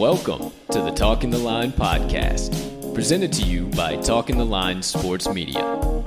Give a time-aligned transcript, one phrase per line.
[0.00, 5.28] Welcome to the Talking the Line podcast, presented to you by Talking the Line Sports
[5.28, 5.60] Media,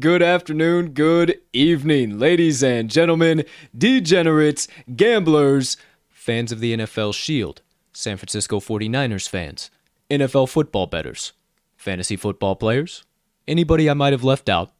[0.00, 3.44] Good afternoon, good evening, ladies and gentlemen,
[3.76, 5.76] degenerates, gamblers,
[6.08, 9.70] fans of the NFL Shield, San Francisco 49ers fans,
[10.08, 11.32] NFL football bettors,
[11.76, 13.04] fantasy football players,
[13.48, 14.70] anybody I might have left out.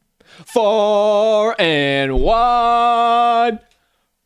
[0.45, 3.59] Far and wide.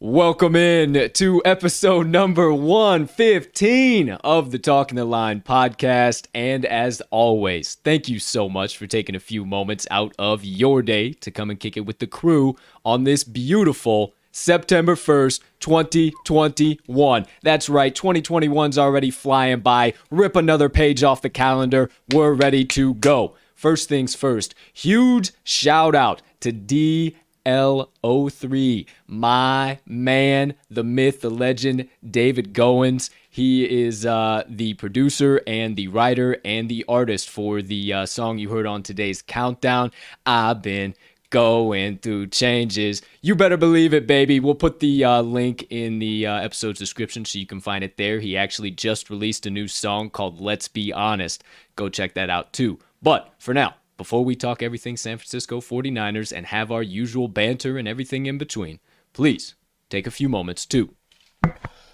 [0.04, 6.26] Welcome in to episode number 115 of the Talking the Line podcast.
[6.34, 10.82] And as always, thank you so much for taking a few moments out of your
[10.82, 17.26] day to come and kick it with the crew on this beautiful September 1st, 2021.
[17.44, 19.94] That's right, 2021's already flying by.
[20.10, 21.90] Rip another page off the calendar.
[22.12, 23.36] We're ready to go.
[23.54, 27.14] First things first, huge shout out to D.
[27.46, 28.86] L03.
[29.06, 33.10] My man, the myth, the legend, David Goins.
[33.28, 38.38] He is uh, the producer and the writer and the artist for the uh, song
[38.38, 39.90] you heard on today's countdown.
[40.26, 40.94] I've been
[41.32, 43.00] going through changes.
[43.22, 44.38] You better believe it, baby.
[44.38, 47.96] We'll put the uh, link in the uh, episode's description so you can find it
[47.96, 48.20] there.
[48.20, 51.42] He actually just released a new song called Let's Be Honest.
[51.74, 52.78] Go check that out too.
[53.00, 57.78] But for now, before we talk everything San Francisco 49ers and have our usual banter
[57.78, 58.80] and everything in between,
[59.12, 59.54] please
[59.90, 60.92] take a few moments to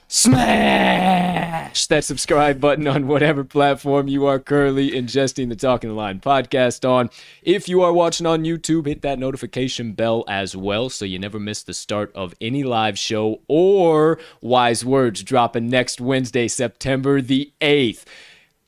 [0.06, 6.18] smash that subscribe button on whatever platform you are currently ingesting the Talking the Line
[6.18, 7.10] podcast on.
[7.42, 11.38] If you are watching on YouTube, hit that notification bell as well so you never
[11.38, 17.52] miss the start of any live show or wise words dropping next Wednesday, September the
[17.60, 18.06] 8th.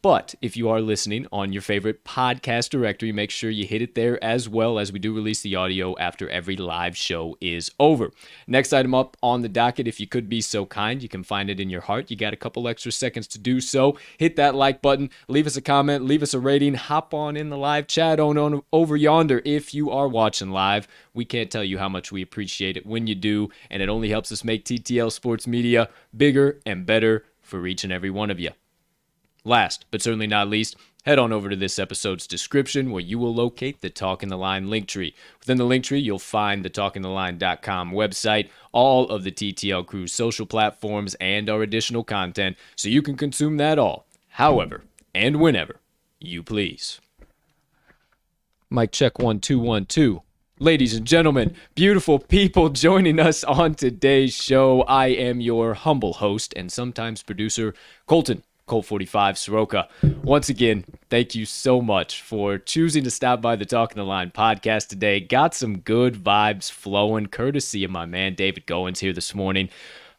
[0.03, 3.95] But if you are listening on your favorite podcast directory, make sure you hit it
[3.95, 8.11] there as well as we do release the audio after every live show is over.
[8.47, 11.51] Next item up on the docket, if you could be so kind, you can find
[11.51, 12.11] it in your heart.
[12.11, 13.99] You got a couple extra seconds to do so.
[14.17, 17.51] Hit that like button, leave us a comment, leave us a rating, hop on in
[17.51, 20.89] the live chat on, on over yonder if you are watching live.
[21.13, 24.09] We can't tell you how much we appreciate it when you do, and it only
[24.09, 28.41] helps us make TTL Sports Media bigger and better for each and every one of
[28.41, 28.51] you.
[29.45, 33.35] Last, but certainly not least, head on over to this episode's description where you will
[33.35, 35.15] locate the Talking the Line link tree.
[35.41, 40.47] Within the link tree, you'll find the talkingtheline.com website, all of the TTL Crew's social
[40.47, 44.85] platforms, and our additional content so you can consume that all, however
[45.15, 45.81] and whenever
[46.21, 47.01] you please.
[48.69, 50.23] Mic check one two one two.
[50.63, 54.83] Ladies and gentlemen, beautiful people joining us on today's show.
[54.83, 57.75] I am your humble host and sometimes producer,
[58.07, 59.89] Colton Colt 45 Soroka.
[60.23, 64.31] Once again, thank you so much for choosing to stop by the Talking the Line
[64.31, 65.19] podcast today.
[65.19, 69.71] Got some good vibes flowing, courtesy of my man David Goins here this morning.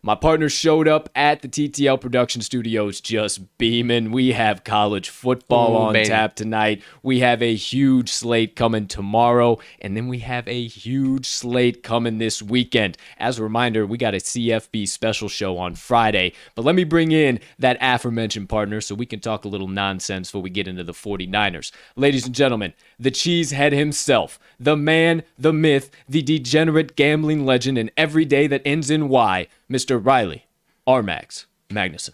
[0.03, 4.09] My partner showed up at the TTL production studios just beaming.
[4.11, 6.09] We have college football Ooh, on baby.
[6.09, 6.81] tap tonight.
[7.03, 12.17] We have a huge slate coming tomorrow, and then we have a huge slate coming
[12.17, 12.97] this weekend.
[13.19, 17.11] As a reminder, we got a CFB special show on Friday, but let me bring
[17.11, 20.83] in that aforementioned partner so we can talk a little nonsense before we get into
[20.83, 21.71] the 49ers.
[21.95, 27.91] Ladies and gentlemen, the cheesehead himself, the man, the myth, the degenerate gambling legend, and
[27.95, 30.03] every day that ends in Y, Mr.
[30.03, 30.47] Riley
[30.85, 32.09] Armax Magnuson.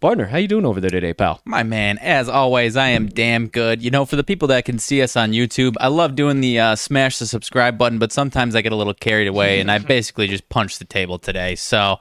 [0.00, 1.40] Partner, how you doing over there today, pal?
[1.44, 3.82] My man, as always, I am damn good.
[3.82, 6.58] You know, for the people that can see us on YouTube, I love doing the
[6.58, 9.78] uh, smash the subscribe button, but sometimes I get a little carried away, and I
[9.78, 11.54] basically just punched the table today.
[11.54, 12.00] So,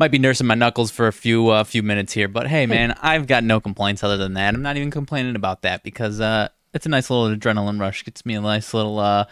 [0.00, 2.28] might be nursing my knuckles for a few uh, few minutes here.
[2.28, 4.54] But hey, man, I've got no complaints other than that.
[4.54, 8.04] I'm not even complaining about that because uh, it's a nice little adrenaline rush.
[8.04, 9.26] Gets me a nice little, uh,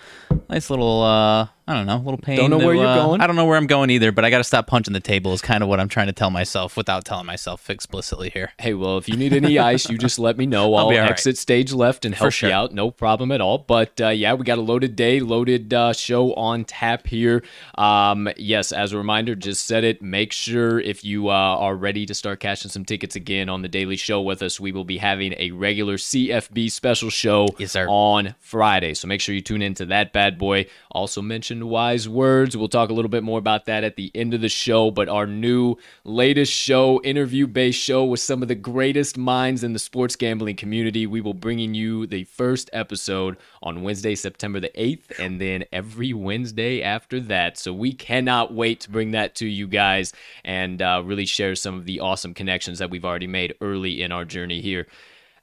[0.48, 2.36] nice little, uh, I don't know, a little pain.
[2.36, 3.20] Don't know to, where you're uh, going.
[3.20, 5.32] I don't know where I'm going either, but I got to stop punching the table.
[5.32, 8.50] Is kind of what I'm trying to tell myself without telling myself explicitly here.
[8.58, 10.74] Hey, well, if you need any ice, you just let me know.
[10.80, 11.12] I'll, be all right.
[11.12, 12.48] exit stage left and help sure.
[12.48, 12.74] you out.
[12.74, 13.58] No problem at all.
[13.58, 17.44] But uh, yeah, we got a loaded day, loaded uh, show on tap here.
[17.78, 20.02] Um, yes, as a reminder, just said it.
[20.02, 23.68] Make sure if you uh, are ready to start cashing some tickets again on the
[23.68, 28.34] daily show with us, we will be having a regular CFB special show Yes, on
[28.40, 28.94] Friday.
[28.94, 30.66] So make sure you tune into that bad boy.
[30.90, 31.22] Also
[31.60, 32.56] mentioned wise words.
[32.56, 34.90] We'll talk a little bit more about that at the end of the show.
[34.90, 39.72] But our new latest show, interview based show with some of the greatest minds in
[39.72, 41.06] the sports gambling community.
[41.06, 46.12] We will bringing you the first episode on Wednesday, September the 8th, and then every
[46.12, 47.58] Wednesday after that.
[47.58, 50.12] So we cannot wait to bring that to you guys
[50.44, 54.12] and uh, really share some of the awesome connections that we've already made early in
[54.12, 54.86] our journey here.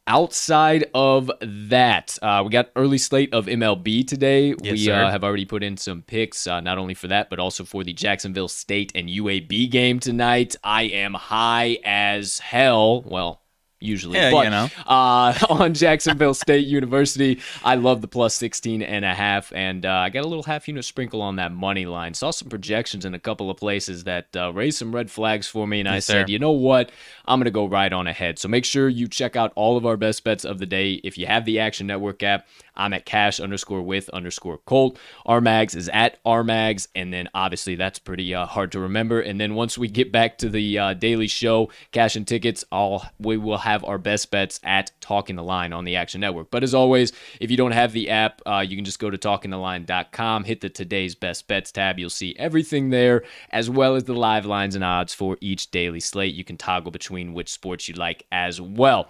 [0.07, 4.55] Outside of that, uh, we got early slate of MLB today.
[4.63, 7.39] Yes, we uh, have already put in some picks, uh, not only for that, but
[7.39, 10.55] also for the Jacksonville State and UAB game tonight.
[10.63, 13.01] I am high as hell.
[13.01, 13.41] Well,
[13.79, 14.69] usually, Yeah, but you know.
[14.85, 19.91] uh, on Jacksonville State University, I love the plus 16 and a half, and uh,
[19.91, 22.13] I got a little half unit sprinkle on that money line.
[22.13, 25.67] Saw some projections in a couple of places that uh, raised some red flags for
[25.67, 26.31] me, and I said, sir.
[26.31, 26.91] you know what?
[27.25, 28.39] I'm going to go right on ahead.
[28.39, 30.93] So make sure you check out all of our best bets of the day.
[31.03, 32.47] If you have the Action Network app,
[32.77, 34.97] I'm at cash underscore with underscore Colt.
[35.27, 39.19] RMAGS is at RMAGS, and then obviously that's pretty uh, hard to remember.
[39.19, 43.05] And then once we get back to the uh, daily show, cash and tickets, all
[43.19, 46.51] we will have our best bets at Talking the Line on the Action Network.
[46.51, 49.17] But as always, if you don't have the app, uh, you can just go to
[49.17, 51.99] talkingtheline.com, hit the today's best bets tab.
[51.99, 55.99] You'll see everything there, as well as the live lines and odds for each daily
[55.99, 56.35] slate.
[56.35, 59.09] You can toggle between which sports you like as well.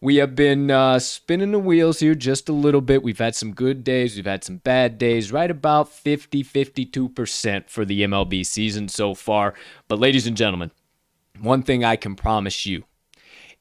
[0.00, 3.02] We have been uh, spinning the wheels here just a little bit.
[3.02, 7.84] We've had some good days, we've had some bad days, right about 50 52% for
[7.86, 9.54] the MLB season so far.
[9.88, 10.70] But, ladies and gentlemen,
[11.40, 12.84] one thing I can promise you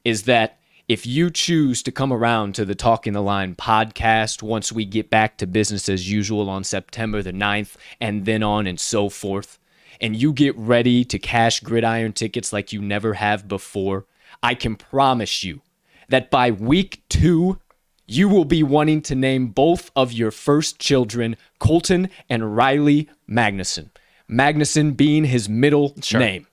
[0.03, 0.59] is that
[0.89, 5.09] if you choose to come around to the Talking the Line podcast once we get
[5.09, 9.57] back to business as usual on September the 9th and then on and so forth,
[10.01, 14.05] and you get ready to cash gridiron tickets like you never have before,
[14.43, 15.61] I can promise you
[16.09, 17.59] that by week two,
[18.07, 23.89] you will be wanting to name both of your first children, Colton and Riley Magnuson.
[24.29, 26.47] Magnuson being his middle name.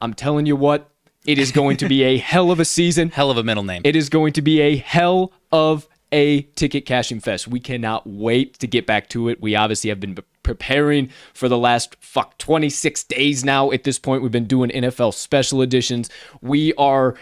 [0.00, 0.90] I'm telling you what,
[1.26, 3.10] it is going to be a hell of a season.
[3.10, 3.82] Hell of a middle name.
[3.84, 7.48] It is going to be a hell of a ticket cashing fest.
[7.48, 9.40] We cannot wait to get back to it.
[9.40, 13.70] We obviously have been preparing for the last fuck 26 days now.
[13.70, 16.08] At this point, we've been doing NFL special editions.
[16.40, 17.14] We are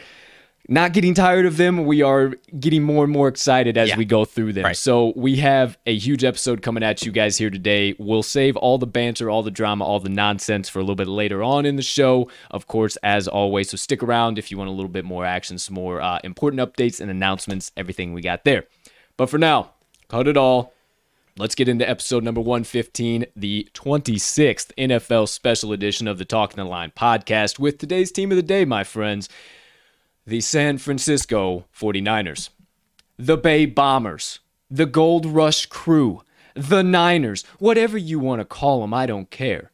[0.68, 1.84] not getting tired of them.
[1.84, 3.96] We are getting more and more excited as Yeah.
[3.96, 4.64] we go through them.
[4.64, 4.76] Right.
[4.76, 7.94] So we have a huge episode coming at you guys here today.
[7.98, 11.06] We'll save all the banter, all the drama, all the nonsense for a little bit
[11.06, 13.70] later on in the show, of course, as always.
[13.70, 16.60] So stick around if you want a little bit more action, some more uh, important
[16.60, 18.64] updates and announcements, everything we got there.
[19.16, 19.70] But for now,
[20.08, 20.72] cut it all.
[21.38, 26.64] Let's get into episode number 115, the 26th NFL special edition of the Talking the
[26.64, 29.28] Line podcast with today's team of the day, my friends
[30.26, 32.48] the San Francisco 49ers,
[33.16, 36.22] the Bay Bombers, the Gold Rush Crew,
[36.54, 39.70] the Niners, whatever you want to call them, I don't care.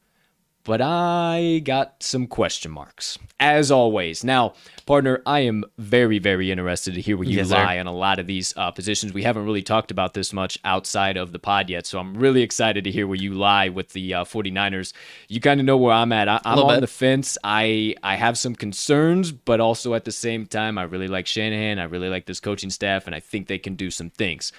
[0.65, 4.23] But I got some question marks, as always.
[4.23, 4.55] Now,
[4.87, 7.57] partner, I am very, very interested to hear where you Yes, sir.
[7.57, 9.13] lie on a lot of these uh, positions.
[9.13, 12.43] We haven't really talked about this much outside of the pod yet, so I'm really
[12.43, 14.93] excited to hear where you lie with the uh, 49ers.
[15.27, 16.29] You kind of know where I'm at.
[16.29, 16.81] I, I'm on bit.
[16.83, 17.37] the fence.
[17.43, 21.81] I I have some concerns, but also at the same time, I really like Shanahan.
[21.81, 24.53] I really like this coaching staff, and I think they can do some things.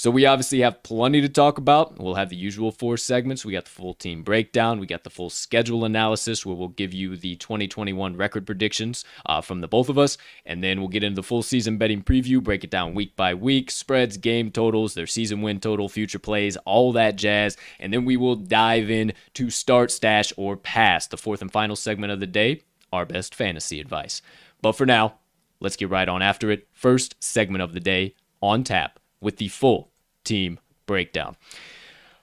[0.00, 1.98] So we obviously have plenty to talk about.
[1.98, 3.44] We'll have the usual four segments.
[3.44, 4.80] We got the full team breakdown.
[4.80, 9.42] We got the full schedule analysis, where we'll give you the 2021 record predictions uh,
[9.42, 10.16] from the both of us,
[10.46, 13.34] and then we'll get into the full season betting preview, break it down week by
[13.34, 18.06] week, spreads, game totals, their season win total, future plays, all that jazz, and then
[18.06, 22.20] we will dive in to start, stash, or pass the fourth and final segment of
[22.20, 24.22] the day, our best fantasy advice.
[24.62, 25.18] But for now,
[25.60, 26.68] let's get right on after it.
[26.72, 29.89] First segment of the day on tap with the full
[30.30, 31.36] team breakdown.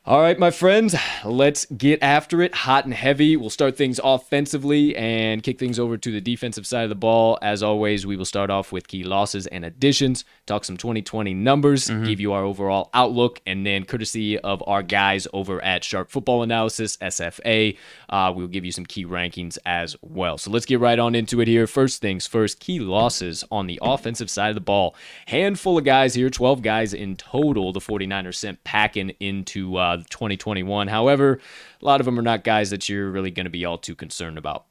[0.08, 0.96] All right, my friends,
[1.26, 3.36] let's get after it hot and heavy.
[3.36, 7.38] We'll start things offensively and kick things over to the defensive side of the ball.
[7.42, 11.90] As always, we will start off with key losses and additions, talk some 2020 numbers,
[11.90, 12.06] mm-hmm.
[12.06, 16.42] give you our overall outlook, and then courtesy of our guys over at Sharp Football
[16.42, 20.38] Analysis, SFA, uh, we'll give you some key rankings as well.
[20.38, 21.68] So let's get right on into it here.
[21.68, 24.96] First things first, key losses on the offensive side of the ball.
[25.26, 29.76] Handful of guys here, 12 guys in total, the 49ers sent packing into.
[29.76, 30.88] Uh, 2021.
[30.88, 31.40] However,
[31.82, 33.96] a lot of them are not guys that you're really going to be all too
[33.96, 34.66] concerned about.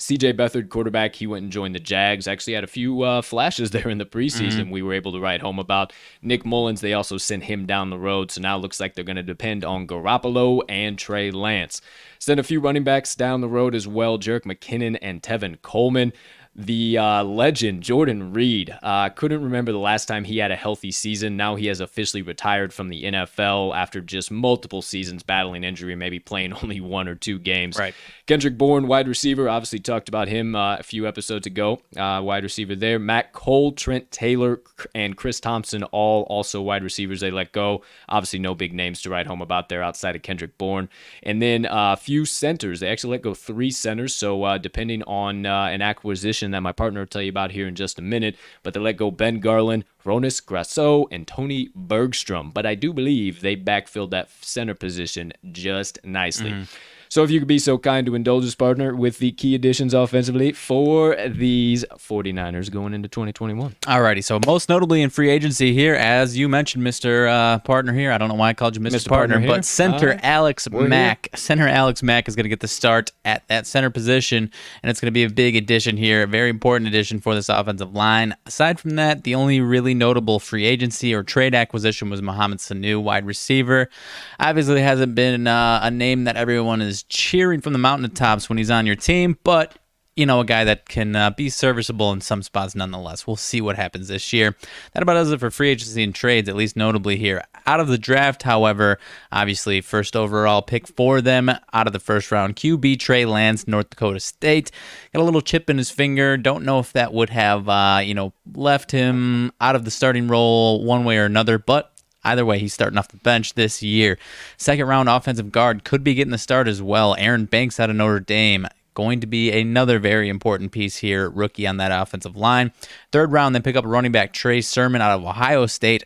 [0.00, 2.26] CJ Beathard, quarterback, he went and joined the Jags.
[2.26, 4.70] Actually, had a few uh, flashes there in the preseason mm-hmm.
[4.70, 5.92] we were able to write home about.
[6.22, 8.30] Nick Mullens, they also sent him down the road.
[8.30, 11.82] So now it looks like they're going to depend on Garoppolo and Trey Lance.
[12.18, 16.12] Sent a few running backs down the road as well Jerick McKinnon and Tevin Coleman
[16.56, 18.76] the uh, legend Jordan Reed.
[18.82, 21.36] Uh, couldn't remember the last time he had a healthy season.
[21.36, 26.18] Now he has officially retired from the NFL after just multiple seasons battling injury, maybe
[26.18, 27.78] playing only one or two games.
[27.78, 27.94] Right.
[28.26, 31.82] Kendrick Bourne, wide receiver, obviously talked about him uh, a few episodes ago.
[31.96, 32.98] Uh, wide receiver there.
[32.98, 34.60] Matt Cole, Trent Taylor,
[34.94, 37.82] and Chris Thompson, all also wide receivers they let go.
[38.08, 40.88] Obviously, no big names to write home about there outside of Kendrick Bourne.
[41.22, 42.80] And then uh, a few centers.
[42.80, 44.14] They actually let go three centers.
[44.14, 47.74] So uh, depending on an acquisition that my partner will tell you about here in
[47.74, 48.36] just a minute.
[48.62, 52.50] But they let go Ben Garland, Hroniss Grasu, and Tony Bergstrom.
[52.50, 56.52] But I do believe they backfilled that center position just nicely.
[56.52, 56.62] Mm-hmm.
[57.10, 59.94] So if you could be so kind to indulge us, partner, with the key additions
[59.94, 63.74] offensively for these 49ers going into 2021.
[63.80, 67.28] Alrighty, so most notably in free agency here, as you mentioned, Mr.
[67.28, 68.12] Uh, partner here.
[68.12, 68.94] I don't know why I called you Mr.
[68.94, 69.08] Mr.
[69.08, 71.30] Partner, partner but center uh, Alex Mack.
[71.32, 71.36] Here.
[71.36, 74.48] Center Alex Mack is going to get the start at that center position,
[74.84, 77.48] and it's going to be a big addition here, a very important addition for this
[77.48, 78.36] offensive line.
[78.46, 83.02] Aside from that, the only really notable free agency or trade acquisition was Mohamed Sanu,
[83.02, 83.90] wide receiver.
[84.38, 88.70] Obviously, hasn't been uh, a name that everyone is cheering from the mountaintops when he's
[88.70, 89.76] on your team, but
[90.16, 93.26] you know, a guy that can uh, be serviceable in some spots nonetheless.
[93.26, 94.54] We'll see what happens this year.
[94.92, 97.42] That about does it for free agency and trades, at least notably here.
[97.66, 98.98] Out of the draft, however,
[99.32, 103.88] obviously, first overall pick for them out of the first round, QB Trey Lance, North
[103.88, 104.70] Dakota State.
[105.14, 106.36] Got a little chip in his finger.
[106.36, 110.28] Don't know if that would have, uh, you know, left him out of the starting
[110.28, 111.89] role one way or another, but
[112.24, 114.18] Either way, he's starting off the bench this year.
[114.56, 117.14] Second round offensive guard could be getting the start as well.
[117.18, 118.66] Aaron Banks out of Notre Dame.
[118.94, 122.72] Going to be another very important piece here, rookie on that offensive line.
[123.12, 126.04] Third round, then pick up running back Trey Sermon out of Ohio State.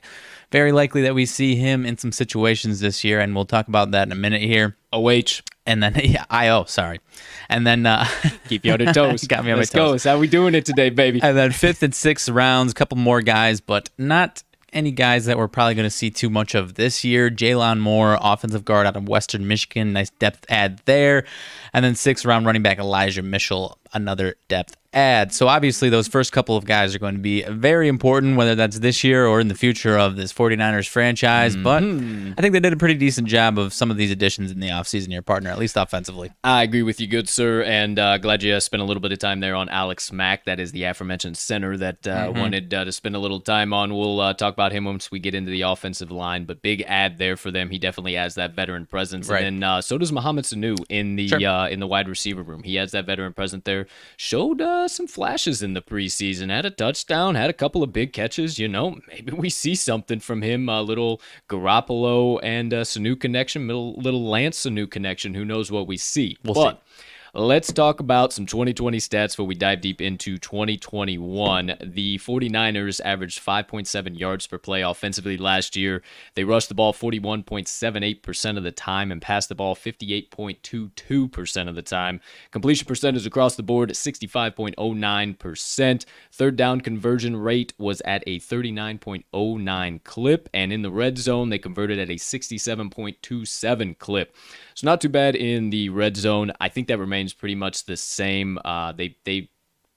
[0.52, 3.90] Very likely that we see him in some situations this year, and we'll talk about
[3.92, 4.76] that in a minute here.
[4.92, 5.40] OH.
[5.66, 7.00] And then, yeah, IO, sorry.
[7.49, 8.06] And then, uh,
[8.49, 9.25] keep you on your toes.
[9.28, 10.04] got me on Let's my toes.
[10.04, 10.11] go.
[10.11, 11.21] how we doing it today, baby.
[11.23, 14.44] And then fifth and sixth rounds, a couple more guys, but not
[14.75, 17.31] any guys that we're probably going to see too much of this year.
[17.31, 21.25] Jaylon Moore, offensive guard out of Western Michigan, nice depth add there.
[21.73, 25.33] And then sixth round running back Elijah Mitchell, another depth add.
[25.33, 28.79] So obviously, those first couple of guys are going to be very important, whether that's
[28.79, 31.57] this year or in the future of this 49ers franchise.
[31.57, 31.63] Mm-hmm.
[31.63, 34.61] But I think they did a pretty decent job of some of these additions in
[34.61, 36.33] the offseason, your partner, at least offensively.
[36.43, 37.63] I agree with you, good sir.
[37.63, 40.45] And uh, glad you spent a little bit of time there on Alex Mack.
[40.45, 42.41] That is the aforementioned center that uh, mm-hmm.
[42.41, 43.95] wanted uh, to spend a little time on.
[43.95, 47.19] We'll uh, talk about him once we get into the offensive line, but big ad
[47.19, 47.71] there for them.
[47.71, 49.29] He definitely has that veteran presence.
[49.29, 49.45] Right.
[49.45, 51.45] And then uh, so does Mohamed Sanu in the sure.
[51.45, 52.63] Uh, in the wide receiver room.
[52.63, 53.84] He has that veteran presence there.
[54.17, 56.50] Showed some flashes in the preseason.
[56.50, 58.59] Had a touchdown, had a couple of big catches.
[58.59, 60.69] You know, maybe we see something from him.
[60.69, 65.35] A little Garoppolo and uh, Sanu connection, little, little Lance Sanu connection.
[65.35, 66.37] Who knows what we see?
[66.45, 66.94] We'll but, see.
[67.37, 71.79] Let's talk about some 2020 stats before we dive deep into 2021.
[71.83, 76.00] The 49ers averaged 5.7 yards per play offensively last year.
[76.37, 81.83] They rushed the ball 41.78% of the time and passed the ball 58.22% of the
[81.83, 82.21] time.
[82.53, 86.05] Completion percentage across the board 65.09%.
[86.31, 90.49] Third down conversion rate was at a 39.09 clip.
[90.55, 94.37] And in the red zone, they converted at a 67.27 clip.
[94.75, 96.53] So not too bad in the red zone.
[96.61, 98.59] I think that remains pretty much the same.
[98.64, 99.49] Uh, they they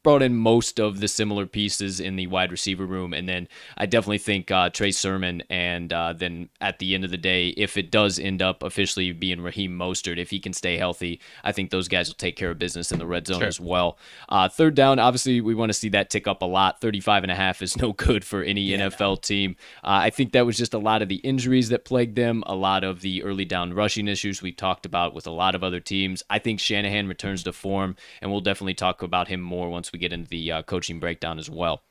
[0.04, 3.14] brought in most of the similar pieces in the wide receiver room.
[3.14, 7.12] And then I definitely think uh, Trey Sermon, and uh, then at the end of
[7.12, 10.78] the day, if it does end up officially being Raheem Mostert, if he can stay
[10.78, 13.48] healthy, I think those guys will take care of business in the red zone sure.
[13.48, 13.98] as well.
[14.30, 16.80] Uh, third down, obviously, we want to see that tick up a lot.
[16.80, 19.56] 35 and a half is no good for any yeah, NFL team.
[19.84, 22.56] Uh, I think that was just a lot of the injuries that plagued them, a
[22.56, 25.80] lot of the early down rushing issues we talked about with a lot of other
[25.80, 26.24] teams.
[26.30, 29.97] I think Shanahan returns to form, and we'll definitely talk about him more once we
[29.98, 31.82] we get into the uh, coaching breakdown as well.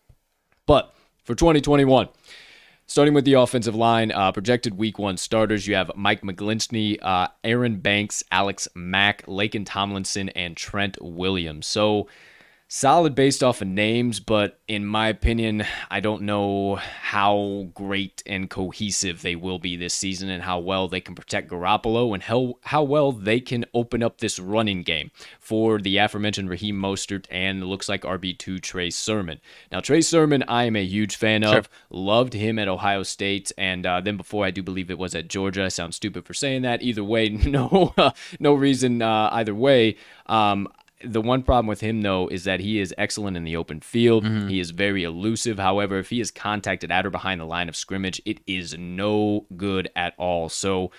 [0.67, 0.95] But
[1.25, 2.09] for 2021,
[2.89, 7.27] Starting with the offensive line, uh, projected week one starters, you have Mike McGlinchey, uh,
[7.43, 11.67] Aaron Banks, Alex Mack, Laken Tomlinson, and Trent Williams.
[11.67, 12.07] So
[12.69, 18.51] solid based off of names, but in my opinion, I don't know how great and
[18.51, 22.59] cohesive they will be this season and how well they can protect Garoppolo and how,
[22.63, 27.63] how well they can open up this running game for the aforementioned Raheem Mostert and
[27.65, 29.41] looks like RB2 Trey Sermon.
[29.71, 31.59] Now, Trey Sermon, I am a huge fan Sure.
[31.59, 31.69] of.
[31.91, 35.29] Loved him at Ohio State, and uh, then before I do believe it was at
[35.29, 35.65] Georgia.
[35.65, 36.83] I sound stupid for saying that.
[36.83, 37.95] Either way, no,
[38.41, 39.97] no reason uh, either way.
[40.27, 40.69] Um,
[41.05, 44.25] the one problem with him though is that he is excellent in the open field.
[44.49, 45.59] He is very elusive.
[45.59, 49.47] However, if he is contacted at or behind the line of scrimmage, it is no
[49.57, 50.49] good at all.
[50.49, 50.91] So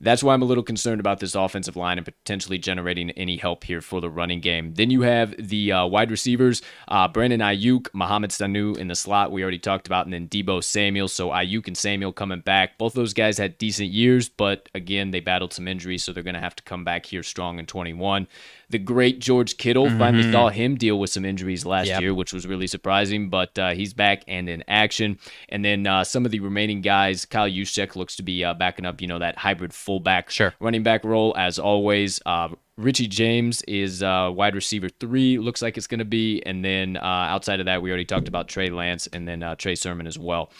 [0.00, 3.64] that's why I'm a little concerned about this offensive line and potentially generating any help
[3.64, 4.74] here for the running game.
[4.74, 9.32] Then you have the uh, wide receivers, uh, Brandon Aiyuk, Mohamed Sanu in the slot
[9.32, 11.08] we already talked about, and then Deebo Samuel.
[11.08, 12.76] So Aiyuk and Samuel coming back.
[12.76, 16.34] Both those guys had decent years, but again, they battled some injuries, so they're going
[16.34, 18.26] to have to come back here strong in 21.
[18.70, 22.00] The great George Kittle finally saw him deal with some injuries last Yep.
[22.00, 25.18] year, which was really surprising, but uh, he's back and in action.
[25.48, 28.86] And then uh, some of the remaining guys, Kyle Juszczyk looks to be uh, backing
[28.86, 30.54] up, you know, that hybrid fullback, Sure.
[30.60, 32.20] running back role as always.
[32.26, 36.42] Uh, Richie James is uh, wide receiver three, looks like it's going to be.
[36.44, 39.54] And then uh, outside of that, we already talked about Trey Lance and then uh,
[39.54, 40.50] Trey Sermon as well.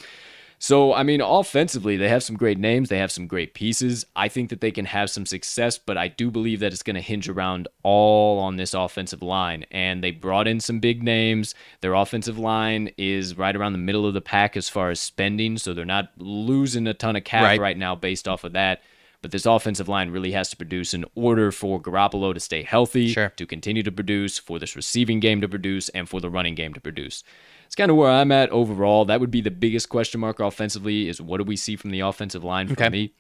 [0.67, 2.89] So, I mean, offensively, they have some great names.
[2.89, 4.07] They have some great pieces.
[4.17, 6.95] I think that they can have some success, but I do believe that it's going
[6.95, 9.67] to hinge around all on this offensive line.
[9.71, 11.55] And they brought in some big names.
[11.83, 15.59] Their offensive line is right around the middle of the pack as far as spending.
[15.59, 17.61] So they're not losing a ton of cap Right.
[17.61, 18.81] right now based off of that.
[19.25, 23.09] But this offensive line really has to produce in order for Garoppolo to stay healthy,
[23.09, 23.31] Sure.
[23.37, 26.75] to continue to produce, for this receiving game to produce, and for the running game
[26.75, 27.25] to produce.
[27.65, 29.07] It's kind of where I'm at overall.
[29.07, 32.01] That would be the biggest question mark offensively is what do we see from the
[32.01, 32.91] offensive line for Okay.
[32.91, 33.13] me?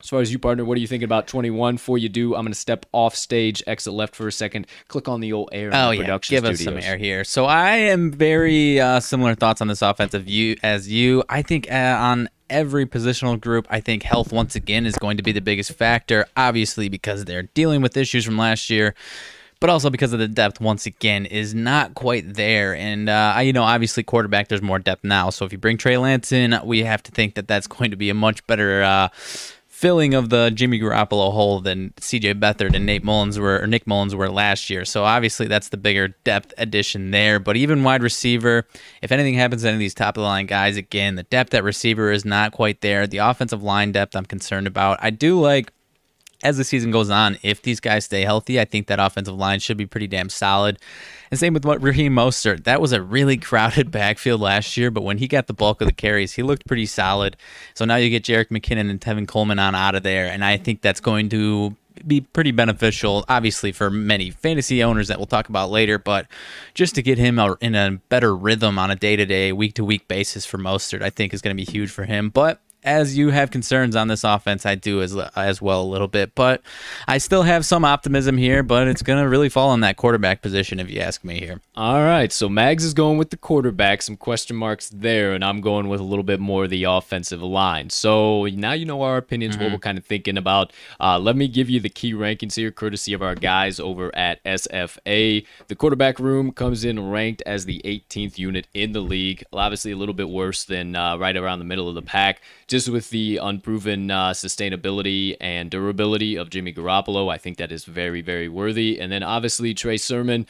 [0.00, 1.74] As far as you, partner, what are you thinking about 21?
[1.74, 5.06] Before you do, I'm going to step off stage, exit left for a second, click
[5.06, 7.24] on the old air Oh yeah, production give us some air here.
[7.24, 11.22] So I am very uh, similar thoughts on this offensive view as you.
[11.28, 15.22] I think uh, on every positional group, I think health once again is going to
[15.22, 16.26] be the biggest factor.
[16.36, 18.94] Obviously, because they're dealing with issues from last year.
[19.58, 22.74] But also because of the depth, once again, is not quite there.
[22.74, 25.30] And, uh, you know, obviously, quarterback, there's more depth now.
[25.30, 27.96] So if you bring Trey Lance in, we have to think that that's going to
[27.96, 29.08] be a much better uh,
[29.82, 33.84] filling of the Jimmy Garoppolo hole than CJ Beathard and Nate Mullens were or Nick
[33.84, 34.84] Mullens were last year.
[34.84, 37.40] So obviously that's the bigger depth addition there.
[37.40, 38.64] But even wide receiver,
[39.02, 41.52] if anything happens to any of these top of the line guys, again, the depth
[41.52, 43.08] at receiver is not quite there.
[43.08, 45.00] The offensive line depth I'm concerned about.
[45.02, 45.72] I do like
[46.44, 49.58] as the season goes on, if these guys stay healthy, I think that offensive line
[49.58, 50.78] should be pretty damn solid.
[51.32, 52.64] And same with what Raheem Mostert.
[52.64, 55.86] That was a really crowded backfield last year, but when he got the bulk of
[55.86, 57.38] the carries, he looked pretty solid.
[57.72, 60.58] So now you get Jerick McKinnon and Tevin Coleman on out of there, and I
[60.58, 61.74] think that's going to
[62.06, 66.26] be pretty beneficial, obviously, for many fantasy owners that we'll talk about later, but
[66.74, 69.84] just to get him in a better rhythm on a day to day, week to
[69.86, 72.28] week basis for Mostert, I think is going to be huge for him.
[72.28, 76.08] But as you have concerns on this offense, I do as as well a little
[76.08, 76.62] bit, but
[77.06, 78.62] I still have some optimism here.
[78.62, 81.60] But it's gonna really fall on that quarterback position, if you ask me here.
[81.76, 85.60] All right, so Mags is going with the quarterback, some question marks there, and I'm
[85.60, 87.90] going with a little bit more of the offensive line.
[87.90, 90.72] So now you know our opinions, what we're kind of thinking about.
[91.00, 94.42] Uh, let me give you the key rankings here, courtesy of our guys over at
[94.44, 95.46] SFA.
[95.68, 99.96] The quarterback room comes in ranked as the 18th unit in the league, obviously a
[99.96, 102.40] little bit worse than uh, right around the middle of the pack,
[102.72, 107.30] just with the unproven uh, sustainability and durability of Jimmy Garoppolo.
[107.30, 108.98] I think that is very, very worthy.
[108.98, 110.46] And then obviously Trey Sermon.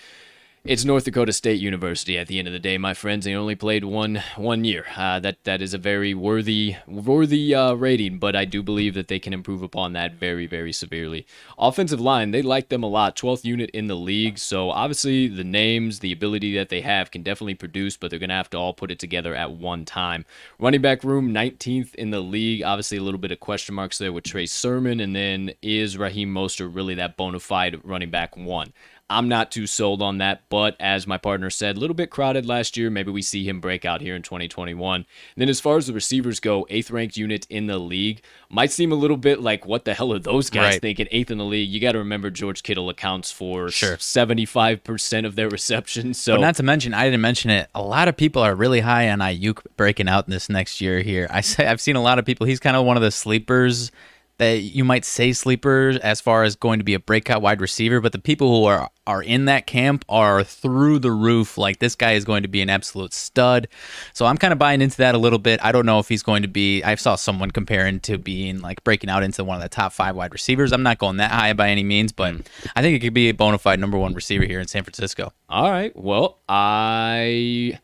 [0.65, 2.17] It's North Dakota State University.
[2.17, 4.87] At the end of the day, my friends, they only played one one year.
[4.97, 9.09] Uh, that that is a very worthy worthy uh, rating, but I do believe that
[9.09, 11.27] they can improve upon that very very severely.
[11.59, 13.17] Offensive line, they like them a lot.
[13.17, 17.25] 12th unit in the league, so obviously the names, the ability that they have can
[17.25, 20.25] definitely produce, but they're gonna have to all put it together at one time.
[20.61, 22.63] Running back room, 19th in the league.
[22.63, 26.33] Obviously a little bit of question marks there with Trey Sermon, and then is Raheem
[26.33, 28.73] Mostert really that bona fide running back one?
[29.13, 32.47] I'm not too sold on that, but as my partner said, a little bit crowded
[32.47, 32.91] last year.
[32.91, 34.97] Maybe we see him break out here in 2021.
[34.97, 38.71] And then as far as the receivers go, eighth ranked unit in the league might
[38.71, 40.81] seem a little bit like what the hell are those guys Right.
[40.81, 41.09] thinking?
[41.11, 41.69] Eighth in the league.
[41.71, 43.97] You got to remember George Kittle accounts for Sure.
[43.97, 46.19] 75% of their receptions.
[46.19, 47.69] So But not to mention, I didn't mention it.
[47.75, 51.01] A lot of people are really high on Aiyuk breaking out this next year.
[51.01, 52.47] Here, I say I've seen a lot of people.
[52.47, 53.91] He's kind of one of the sleepers
[54.39, 58.01] that you might say sleepers as far as going to be a breakout wide receiver,
[58.01, 61.59] but the people who are are in that camp are through the roof.
[61.59, 63.69] Like this guy is going to be an absolute stud.
[64.13, 65.63] So I'm kind of buying into that a little bit.
[65.63, 66.83] I don't know if he's going to be.
[66.83, 70.17] I saw someone comparing to being like breaking out into one of the top five
[70.17, 70.73] wide receivers.
[70.73, 72.47] I'm not going that high by any means, but mm.
[72.77, 75.33] I think it could be a bona fide number one receiver here in San Francisco.
[75.49, 75.95] All right.
[75.97, 77.79] Well, I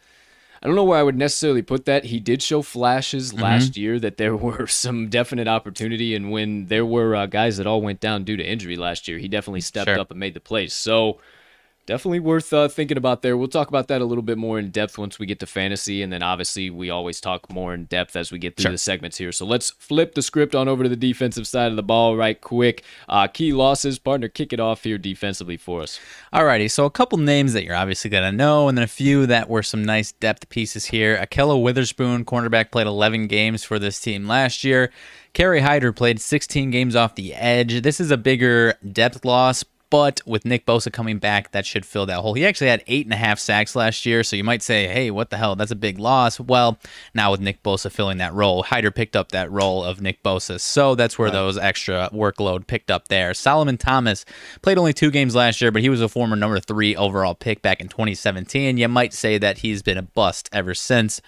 [0.63, 2.05] I don't know where I would necessarily put that.
[2.05, 3.43] He did show flashes mm-hmm.
[3.43, 7.67] last year that there were some definite opportunity, and when there were uh, guys that
[7.67, 9.99] all went down due to injury last year, he definitely stepped sure.
[9.99, 10.75] up and made the plays.
[10.75, 11.19] So
[11.89, 13.35] definitely worth uh, thinking about there.
[13.35, 16.03] We'll talk about that a little bit more in depth once we get to fantasy,
[16.03, 18.73] and then obviously we always talk more in depth as we get through sure.
[18.73, 19.33] the segments here.
[19.33, 22.39] So let's flip the script on over to the defensive side of the ball right
[22.39, 22.85] quick.
[23.09, 25.99] Uh, key losses, partner, kick it off here defensively for us.
[26.31, 29.49] Alrighty, so a couple names that you're obviously gonna know, and then a few that
[29.49, 31.17] were some nice depth pieces here.
[31.17, 34.93] Ahkello Witherspoon, cornerback, played 11 games for this team last year.
[35.33, 37.81] Kerry Hyder played 16 games off the edge.
[37.81, 42.07] This is a bigger depth loss, but with Nick Bosa coming back, that should fill
[42.07, 42.35] that hole.
[42.35, 45.11] He actually had eight and a half sacks last year, so you might say, hey,
[45.11, 45.57] what the hell?
[45.57, 46.39] That's a big loss.
[46.39, 46.79] Well,
[47.15, 50.61] now with Nick Bosa filling that role, Hyder picked up that role of Nick Bosa,
[50.61, 51.33] so that's where right.
[51.33, 53.33] those extra workload picked up there.
[53.35, 54.25] Solomon Thomas
[54.63, 57.63] played only two games last year, but he was a former number three overall pick
[57.63, 58.77] back in 2017.
[58.77, 61.21] You might say that he's been a bust ever since.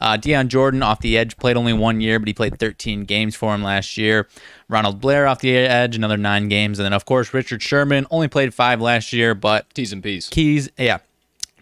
[0.00, 3.36] Uh, Dion Jordan off the edge played only one year, but he played 13 games
[3.36, 4.28] for him last year.
[4.68, 6.78] Ronald Blair off the edge, another nine games.
[6.78, 10.28] And then, of course, Richard Sherman only played five last year, but T's and P's.
[10.28, 10.98] Keys, yeah.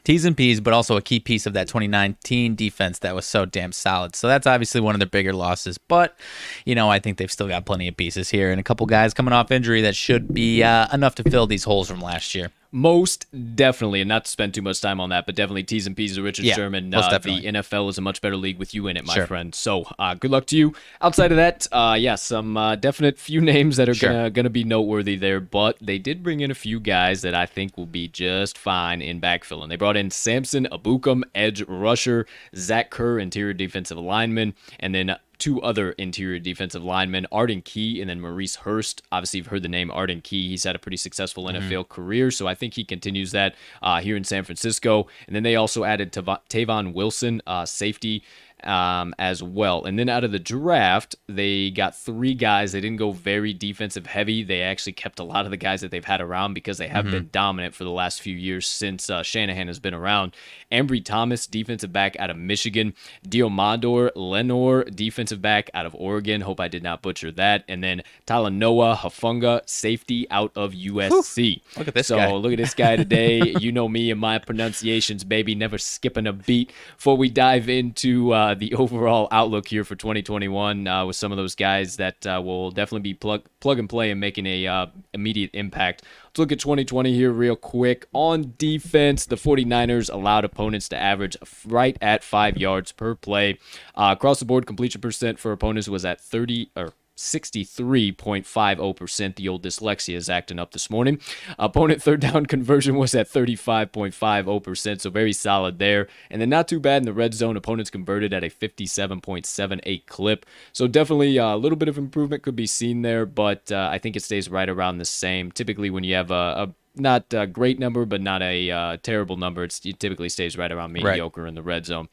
[0.03, 3.45] T's and P's, but also a key piece of that 2019 defense that was so
[3.45, 4.15] damn solid.
[4.15, 5.79] So that's obviously one of their bigger losses.
[5.79, 6.17] But,
[6.65, 9.15] you know, I think they've still got plenty of pieces here and a couple guys
[9.15, 12.53] coming off injury that should be uh, enough to fill these holes from last year.
[12.73, 15.97] Most definitely, and not to spend too much time on that, but definitely T's and
[15.97, 16.95] P's of Richard yeah, Sherman.
[16.95, 19.27] Uh, the NFL is a much better league with you in it, my sure.
[19.27, 19.55] friend.
[19.55, 20.75] So uh, good luck to you.
[21.01, 24.11] Outside of that, uh, yeah, some uh, definite few names that are sure.
[24.11, 27.47] gonna gonna be noteworthy there, but they did bring in a few guys that I
[27.47, 29.69] think will be just fine in backfilling.
[29.69, 35.61] They brought in Samson Ebukam, edge rusher, Zach Kerr, interior defensive lineman, and then two
[35.63, 39.03] other interior defensive linemen, Arden Key and then Maurice Hurst.
[39.13, 40.49] Obviously, you've heard the name Arden Key.
[40.49, 41.93] He's had a pretty successful NFL mm-hmm.
[41.93, 45.07] career, so I think he continues that uh, here in San Francisco.
[45.27, 48.23] And then they also added Tavon Wilson, uh, safety
[48.67, 49.85] um, as well.
[49.85, 52.73] And then out of the draft, they got three guys.
[52.73, 54.43] They didn't go very defensive heavy.
[54.43, 57.05] They actually kept a lot of the guys that they've had around because they have
[57.05, 57.15] mm-hmm.
[57.15, 60.35] been dominant for the last few years since uh, Shanahan has been around.
[60.73, 62.95] Ambry Thomas, defensive back out of Michigan.
[63.27, 66.41] Deommodore Lenoir, defensive back out of Oregon.
[66.41, 67.65] Hope I did not butcher that.
[67.69, 71.37] And then Talanoa Hufanga, safety out of USC.
[71.37, 71.61] Whew.
[71.79, 72.33] Look at this so, guy.
[72.33, 73.55] look at this guy today.
[73.61, 75.55] you know me and my pronunciations, baby.
[75.55, 76.73] Never skipping a beat.
[76.97, 81.39] Before we dive into uh, the overall outlook here for 2021 uh, with some of
[81.39, 84.87] those guys that uh, will definitely be plug plug and play and making a uh,
[85.13, 86.03] immediate impact.
[86.27, 88.07] Let's look at 2020 here real quick.
[88.13, 93.59] On defense, the 49ers allowed opponents to average right at five yards per play.
[93.95, 99.37] Uh, across the board, completion percent for opponents was at 30 or 63.50%.
[99.37, 101.21] The old dyslexia is acting up this morning.
[101.59, 106.09] Opponent third down conversion was at 35.50%, so very solid there.
[106.31, 107.57] And then not too bad in the red zone.
[107.57, 110.47] Opponents converted at a 57.78 clip.
[110.73, 113.99] So definitely uh, a little bit of improvement could be seen there, but uh, I
[113.99, 115.53] think it stays right around the same.
[115.53, 119.37] Typically, when you have a, a not a great number, but not a uh, terrible
[119.37, 119.65] number.
[119.65, 121.49] It's, it typically stays right around mediocre right.
[121.49, 122.09] in the red zone.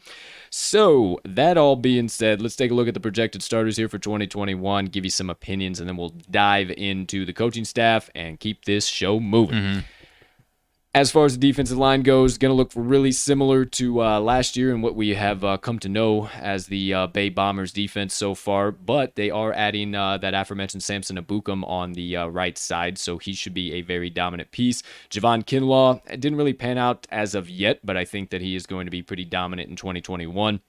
[0.50, 3.98] So, that all being said, let's take a look at the projected starters here for
[3.98, 8.65] 2021, give you some opinions, and then we'll dive into the coaching staff and keep
[8.65, 9.56] this show moving.
[9.56, 9.80] Mm-hmm.
[10.95, 14.56] As far as the defensive line goes, going to look really similar to uh, last
[14.56, 18.13] year and what we have uh, come to know as the uh, Bay Bombers defense
[18.13, 18.71] so far.
[18.71, 23.17] But they are adding uh, that aforementioned Samson Ebukam on the uh, right side, so
[23.17, 24.84] he should be a very dominant piece.
[25.10, 28.67] Javon Kinlaw didn't really pan out as of yet, but I think that he is
[28.67, 30.62] going to be pretty dominant in 2021.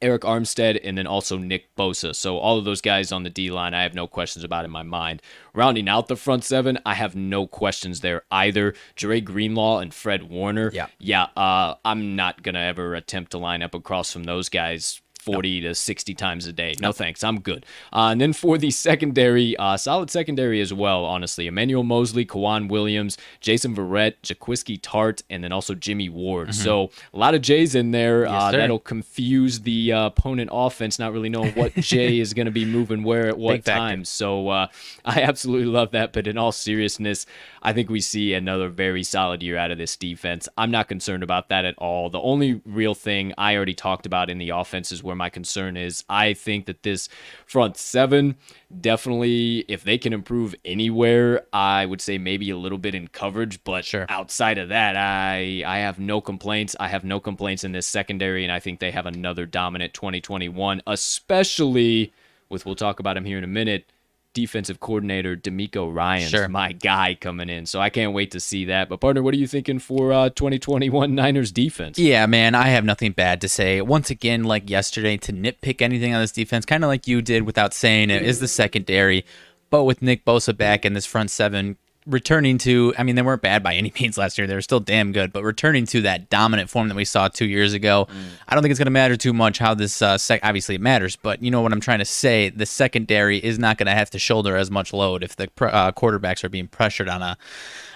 [0.00, 2.14] Arik Armstead, and then also Nick Bosa.
[2.14, 4.70] So all of those guys on the D line, I have no questions about in
[4.70, 5.22] my mind.
[5.54, 8.74] Rounding out the front seven, I have no questions there either.
[8.96, 10.70] Dre Greenlaw and Fred Warner.
[10.72, 10.86] Yeah.
[10.98, 11.26] Yeah.
[11.36, 15.00] Uh, I'm not going to ever attempt to line up across from those guys
[15.32, 15.68] 40 no.
[15.68, 16.74] to 60 times a day.
[16.80, 16.92] No, no.
[16.92, 17.22] thanks.
[17.22, 17.66] I'm good.
[17.92, 21.46] Uh, and then for the secondary, uh, solid secondary as well, honestly.
[21.46, 26.48] Emmanuel Moseley, K'Waun Williams, Jason Verrett, Jaquiski Tartt, and then also Jimmy Ward.
[26.48, 26.62] Mm-hmm.
[26.62, 28.24] So a lot of J's in there.
[28.24, 32.46] Yes, uh, that'll confuse the uh, opponent offense, not really knowing what J is going
[32.46, 34.04] to be moving where at what time.
[34.04, 34.68] So uh,
[35.04, 36.12] I absolutely love that.
[36.12, 37.26] But in all seriousness,
[37.68, 40.48] I think we see another very solid year out of this defense.
[40.56, 42.08] I'm not concerned about that at all.
[42.08, 45.76] The only real thing I already talked about in the offense is where my concern
[45.76, 46.02] is.
[46.08, 47.10] I think that this
[47.44, 48.36] front seven
[48.80, 53.62] definitely, if they can improve anywhere, I would say maybe a little bit in coverage.
[53.64, 54.06] But Sure.
[54.08, 56.74] outside of that, I I have no complaints.
[56.80, 60.80] I have no complaints in this secondary, and I think they have another dominant 2021,
[60.86, 62.14] especially
[62.48, 63.92] with we'll talk about him here in a minute.
[64.34, 66.48] Defensive coordinator DeMeco Ryans Sure.
[66.48, 68.88] my guy coming in, so I can't wait to see that.
[68.88, 71.98] But partner, what are you thinking for uh, 2021 Niners defense?
[71.98, 73.80] Yeah, man, I have nothing bad to say.
[73.80, 77.42] Once again, like yesterday, to nitpick anything on this defense, kind of like you did
[77.44, 79.24] without saying it, is the secondary.
[79.70, 81.76] But with Nick Bosa back and this front seven
[82.08, 84.46] returning to, I mean, they weren't bad by any means last year.
[84.46, 87.46] They were still damn good, but returning to that dominant form that we saw two
[87.46, 88.08] years ago,
[88.48, 90.80] I don't think it's going to matter too much how this, uh, sec- obviously it
[90.80, 92.48] matters, but you know what I'm trying to say?
[92.48, 95.66] The secondary is not going to have to shoulder as much load if the pr-
[95.66, 97.36] uh, quarterbacks are being pressured on a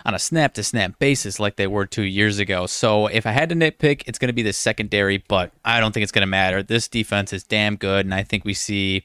[0.04, 2.66] on a snap to snap basis like they were two years ago.
[2.66, 5.92] So if I had to nitpick, it's going to be the secondary, but I don't
[5.92, 6.62] think it's going to matter.
[6.62, 9.04] This defense is damn good, and I think we see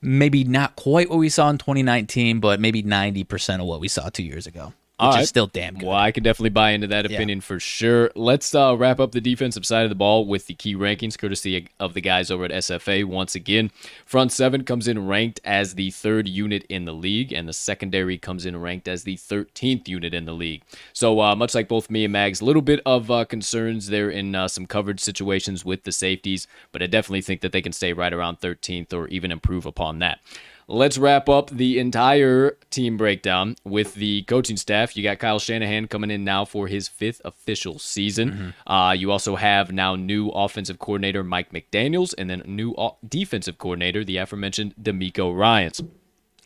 [0.00, 4.08] maybe not quite what we saw in 2019, but maybe 90% of what we saw
[4.08, 5.22] two years ago, which right.
[5.22, 5.88] is still damn good.
[5.88, 8.10] Well, I can definitely buy into that opinion for sure.
[8.14, 11.68] Let's uh, wrap up the defensive side of the ball with the key rankings, courtesy
[11.78, 13.04] of the guys over at SFA.
[13.04, 13.70] Once again,
[14.06, 18.16] front seven comes in ranked as the third unit in the league, and the secondary
[18.16, 20.62] comes in ranked as the 13th unit in the league.
[20.94, 24.08] So, uh, much like both me and Mags, a little bit of uh, concerns there
[24.08, 27.72] in uh, some coverage situations with the safeties, but I definitely think that they can
[27.72, 30.20] stay right around 13th or even improve upon that.
[30.68, 34.96] Let's wrap up the entire team breakdown with the coaching staff.
[34.96, 38.52] You got Kyle Shanahan coming in now for his fifth official season.
[38.66, 42.74] Uh, you also have now new offensive coordinator Mike McDaniels and then new
[43.08, 45.82] defensive coordinator, the aforementioned DeMeco Ryans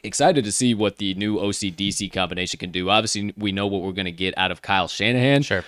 [0.02, 2.90] excited to see what the new OCDC combination can do.
[2.90, 5.42] Obviously, we know what we're going to get out of Kyle Shanahan.
[5.42, 5.64] Sure.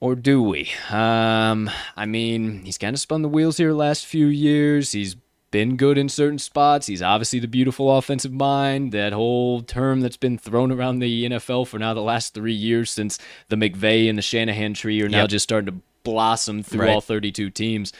[0.00, 0.70] Or do we?
[0.90, 4.92] Um, I mean, he's kind of spun the wheels here last few years.
[4.92, 5.16] He's
[5.54, 6.88] been good in certain spots.
[6.88, 8.90] He's obviously the beautiful offensive mind.
[8.90, 12.90] That whole term that's been thrown around the NFL for now the last three years
[12.90, 15.28] since the McVay and the Shanahan tree are now Yep.
[15.30, 16.90] just starting to blossom through Right.
[16.90, 17.92] all 32 teams.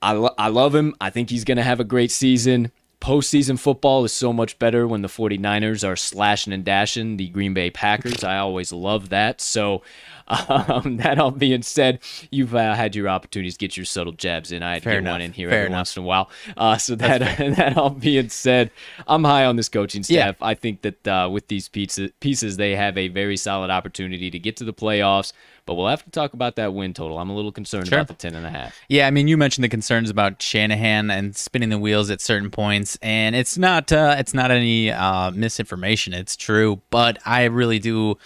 [0.00, 0.94] I, lo- I love him.
[1.02, 2.72] I think he's going to have a great season.
[3.04, 7.52] Postseason football is so much better when the 49ers are slashing and dashing the Green
[7.52, 8.24] Bay Packers.
[8.24, 9.42] I always love that.
[9.42, 9.82] So,
[10.26, 14.50] um, that all being said, you've uh, had your opportunities to get your subtle jabs
[14.52, 14.62] in.
[14.62, 15.12] I had to Fair get enough.
[15.12, 15.78] one in here Fair every enough.
[15.80, 16.30] once in a while.
[16.56, 17.18] Uh, so, that,
[17.56, 18.70] that all being said,
[19.06, 20.28] I'm high on this coaching Yeah.
[20.28, 20.36] staff.
[20.40, 24.38] I think that uh, with these pieces, pieces, they have a very solid opportunity to
[24.38, 25.34] get to the playoffs.
[25.66, 27.18] But we'll have to talk about that win total.
[27.18, 27.98] I'm a little concerned Sure.
[27.98, 28.76] about the 10 and a half.
[28.88, 32.50] Yeah, I mean, you mentioned the concerns about Shanahan and spinning the wheels at certain
[32.50, 36.12] points, and it's not uh, it's not any uh, misinformation.
[36.12, 38.18] It's true, but I really do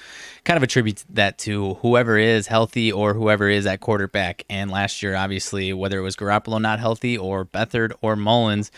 [0.45, 4.45] kind of attribute that to whoever is healthy or whoever is at quarterback.
[4.49, 8.71] And last year, obviously, whether it was Garoppolo not healthy or Beathard or Mullens,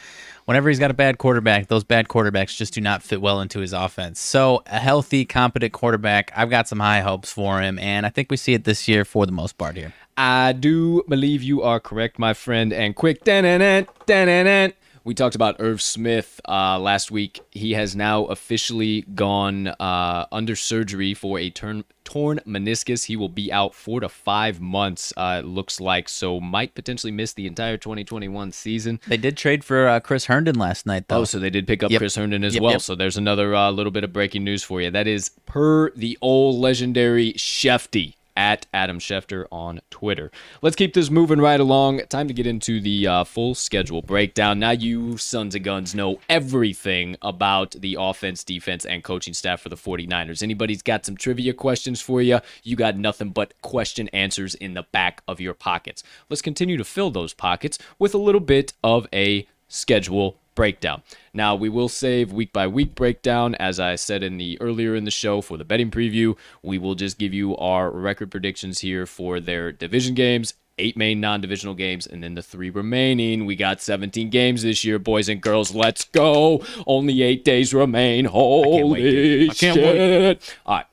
[0.51, 3.61] whenever he's got a bad quarterback, those bad quarterbacks just do not fit well into
[3.61, 4.19] his offense.
[4.19, 8.33] So, a healthy, competent quarterback, I've got some high hopes for him, and I think
[8.33, 9.95] we see it this year for the most part here.
[10.17, 12.73] I do believe you are correct, my friend.
[12.73, 14.73] And quick, da-na-na, da-na-na.
[15.05, 17.41] We talked about Irv Smith uh, last week.
[17.51, 23.07] He has now officially gone uh, under surgery for a turn, torn meniscus.
[23.07, 27.11] He will be out four to five months, uh, it looks like, so might potentially
[27.13, 29.01] miss the entire 2021 season.
[29.07, 31.21] They did trade for uh, Chris Herndon last night, though.
[31.21, 31.99] Oh, so they did pick up Yep.
[32.01, 32.73] Chris Herndon as Yep, well.
[32.73, 32.81] yep.
[32.83, 34.91] So there's another uh, little bit of breaking news for you.
[34.91, 40.31] That is per the old legendary Shefty at Adam Schefter on Twitter.
[40.63, 42.01] Let's keep this moving right along.
[42.09, 44.59] Time to get into the uh, full schedule breakdown.
[44.59, 49.69] Now, you sons of guns know everything about the offense, defense, and coaching staff for
[49.69, 50.43] the 49ers.
[50.43, 52.41] Anybody's got some trivia questions for you?
[52.63, 56.03] You got nothing but question answers in the back of your pockets.
[56.31, 61.03] Let's continue to fill those pockets with a little bit of a schedule breakdown.
[61.33, 65.05] Now we will save week by week breakdown as I said in the earlier in
[65.05, 66.37] the show for the betting preview.
[66.63, 71.19] We will just give you our record predictions here for their division games, eight main
[71.19, 73.47] non-divisional games and then the three remaining.
[73.47, 75.75] We got 17 games this year, boys and girls.
[75.75, 76.63] Let's go.
[76.87, 78.27] Only 8 days remain.
[78.27, 79.51] Holy wait.
[79.53, 80.57] I can't shit.
[80.67, 80.87] All right.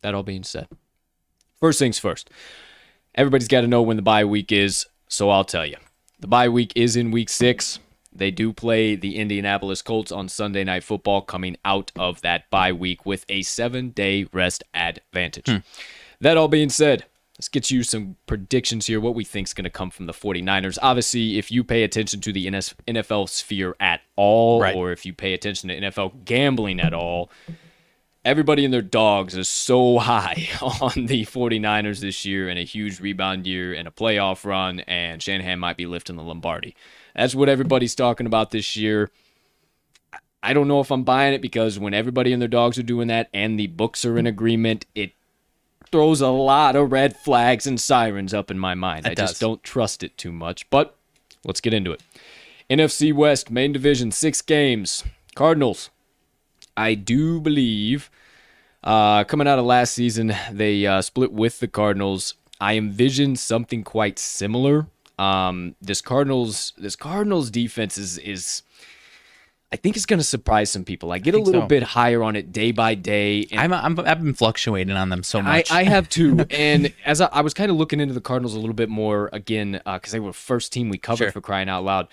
[0.00, 0.66] That all being said,
[1.60, 2.30] first things first.
[3.14, 5.76] Everybody's got to know when the bye week is, so I'll tell you.
[6.18, 7.78] The bye week is in week six.
[8.14, 12.72] They do play the Indianapolis Colts on Sunday Night Football coming out of that bye
[12.72, 15.48] week with a seven day rest advantage.
[15.48, 15.56] Hmm.
[16.20, 17.04] That all being said,
[17.38, 19.00] let's get you some predictions here.
[19.00, 20.78] What we think is going to come from the 49ers.
[20.82, 24.76] Obviously, if you pay attention to the NS NFL sphere at all, Right.
[24.76, 27.30] or if you pay attention to NFL gambling at all,
[28.24, 33.00] everybody and their dogs is so high on the 49ers this year and a huge
[33.00, 36.76] rebound year and a playoff run, and Shanahan might be lifting the Lombardi.
[37.14, 39.10] That's what everybody's talking about this year.
[40.42, 43.08] I don't know if I'm buying it because when everybody and their dogs are doing
[43.08, 45.12] that and the books are in agreement, it
[45.90, 49.06] throws a lot of red flags and sirens up in my mind.
[49.06, 49.30] It I does.
[49.30, 50.68] just don't trust it too much.
[50.70, 50.96] But
[51.44, 52.02] let's get into it.
[52.68, 55.04] NFC West, main division, six games.
[55.34, 55.90] Cardinals.
[56.76, 58.10] I do believe
[58.84, 62.34] uh, coming out of last season, they uh, split with the Cardinals.
[62.60, 64.86] I envision something quite similar.
[65.22, 68.62] Um, this Cardinals, this Cardinals defense is is,
[69.72, 71.12] I think it's going to surprise some people.
[71.12, 71.66] I get a little so.
[71.66, 73.46] bit higher on it day by day.
[73.52, 75.70] and I'm, I'm I've been fluctuating on them so much.
[75.70, 76.44] I have too.
[76.50, 79.30] And as I, I was kind of looking into the Cardinals a little bit more
[79.32, 81.32] again, because they were the first team we covered Sure.
[81.32, 82.08] for crying out loud.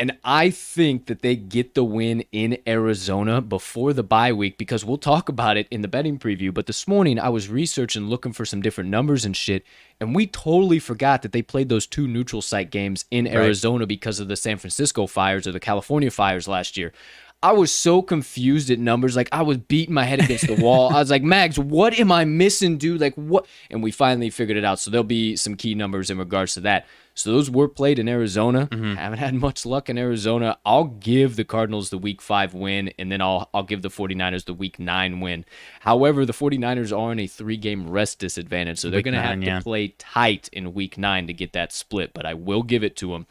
[0.00, 4.82] And I think that they get the win in Arizona before the bye week because
[4.82, 6.54] we'll talk about it in the betting preview.
[6.54, 9.62] But this morning I was researching, looking for some different numbers and shit.
[10.00, 14.20] And we totally forgot that they played those two neutral site games in Arizona because
[14.20, 16.94] of the San Francisco fires or the California fires last year.
[17.42, 19.16] I was so confused at numbers.
[19.16, 20.90] Like I was beating my head against the wall.
[20.94, 23.02] I was like, Mags, what am I missing, dude?
[23.02, 23.46] Like what?
[23.70, 24.78] And we finally figured it out.
[24.78, 26.86] So there'll be some key numbers in regards to that.
[27.20, 28.68] So those were played in Arizona.
[28.96, 30.58] Haven't had much luck in Arizona.
[30.64, 34.44] I'll give the Cardinals the week five win, and then I'll I'll give the 49ers
[34.44, 35.44] the week nine win.
[35.80, 38.78] However, the 49ers are in a three game rest disadvantage.
[38.78, 42.12] So they're gonna have nine, to play tight in week nine to get that split,
[42.14, 43.26] but I will give it to them.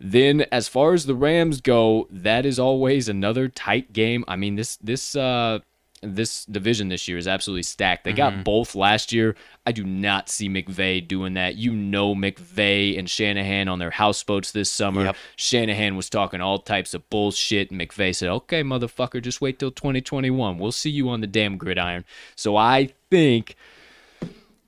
[0.00, 4.24] Then, as far as the Rams go, that is always another tight game.
[4.28, 5.60] I mean, this this uh
[6.04, 8.04] this division this year is absolutely stacked.
[8.04, 8.36] They Mm-hmm.
[8.36, 9.34] got both last year.
[9.66, 11.56] I do not see McVay doing that.
[11.56, 15.04] You know McVay and Shanahan on their houseboats this summer.
[15.04, 15.16] Yep.
[15.36, 19.70] Shanahan was talking all types of bullshit, and McVay said, "Okay, motherfucker, just wait till
[19.70, 20.58] 2021.
[20.58, 22.04] We'll see you on the damn gridiron."
[22.36, 23.56] So I think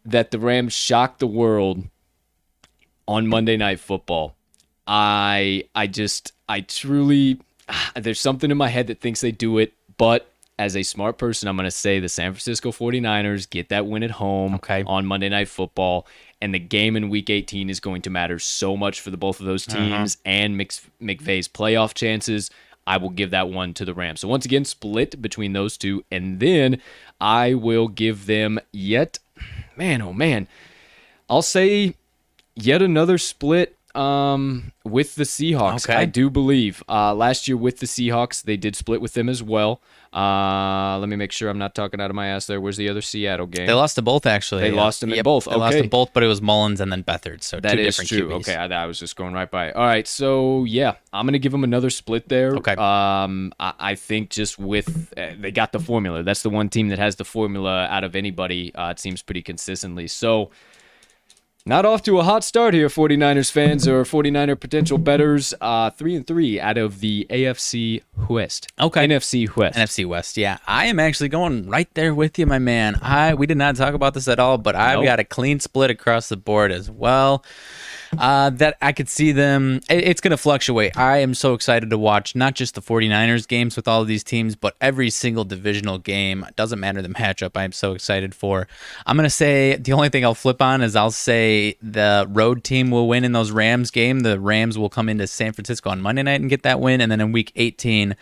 [0.05, 1.85] that the Rams shocked the world
[3.09, 4.35] on Monday Night Football.
[4.87, 7.40] I I just I truly
[7.96, 11.49] there's something in my head that thinks they do it, but as a smart person,
[11.49, 14.83] I'm going to say the San Francisco 49ers get that win at home Okay.
[14.87, 16.07] on Monday Night Football.
[16.40, 19.40] And the game in week 18 is going to matter so much for the both
[19.40, 19.79] of those uh-huh.
[19.79, 22.51] teams and Mc, McVay's playoff chances.
[22.87, 24.21] I will give that one to the Rams.
[24.21, 26.05] So once again, split between those two.
[26.11, 26.81] And then
[27.21, 29.19] I will give them yet,
[29.77, 30.47] man, oh man,
[31.29, 31.95] I'll say
[32.55, 35.88] yet another split um, with the Seahawks.
[35.88, 35.94] Okay.
[35.98, 39.42] I do believe uh, last year with the Seahawks they did split with them as
[39.42, 39.80] well.
[40.12, 42.61] Uh, let me make sure I'm not talking out of my ass there.
[42.61, 43.66] Where's the other Seattle game?
[43.66, 44.62] they lost to both actually.
[44.62, 45.44] They lost them in both.
[45.44, 45.82] They lost Okay.
[45.82, 47.42] to both, but it was Mullens and then Beathard.
[47.42, 48.28] So That two is different true.
[48.30, 48.40] QBs.
[48.40, 49.68] Okay, I, I was just going right by.
[49.68, 49.76] it.
[49.76, 52.54] All right, so yeah, I'm gonna give them another split there.
[52.56, 52.74] Okay.
[52.74, 56.22] Um, I, I think just with uh, they got the formula.
[56.22, 58.74] That's the one team that has the formula out of anybody.
[58.74, 60.06] Uh, it seems pretty consistently.
[60.06, 60.50] So.
[61.68, 65.52] Not off to a hot start here, 49ers fans or 49er potential betters.
[65.61, 68.68] Uh, three and three out of the AFC West.
[68.81, 69.05] Okay.
[69.09, 69.76] NFC West.
[69.76, 70.37] NFC West.
[70.37, 72.96] Yeah, I am actually going right there with you, my man.
[73.02, 75.07] I we did not talk about this at all, but I've Nope.
[75.07, 77.44] got a clean split across the board as well.
[78.19, 79.81] Uh, that I could see them.
[79.90, 80.97] it- It's going to fluctuate.
[80.97, 84.23] I am so excited to watch not just the 49ers games with all of these
[84.25, 86.45] teams, but every single divisional game.
[86.49, 87.53] It doesn't matter the matchup.
[87.57, 88.69] I am so excited for.
[89.07, 92.64] I'm going to say the only thing I'll flip on is I'll say the road
[92.64, 94.21] team will win in those Rams game.
[94.21, 97.11] The Rams will come into San Francisco on Monday night and get that win, and
[97.11, 98.16] then in Week 18,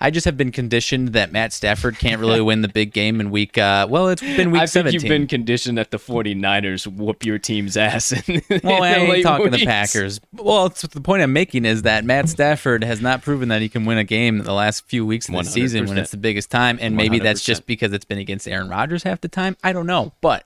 [0.00, 3.30] I just have been conditioned that Matt Stafford can't really win the big game in
[3.30, 3.56] Week.
[3.58, 7.38] Uh, well, it's been Week I think you've been conditioned that the 49ers whoop your
[7.38, 8.12] team's ass.
[8.12, 9.64] In, Well, I in the late talking the.
[9.70, 10.20] Packers.
[10.32, 13.68] Well, it's, the point I'm making is that Matt Stafford has not proven that he
[13.68, 16.16] can win a game in the last few weeks of the season when it's the
[16.16, 17.44] biggest time, and maybe that's 100%.
[17.44, 19.56] just because it's been against Aaron Rodgers half the time.
[19.62, 20.44] I don't know, but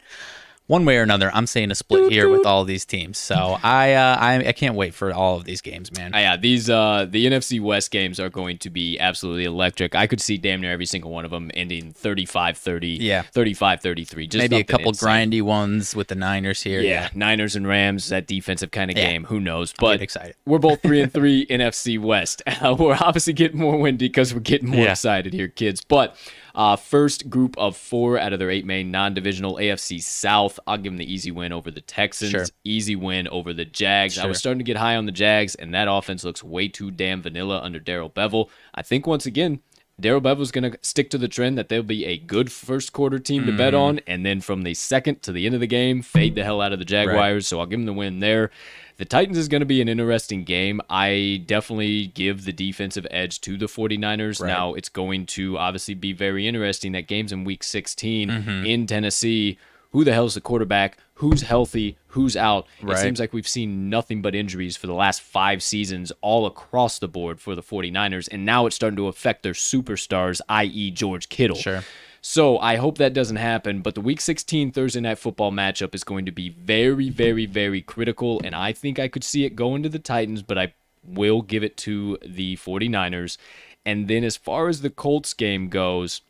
[0.67, 3.19] one way or another, I'm saying a split here with all of these teams.
[3.19, 6.13] So I, uh, I, I can't wait for all of these games, man.
[6.15, 9.95] Ah, yeah, these uh the NFC West games are going to be absolutely electric.
[9.95, 13.25] I could see damn near every single one of them ending 35-30, Yeah.
[13.35, 14.29] 35-33.
[14.29, 15.31] Just maybe a couple insane.
[15.31, 16.81] grindy ones with the Niners here.
[16.81, 19.11] Yeah, Niners and Rams, that defensive kind of Yeah.
[19.11, 19.25] game.
[19.25, 19.75] Who knows?
[19.79, 20.35] But excited.
[20.47, 22.43] we're both three and three NFC West.
[22.47, 24.93] Uh, we're obviously getting more windy because we're getting more Yeah.
[24.93, 25.83] excited here, kids.
[25.85, 26.17] But
[26.55, 30.59] uh, first group of four out of their eight main non-divisional AFC South.
[30.67, 32.31] I'll give them the easy win over the Texans.
[32.31, 32.45] Sure.
[32.65, 34.19] Easy win over the Jags.
[34.19, 36.91] I was starting to get high on the Jags, and that offense looks way too
[36.91, 38.49] damn vanilla under Darrell Bevell.
[38.75, 39.61] I think once again.
[40.01, 43.21] Darrell Bevell's going to stick to the trend that they'll be a good first quarter
[43.21, 43.59] team to Mm-hmm.
[43.59, 46.43] bet on, and then from the second to the end of the game, fade the
[46.43, 47.47] hell out of the Jaguars.
[47.47, 48.51] So I'll give them the win there.
[48.97, 50.81] The Titans is going to be an interesting game.
[50.89, 54.41] I definitely give the defensive edge to the 49ers.
[54.41, 54.49] Right.
[54.49, 56.93] Now, it's going to obviously be very interesting.
[56.93, 58.67] That game's in week 16 Mm-hmm.
[58.67, 59.59] in Tennessee.
[59.91, 60.99] Who the hell's the quarterback?
[61.15, 61.97] Who's healthy?
[62.09, 62.67] Who's out?
[62.83, 62.97] Right.
[62.99, 66.99] It seems like we've seen nothing but injuries for the last five seasons, all across
[66.99, 68.29] the board for the 49ers.
[68.33, 71.57] And now it's starting to affect their superstars, i.e., George Kittle.
[71.57, 71.85] Sure.
[72.27, 73.83] So I hope that doesn't happen.
[73.83, 77.83] But the Week 16 Thursday Night Football matchup is going to be very, very, very
[77.83, 78.41] critical.
[78.43, 80.73] And I think I could see it going to the Titans, but I
[81.07, 83.37] will give it to the 49ers.
[83.85, 86.23] And then as far as the Colts game goes,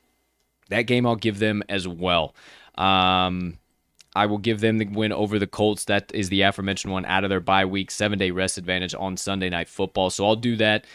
[0.69, 2.35] that game I'll give them as well.
[2.75, 3.59] Um,
[4.17, 5.85] I will give them the win over the Colts.
[5.85, 9.17] That is the aforementioned one out of their bye week, seven day rest advantage on
[9.17, 10.11] Sunday Night Football.
[10.11, 10.87] So I'll do that.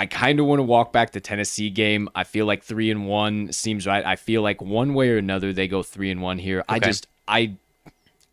[0.00, 2.08] I kind of want to walk back the Tennessee game.
[2.14, 4.02] I feel like three and one seems right.
[4.02, 6.64] I feel like one way or another they go three and one here.
[6.70, 7.52] I just I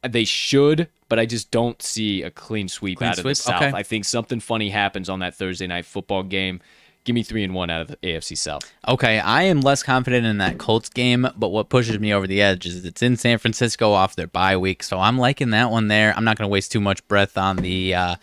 [0.02, 3.36] they should, but I just don't see a clean sweep Clean out of the?
[3.36, 3.62] South.
[3.62, 3.72] Okay.
[3.76, 6.62] I think something funny happens on that Thursday night football game.
[7.04, 8.72] Give me three and one out of the AFC South.
[8.88, 12.42] Okay, I am less confident in that Colts game, but what pushes me over the
[12.42, 15.90] edge is it's in San Francisco off their bye week, so I'm liking that one
[15.90, 16.14] there.
[16.16, 18.16] I'm not going to waste too much breath on the uh,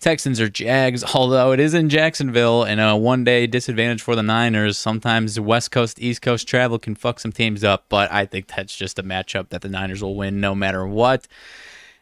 [0.00, 4.22] Texans or Jags, although it is in Jacksonville and a one day disadvantage for the
[4.22, 4.78] Niners.
[4.78, 8.76] Sometimes West Coast, East Coast travel can fuck some teams up, but I think that's
[8.76, 11.26] just a matchup that the Niners will win no matter what.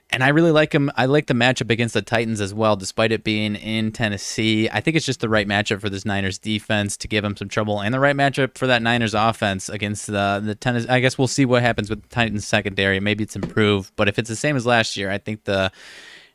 [0.08, 0.90] And I really like him.
[0.96, 4.68] I like the matchup against the Titans as well, despite it being in Tennessee.
[4.70, 7.48] I think it's just the right matchup for this Niners defense to give them some
[7.48, 10.88] trouble, and the right matchup for that Niners offense against the the Tennessee.
[10.88, 13.00] I guess we'll see what happens with the Titans secondary.
[13.00, 15.72] Maybe it's improved, but if it's the same as last year, I think the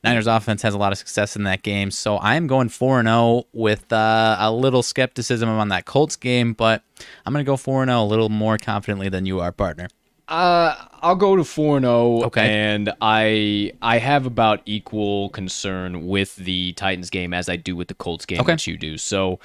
[0.04, 1.92] Niners offense has a lot of success in that game.
[1.92, 6.84] So I'm going 4 0 with uh, a little skepticism on that Colts game, but
[7.26, 9.88] I'm going to go 4 0 a little more confidently than you are, partner.
[10.28, 12.24] Uh, I'll go to four and zero.
[12.24, 12.48] Okay.
[12.48, 17.90] and I I have about equal concern with the Titans game as I do with
[17.90, 18.54] the Colts game, Okay.
[18.54, 18.98] which you do.
[18.98, 19.42] So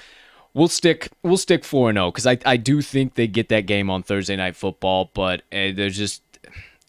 [0.54, 3.62] we'll stick we'll stick four and zero because I I do think they get that
[3.66, 6.22] game on Thursday night football, but uh, there's just.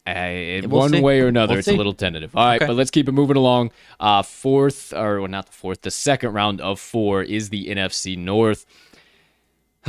[0.08, 1.02] Uh, We'll one see.
[1.02, 2.36] way or another, We'll it's a little tentative.
[2.36, 2.68] All right, Okay.
[2.68, 3.72] but let's keep it moving along.
[4.00, 8.18] Uh, fourth, or well, not the fourth, the second round of four is the NFC
[8.18, 8.66] North.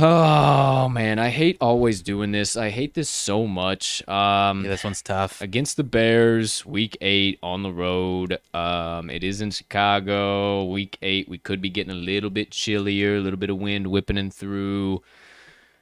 [0.01, 2.55] Oh man, I hate always doing this.
[2.55, 4.07] I hate this so much.
[4.07, 5.41] Um, Yeah, this one's tough.
[5.41, 8.39] against the Bears, week eight on the road.
[8.53, 10.63] Um, it is in Chicago.
[10.63, 13.87] Week eight, we could be getting a little bit chillier, a little bit of wind
[13.87, 15.01] whipping in through.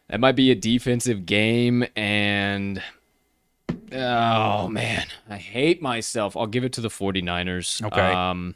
[0.09, 2.81] That might be a defensive game, and
[3.91, 6.35] oh man, I hate myself.
[6.35, 7.83] I'll give it to the 49ers.
[7.85, 8.01] Okay.
[8.01, 8.55] Um,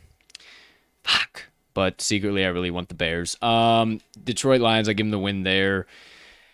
[1.04, 1.44] fuck.
[1.74, 3.42] But secretly, I really want the Bears.
[3.42, 5.88] Um, Detroit Lions, I give them the win there.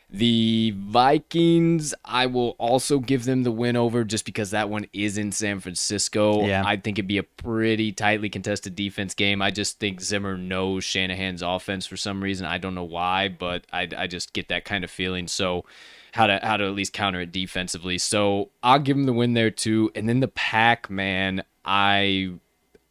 [0.09, 5.17] The Vikings, I will also give them the win over just because that one is
[5.17, 6.45] in San Francisco.
[6.45, 6.63] Yeah.
[6.65, 9.41] I think it'd be a pretty tightly contested defense game.
[9.41, 12.45] I just think Zimmer knows Shanahan's offense for some reason.
[12.45, 15.27] I don't know why, but I, I just get that kind of feeling.
[15.27, 15.65] So
[16.11, 17.97] how to how to at least counter it defensively.
[17.97, 19.91] So I'll give them the win there too.
[19.95, 22.31] And then the pack, man, I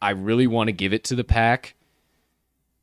[0.01, 1.75] I really want to give it to the pack.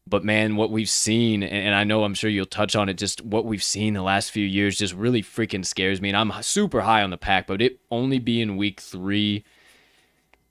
[0.07, 2.95] But man, what we've seen, and and I know I'm sure you'll touch on it,
[2.95, 6.11] just what we've seen the last few years just really freaking scares me.
[6.11, 9.45] And I'm super high on the pack, but it only being week three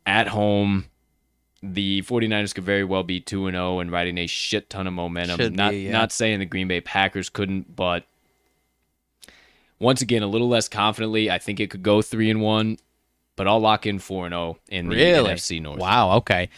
[0.05, 0.85] at home,
[1.61, 4.93] the 49ers could very well be 2 and 0 and riding a shit ton of
[4.93, 5.37] momentum.
[5.37, 5.91] Should not be, yeah.
[5.91, 8.05] not saying the Green Bay Packers couldn't, but
[9.83, 12.77] once again, a little less confidently, I think it could go 3 and 1,
[13.35, 15.31] but I'll lock in 4 and 0 in the Really?
[15.31, 15.79] NFC North.
[15.79, 16.17] Wow.
[16.17, 16.49] Okay.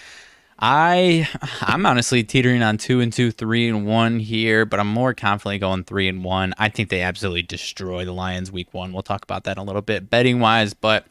[0.58, 1.28] I
[1.62, 5.60] I'm honestly teetering on two and two, three and one here, but I'm more confidently
[5.60, 6.54] going three and one.
[6.58, 8.94] I think they absolutely destroy the Lions week one.
[8.94, 11.06] We'll talk about that in a little bit betting wise, but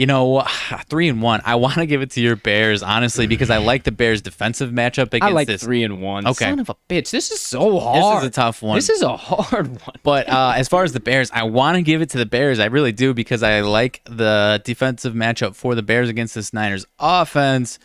[0.00, 0.42] you know,
[0.88, 1.42] three and one.
[1.44, 4.70] I want to give it to your Bears, honestly, because I like the Bears' defensive
[4.70, 5.62] matchup against I like this.
[5.62, 6.26] three and one.
[6.26, 6.46] Okay.
[6.46, 7.10] Son of a bitch.
[7.10, 8.22] This is so hard.
[8.22, 8.78] This is a tough one.
[8.78, 9.96] This is a hard one.
[10.02, 12.58] But uh, as far as the Bears, I want to give it to the Bears.
[12.58, 16.86] I really do because I like the defensive matchup for the Bears against this Niners
[16.98, 17.78] offense.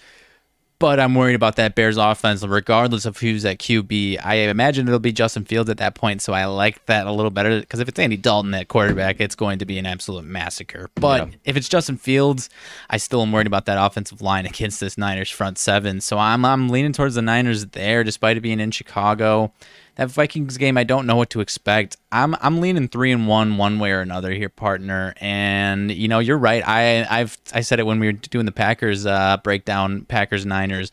[0.77, 4.19] But I'm worried about that Bears offense, regardless of who's at QB.
[4.23, 7.31] I imagine it'll be Justin Fields at that point, so I like that a little
[7.31, 7.61] better.
[7.61, 10.89] Because if it's Andy Dalton at quarterback, it's going to be an absolute massacre.
[10.95, 11.35] But Yeah.
[11.45, 12.49] if it's Justin Fields,
[12.89, 16.01] I still am worried about that offensive line against this Niners front seven.
[16.01, 19.53] So I'm I'm leaning towards the Niners there, despite it being in Chicago.
[19.95, 21.95] That Vikings game, I don't know what to expect.
[22.11, 25.13] I'm I'm leaning three and one, one way or another here, partner.
[25.21, 26.61] And you know, you're right.
[26.67, 30.91] I I've I said it when we were doing the Packers uh, breakdown, Packers Niners.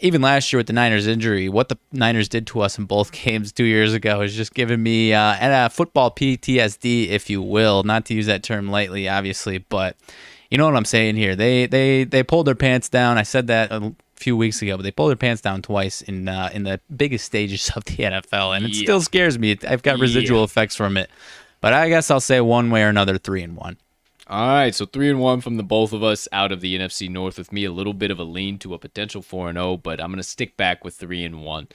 [0.00, 3.12] Even last year with the Niners injury, what the Niners did to us in both
[3.24, 7.42] games two years ago is just giving me uh, and uh, football PTSD, if you
[7.42, 7.82] will.
[7.82, 9.96] Not to use that term lightly, obviously, but
[10.50, 11.34] You know what I'm saying here?
[11.34, 13.18] They they they pulled their pants down.
[13.18, 13.92] I said that a
[14.24, 17.24] few weeks ago, but they pulled their pants down twice in uh, in the biggest
[17.26, 18.82] stages of the NFL, and it Yeah.
[18.82, 19.56] still scares me.
[19.68, 20.44] I've got residual Yeah.
[20.44, 21.08] effects from it,
[21.60, 23.76] but I guess I'll say one way or another, three and one.
[24.26, 27.10] All right, so three and one from the both of us out of the NFC
[27.10, 29.76] North with me a little bit of a lean to a potential four and zero,
[29.76, 31.68] but I'm gonna stick back with three and one.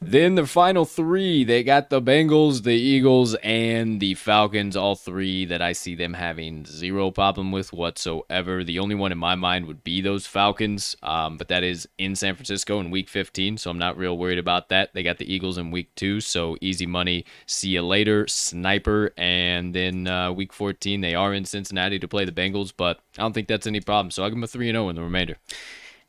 [0.00, 4.76] Then the final three, they got the Bengals, the Eagles, and the Falcons.
[4.76, 8.62] All three that I see them having zero problem with whatsoever.
[8.62, 12.14] The only one in my mind would be those Falcons, um, but that is in
[12.14, 14.94] San Francisco in Week 15, so I'm not real worried about that.
[14.94, 17.24] They got the Eagles in Week two, so easy money.
[17.46, 19.12] See you later, sniper.
[19.16, 23.22] And then uh, Week 14, they are in Cincinnati to play the Bengals, but I
[23.22, 24.12] don't think that's any problem.
[24.12, 25.38] So I'll give them a three and zero in the remainder.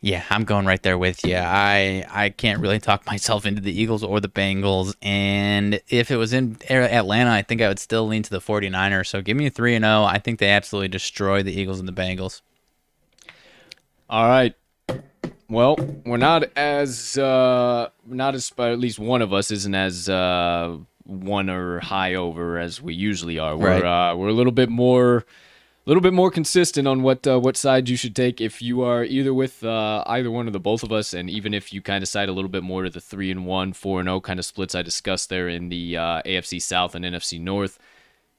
[0.01, 1.35] Yeah, I'm going right there with you.
[1.35, 6.15] I I can't really talk myself into the Eagles or the Bengals, and if it
[6.15, 9.07] was in Atlanta, I think I would still lean to the 49ers.
[9.07, 10.03] So give me a 3 and 0.
[10.03, 12.41] I think they absolutely destroy the Eagles and the Bengals.
[14.09, 14.55] All right.
[15.49, 15.75] Well,
[16.05, 20.77] we're not as uh not as but at least one of us isn't as uh
[21.03, 23.57] one or high over as we usually are.
[23.57, 25.25] We're uh we're a little bit more
[25.89, 29.03] little bit more consistent on what uh, what side you should take if you are
[29.03, 32.03] either with uh, either one of the both of us, and even if you kind
[32.03, 34.39] of side a little bit more to the three and one, four and zero kind
[34.39, 37.79] of splits I discussed there in the uh, AFC South and NFC North.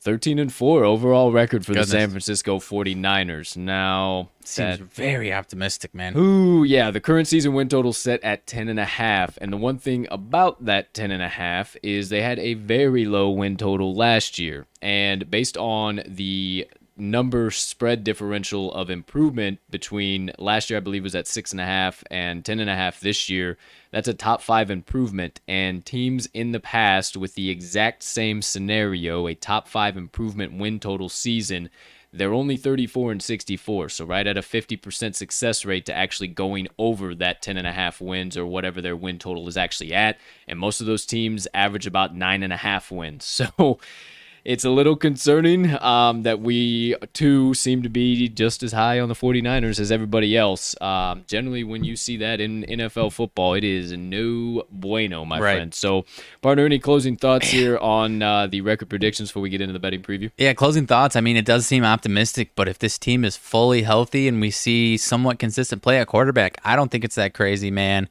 [0.02, 1.90] 13 and 4 overall record for Goodness.
[1.90, 3.54] the San Francisco 49ers.
[3.54, 6.16] Now, Seems that very optimistic, man.
[6.16, 9.36] Ooh, yeah, the current season win total set at 10 and a half.
[9.42, 13.04] And the one thing about that 10 and a half is they had a very
[13.04, 14.66] low win total last year.
[14.80, 16.66] And based on the
[17.00, 21.64] number spread differential of improvement between last year, I believe was at six and a
[21.64, 23.56] half and 10 and a half this year,
[23.90, 25.40] that's a top five improvement.
[25.48, 30.78] And teams in the past with the exact same scenario, a top five improvement win
[30.78, 31.70] total season,
[32.12, 36.66] they're only 34 and 64 so right at a 50% success rate to actually going
[36.76, 40.18] over that 10 and a half wins or whatever their win total is actually at.
[40.48, 43.24] And most of those teams average about nine and a half wins.
[43.58, 43.78] So
[44.44, 49.08] it's a little concerning um, that we too seem to be just as high on
[49.08, 53.64] the 49ers as everybody else um, generally when you see that in nfl football it
[53.64, 55.54] is no bueno my Right.
[55.56, 56.04] friend so
[56.42, 59.78] partner any closing thoughts here on uh, the record predictions before we get into the
[59.78, 61.16] betting preview Yeah, closing thoughts.
[61.16, 64.50] I mean, it does seem optimistic, but if this team is fully healthy and we
[64.50, 68.08] see somewhat consistent play at quarterback, I don't think it's that crazy, man.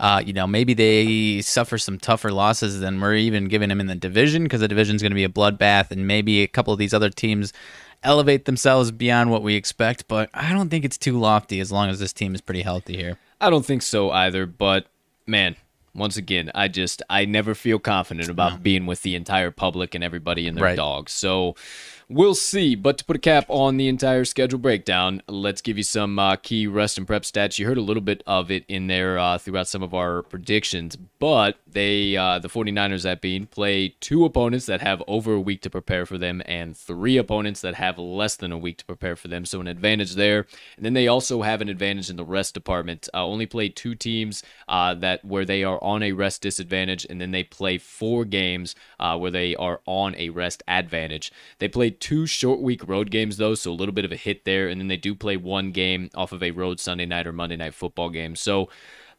[0.00, 3.86] Uh, you know, maybe they suffer some tougher losses than we're even giving them in
[3.86, 6.78] the division because the division's going to be a bloodbath, and maybe a couple of
[6.78, 7.52] these other teams
[8.02, 10.08] elevate themselves beyond what we expect.
[10.08, 12.96] But I don't think it's too lofty as long as this team is pretty healthy
[12.96, 13.18] here.
[13.42, 14.86] I don't think so either, but
[15.26, 15.54] man,
[15.94, 20.02] once again, I just I never feel confident about being with the entire public and
[20.02, 20.76] everybody and their Right.
[20.76, 21.12] dogs.
[21.12, 21.56] So
[22.10, 22.74] we'll see.
[22.74, 26.36] But to put a cap on the entire schedule breakdown, let's give you some uh,
[26.36, 27.58] key rest and prep stats.
[27.58, 30.96] You heard a little bit of it in there uh, throughout some of our predictions,
[30.96, 35.62] but they uh, the 49ers that being play two opponents that have over a week
[35.62, 39.16] to prepare for them and three opponents that have less than a week to prepare
[39.16, 39.44] for them.
[39.44, 40.46] So an advantage there.
[40.76, 43.08] And then they also have an advantage in the rest department.
[43.14, 47.20] Uh, only play two teams uh, that where they are on a rest disadvantage, and
[47.20, 51.32] then they play four games uh, where they are on a rest advantage.
[51.58, 54.44] They play two short week road games though, so a little bit of a hit
[54.44, 57.32] there, and then they do play one game off of a road Sunday night or
[57.32, 58.36] Monday night football game.
[58.36, 58.68] So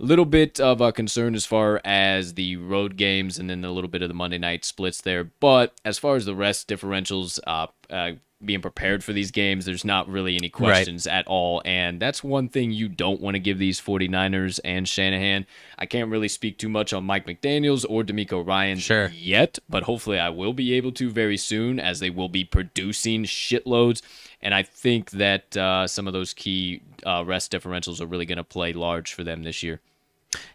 [0.04, 3.89] little bit of a concern as far as the road games and then a little
[3.89, 5.24] bit of the Monday night splits there.
[5.24, 9.86] But as far as the rest differentials, uh, uh, being prepared for these games, there's
[9.86, 11.62] not really any questions at all.
[11.64, 15.45] And that's one thing you don't want to give these 49ers and Shanahan.
[15.78, 19.12] I can't really speak too much on Mike McDaniels or DeMeco Ryan Sure.
[19.16, 23.24] yet, but hopefully I will be able to very soon as they will be producing
[23.26, 24.02] shitloads.
[24.41, 28.38] And I think that uh, some of those key uh, rest differentials are really going
[28.39, 29.80] to play large for them this year.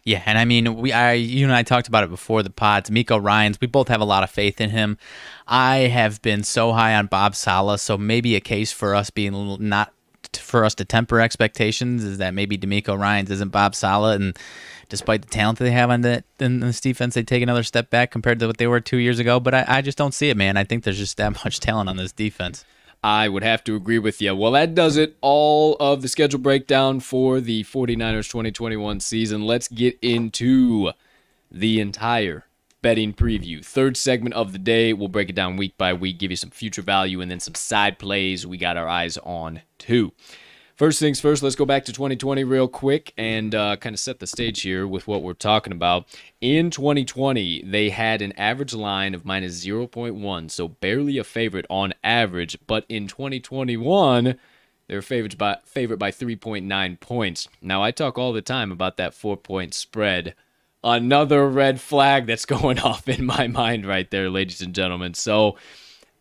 [0.03, 2.89] Yeah, and I mean, we, I, you and I talked about it before the pods.
[2.89, 4.97] Miko Ryan's, we both have a lot of faith in him.
[5.47, 9.57] I have been so high on Bob Saleh, so maybe a case for us being
[9.59, 9.93] not
[10.35, 14.37] for us to temper expectations is that maybe DeMeco Ryans isn't Bob Saleh, and
[14.89, 17.89] despite the talent that they have on that in this defense, they take another step
[17.89, 19.39] back compared to what they were two years ago.
[19.39, 20.57] But I, I just don't see it, man.
[20.57, 22.65] I think there's just that much talent on this defense.
[23.07, 24.35] I would have to agree with you.
[24.35, 25.15] Well, that does it.
[25.21, 29.45] All of the schedule breakdown for the 49ers 2021 season.
[29.45, 30.91] Let's get into
[31.49, 32.43] the entire
[32.81, 33.63] betting preview.
[33.63, 34.91] Third segment of the day.
[34.91, 37.55] We'll break it down week by week, give you some future value, and then some
[37.55, 40.11] side plays we got our eyes on too.
[40.77, 44.19] First things first, let's go back to 2020 real quick and uh, kind of set
[44.19, 46.05] the stage here with what we're talking about.
[46.39, 51.95] In 2020, they had an average line of minus 0.1, so barely a favorite on
[52.03, 52.59] average.
[52.67, 54.37] But in 2021,
[54.87, 57.47] They're favored by favorite by 3.9 points.
[57.61, 60.33] Now I talk all the time about that four point spread.
[60.83, 65.13] Another red flag that's going off in my mind right there, ladies and gentlemen.
[65.13, 65.57] So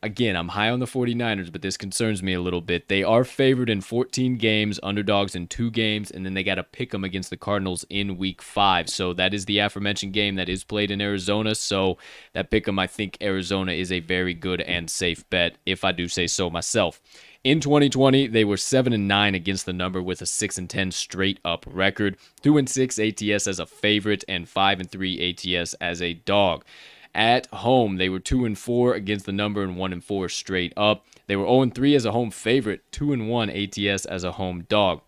[0.03, 2.88] again, I'm high on the 49ers, but this concerns me a little bit.
[2.88, 6.62] They are favored in 14 games, underdogs in two games, and then they got to
[6.62, 8.88] pick them against the Cardinals in week five.
[8.88, 11.55] So that is the aforementioned game that is played in Arizona.
[11.55, 11.99] So
[12.32, 15.92] that pick them, I think Arizona is a very good and safe bet, if I
[15.92, 17.01] do say so myself.
[17.47, 20.90] In 2020, they were 7 and 9 against the number with a 6 and 10
[20.90, 25.74] straight up record, 2 and 6 ATS as a favorite and 5 and 3 ATS
[25.74, 26.64] as a dog.
[27.17, 30.75] At home, they were 2 and 4 against the number and 1 and 4 straight
[30.77, 31.07] up.
[31.27, 34.33] They were 0 and 3 as a home favorite, 2 and 1 ATS as a
[34.33, 35.01] home dog.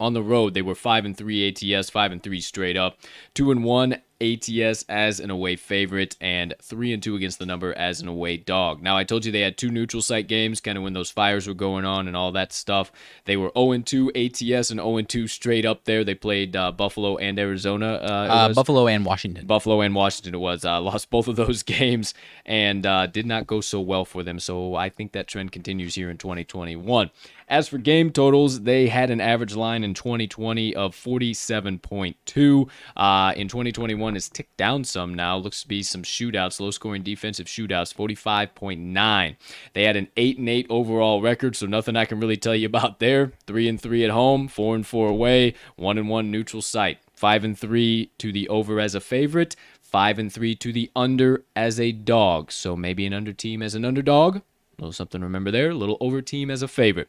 [0.00, 2.98] On the road, they were 5 and 3 ATS, 5 and 3 straight up,
[3.34, 7.72] 2 and 1 ATS as an away favorite and 3 and 2 against the number
[7.74, 8.82] as an away dog.
[8.82, 11.46] Now I told you they had two neutral site games kind of when those fires
[11.46, 12.90] were going on and all that stuff.
[13.24, 16.04] They were 0 and 2 ATS and 0 and 2 straight up there.
[16.04, 17.94] They played uh, Buffalo and Arizona.
[18.02, 19.46] Uh, uh, Buffalo and Washington.
[19.46, 20.64] Buffalo and Washington it was.
[20.64, 22.14] Uh, lost both of those games
[22.44, 24.38] and uh, did not go so well for them.
[24.38, 27.10] So I think that trend continues here in 2021.
[27.48, 32.68] As for game totals, they had an average line in 2020 of 47.2.
[32.96, 35.36] Uh, in 2021, it's ticked down some now.
[35.36, 39.36] Looks to be some shootouts, low scoring defensive shootouts, 45.9.
[39.72, 42.66] They had an 8 and 8 overall record, so nothing I can really tell you
[42.66, 43.32] about there.
[43.46, 46.98] 3 and 3 at home, 4 and 4 away, 1 and 1 neutral site.
[47.14, 51.44] 5 and 3 to the over as a favorite, 5 and 3 to the under
[51.56, 52.52] as a dog.
[52.52, 54.42] So maybe an under team as an underdog, a
[54.78, 55.70] little something to remember there.
[55.70, 57.08] A little over team as a favorite.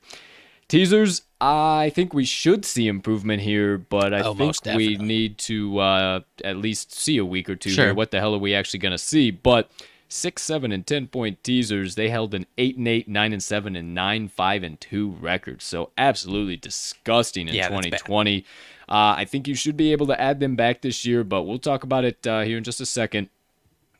[0.67, 5.77] Teasers, I think we should see improvement here, but I Oh, think we need to
[5.79, 7.85] uh, at least see a week or two Sure.
[7.85, 7.93] here.
[7.93, 9.31] What the hell are we actually going to see?
[9.31, 9.69] But
[10.09, 13.77] six, seven, and ten point teasers, they held an eight and eight, nine and seven,
[13.77, 15.63] and nine, five, and two records.
[15.63, 18.43] So absolutely disgusting in Yeah, 2020.
[18.89, 21.59] Uh, I think you should be able to add them back this year, but we'll
[21.59, 23.29] talk about it uh, here in just a second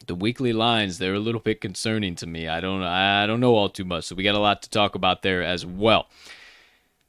[0.06, 3.56] the weekly lines they're a little bit concerning to me i don't i don't know
[3.56, 6.08] all too much so we got a lot to talk about there as well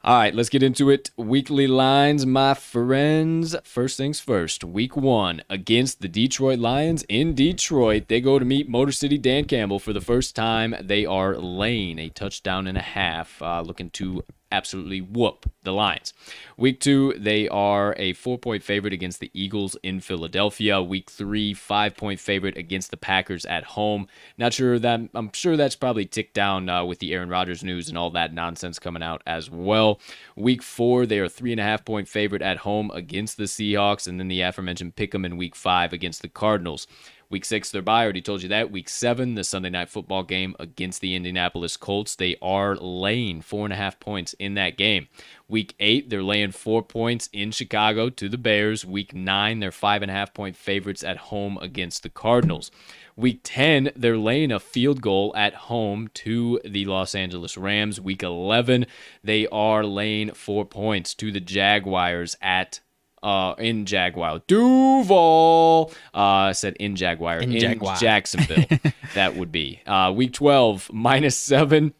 [0.05, 1.11] all right let's get into it.
[1.17, 3.57] Weekly lines my friends.
[3.65, 8.07] First things first week one against the detroit lions in detroit.
[8.07, 10.75] They go to meet motor city dan campbell for the first time.
[10.81, 16.13] They are laying a touchdown and a half uh, looking to absolutely whoop the Lions.
[16.57, 20.83] Week two, they are a four point favorite against the Eagles in Philadelphia.
[20.83, 24.09] Week three, five point favorite against the Packers at home.
[24.37, 27.89] Not sure that, I'm sure that's probably ticked down uh, with the Aaron Rodgers news
[27.89, 30.01] and all that nonsense coming out as well.
[30.37, 34.07] Week four, they are three and a half point favorite at home against the Seahawks,
[34.07, 36.87] and then the aforementioned pick 'em in week five against the Cardinals.
[37.31, 38.01] Week six, they're by.
[38.01, 38.71] I already told you that.
[38.71, 42.17] Week seven, the Sunday night football game against the Indianapolis Colts.
[42.17, 45.09] They are laying four and a half points in that game.
[45.47, 48.87] Week eight, they're laying four points in Chicago to the Bears.
[48.87, 52.71] Week nine, they're five and a half point favorites at home against the Cardinals.
[53.15, 58.01] Week 10, they're laying a field goal at home to the Los Angeles Rams.
[58.01, 58.87] Week 11,
[59.25, 62.81] they are laying four points to the Jaguars at
[63.23, 64.41] uh, in Jaguar.
[64.47, 67.39] Duval uh, said in Jaguar.
[67.39, 67.97] In In, Jaguar.
[67.97, 68.65] Jacksonville.
[69.15, 69.81] that would be.
[69.87, 71.95] Uh, week 12, minus seven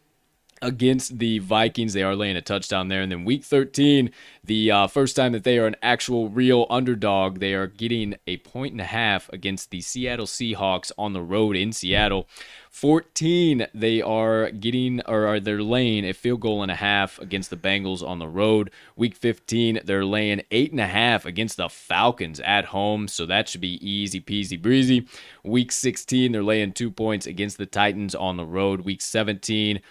[0.61, 1.93] against the Vikings.
[1.93, 3.01] They are laying a touchdown there.
[3.01, 4.11] And then week 13,
[4.43, 8.37] the uh, first time that they are an actual real underdog, they are getting a
[8.37, 12.27] point and a half against the Seattle Seahawks on the road in Seattle.
[12.69, 17.49] 14, they are getting or are they're laying a field goal and a half against
[17.49, 18.71] the Bengals on the road.
[18.95, 23.49] Week 15, they're laying eight and a half against the Falcons at home, so that
[23.49, 25.07] should be easy peasy breezy.
[25.43, 28.81] Week 16, they're laying two points against the Titans on the road.
[28.81, 29.81] Week 17,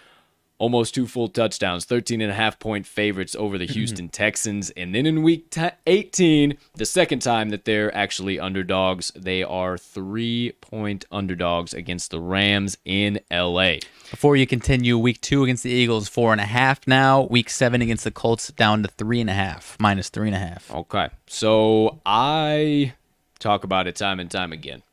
[0.59, 4.69] almost two full touchdowns, 13 and a half point favorites over the Houston Texans.
[4.71, 9.77] And then in week t- 18, the second time that they're actually underdogs, they are
[9.77, 13.77] three point underdogs against the Rams in LA.
[14.11, 17.23] Before you continue, week two against the Eagles, four and a half now.
[17.23, 20.39] Week seven against the Colts, down to three and a half, minus three and a
[20.39, 20.69] half.
[20.71, 21.09] Okay.
[21.27, 22.93] So I
[23.39, 24.83] talk about it time and time again.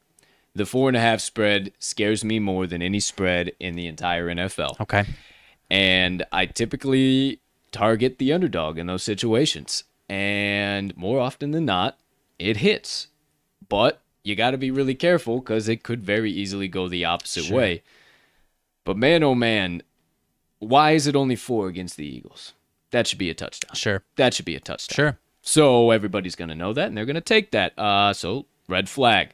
[0.55, 4.27] The four and a half spread scares me more than any spread in the entire
[4.29, 4.81] NFL.
[4.81, 5.05] Okay.
[5.71, 7.41] And I typically
[7.73, 9.85] target the underdog in those situations.
[10.09, 11.99] And more often than not,
[12.39, 13.09] it hits.
[13.69, 17.45] But you got to be really careful because it could very easily go the opposite
[17.45, 17.57] Sure.
[17.57, 17.83] way.
[18.85, 19.83] But man, oh man,
[20.61, 22.53] why is it only four against the Eagles?
[22.93, 23.75] That should be a touchdown.
[23.75, 24.03] Sure.
[24.15, 24.95] That should be a touchdown.
[24.95, 25.19] Sure.
[25.43, 27.77] So everybody's going to know that and they're going to take that.
[27.79, 29.31] Uh, so red flag.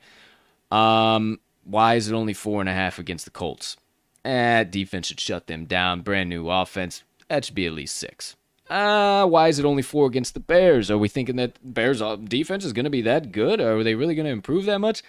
[0.70, 3.76] Um, why is it only four and a half against the Colts?
[4.24, 6.00] Eh, defense should shut them down.
[6.02, 7.02] Brand new offense.
[7.28, 8.36] That should be at least six.
[8.70, 10.90] ah, why is it only four against the Bears?
[10.90, 13.60] Are we thinking that Bears uh, defense is going to be that good?
[13.60, 15.02] Are they really going to improve that much?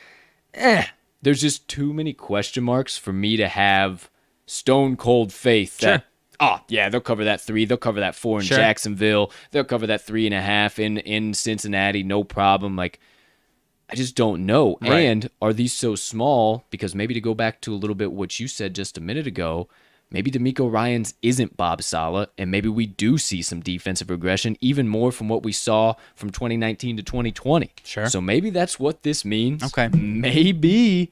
[0.53, 0.85] Eh,
[1.21, 4.09] there's just too many question marks for me to have
[4.45, 6.01] stone cold faith that.
[6.01, 6.03] Sure.
[6.39, 7.63] Oh yeah, they'll cover that three.
[7.65, 8.57] They'll cover that four in Sure.
[8.57, 9.31] Jacksonville.
[9.51, 12.75] They'll cover that three and a half in in Cincinnati, no problem.
[12.75, 12.99] Like,
[13.89, 14.77] I just don't know.
[14.81, 15.01] Right.
[15.01, 16.65] And are these so small?
[16.69, 19.27] Because maybe to go back to a little bit what you said just a minute
[19.27, 19.67] ago,
[20.09, 24.87] maybe DeMeco Ryans isn't Bob Saleh, and maybe we do see some defensive regression, even
[24.87, 27.71] more from what we saw from 2019 to 2020.
[27.83, 28.07] Sure.
[28.07, 29.63] So maybe that's what this means.
[29.63, 29.89] Okay.
[29.89, 31.11] Maybe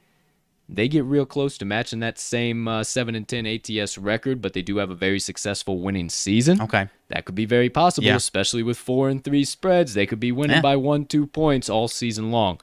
[0.74, 4.54] they get real close to matching that same uh, 7 and 10 ATS record, but
[4.54, 6.62] they do have a very successful winning season.
[6.62, 6.88] Okay.
[7.10, 8.16] That could be very possible, Yeah.
[8.16, 9.94] especially with four and three spreads.
[9.94, 10.62] They could be winning Yeah.
[10.62, 12.60] by one, two points all season long.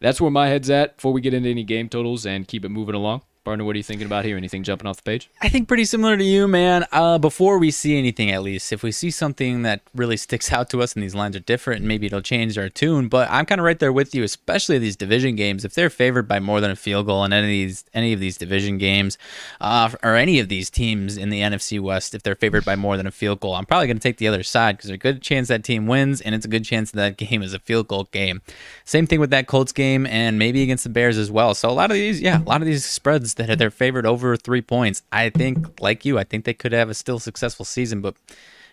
[0.00, 2.70] That's where my head's at before we get into any game totals and keep it
[2.70, 3.22] moving along.
[3.44, 4.38] Partner, what are you thinking about here?
[4.38, 5.28] Anything jumping off the page?
[5.42, 6.86] I think pretty similar to you, man.
[6.90, 10.70] Uh, before we see anything, at least, if we see something that really sticks out
[10.70, 13.08] to us and these lines are different, maybe it'll change our tune.
[13.08, 15.62] But I'm kind of right there with you, especially these division games.
[15.62, 18.20] If they're favored by more than a field goal in any of these any of
[18.20, 19.18] these division games,
[19.60, 22.96] uh, or any of these teams in the NFC West, if they're favored by more
[22.96, 24.98] than a field goal, I'm probably going to take the other side because there's a
[24.98, 27.88] good chance that team wins, and it's a good chance that game is a field
[27.88, 28.40] goal game.
[28.86, 31.54] Same thing with that Colts game, and maybe against the Bears as well.
[31.54, 34.36] So a lot of these, yeah, a lot of these spreads that they're favored over
[34.36, 35.02] three points.
[35.12, 38.14] I think, like you, I think they could have a still successful season, but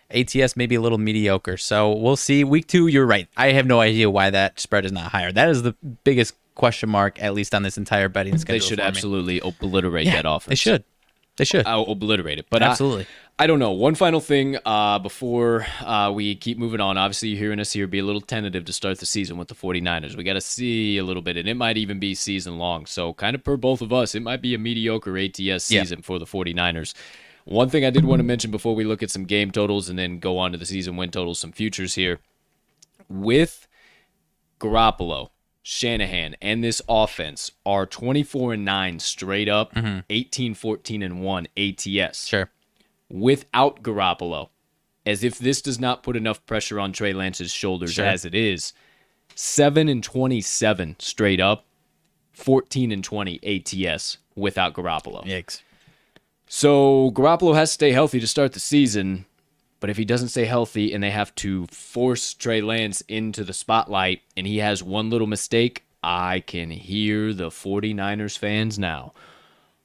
[0.09, 1.57] ATS may be a little mediocre.
[1.57, 2.43] So we'll see.
[2.43, 3.28] Week two, you're right.
[3.38, 5.32] I have no idea why that spread is not higher.
[5.32, 8.59] That is the biggest question mark, at least on this entire betting schedule.
[8.59, 8.88] They should for me.
[8.88, 10.49] absolutely obliterate Yeah, that offense.
[10.49, 10.84] They should.
[11.38, 11.66] They should.
[11.66, 12.48] I'll obliterate it.
[12.50, 13.08] But Absolutely.
[13.40, 13.72] I, don't know.
[13.72, 16.98] One final thing uh, before uh, we keep moving on.
[16.98, 19.56] Obviously, you're hearing us here be a little tentative to start the season with the
[19.56, 20.16] 49ers.
[20.16, 22.86] We got to see a little bit, and it might even be season long.
[22.86, 25.82] So, kind of per both of us, it might be a mediocre ATS Yeah.
[25.82, 26.94] season for the 49ers.
[27.46, 29.98] One thing I did want to mention before we look at some game totals and
[29.98, 32.20] then go on to the season win totals, some futures here.
[33.10, 33.68] With
[34.60, 35.30] Garoppolo,
[35.64, 39.99] Shanahan, and this offense are 24 and 9 straight up, mm-hmm.
[40.09, 42.49] 18, 14, and 1 ATS sure.
[43.09, 44.49] without Garoppolo,
[45.05, 48.05] as if this does not put enough pressure on Trey Lance's shoulders Sure.
[48.05, 48.74] as it is.
[49.36, 51.66] 7 and 27 straight up,
[52.34, 55.24] 14 and 20 ATS without Garoppolo.
[55.26, 55.62] Yikes.
[56.47, 59.26] So Garoppolo has to stay healthy to start the season,
[59.82, 63.52] but if he doesn't stay healthy and they have to force Trey Lance into the
[63.54, 69.12] spotlight and he has one little mistake, I can hear the 49ers fans now.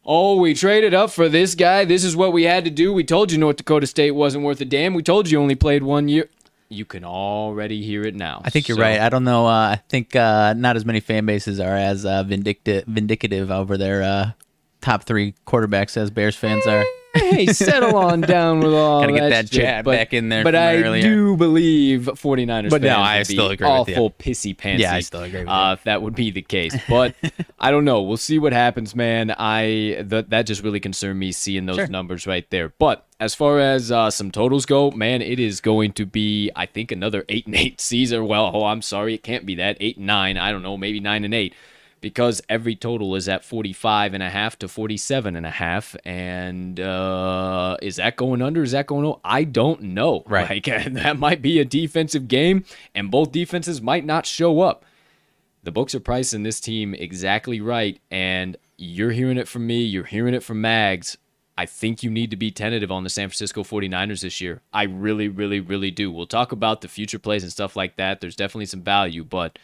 [0.05, 1.85] Oh, we traded up for this guy.
[1.85, 2.93] This is what we had to do.
[2.93, 4.95] We told you North Dakota State wasn't worth a damn.
[4.95, 6.29] We told you only played one year.
[6.69, 8.41] You can already hear it now.
[8.45, 9.01] I think you're So- right.
[9.01, 9.47] I don't know.
[9.47, 13.77] Uh, I think uh, not as many fan bases are as uh, vindictive, vindicative over
[13.77, 14.31] their uh,
[14.81, 16.85] top three quarterbacks as Bears fans are.
[17.19, 20.45] Hey, settle on down with all Gotta get that, that jab but, back in there
[20.45, 21.03] But I earlier.
[21.03, 23.95] do believe 49ers But no, I still be agree with you.
[23.95, 24.81] awful pissy pantsy.
[24.81, 25.77] Yeah, I still agree with uh.
[25.79, 27.15] If that would be the case, but
[27.59, 28.03] I don't know.
[28.03, 29.35] We'll see what happens, man.
[29.37, 31.87] I that that just really concerned me seeing those Sure.
[31.89, 32.73] numbers right there.
[32.79, 36.67] But as far as uh, some totals go, man, it is going to be I
[36.67, 38.27] think another eight and eight season.
[38.29, 40.37] Well, oh, I'm sorry, it can't be that eight and nine.
[40.37, 41.55] I don't know, maybe nine and eight
[42.07, 46.79] because every total is at 45 and a half to 47 and a half and
[46.79, 50.23] uh is that going under is that going over i don't know.
[50.29, 50.49] Right.
[50.69, 54.85] like that might be a defensive game and both defenses might not show up.
[55.65, 60.05] The books are pricing this team exactly right and you're hearing it from me you're
[60.05, 61.19] hearing it from mags.
[61.59, 64.63] I think you need to be tentative on the san francisco 49ers this year.
[64.73, 66.13] I really really really do.
[66.13, 68.21] We'll talk about the future plays and stuff like that.
[68.21, 69.59] There's definitely some value but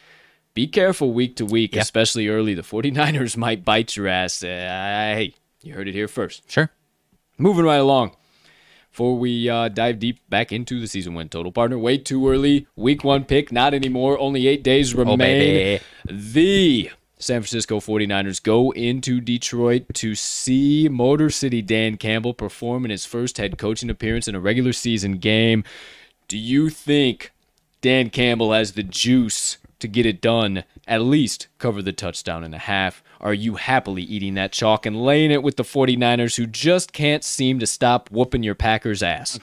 [0.55, 2.55] be careful week to week, especially early.
[2.55, 4.43] The 49ers might bite your ass.
[4.43, 6.51] Uh, hey, you heard it here first.
[6.51, 6.71] Sure.
[7.39, 8.17] Moving right along.
[8.91, 12.67] Before we uh, dive deep back into the season win total, partner, way too early.
[12.77, 14.19] Week one pick, not anymore.
[14.19, 15.81] Only eight days remain.
[15.81, 16.13] Oh.
[16.13, 22.91] The San Francisco 49ers go into Detroit to see Motor City Dan Campbell perform in
[22.91, 25.65] his first head coaching appearance in a regular season game.
[26.29, 27.33] Do you think
[27.81, 32.55] Dan Campbell has the juice to get it done, at least cover the touchdown and
[32.55, 33.03] a half?
[33.21, 37.23] Are you happily eating that chalk and laying it with the 49ers who just can't
[37.23, 39.39] seem to stop whooping your Packers' ass?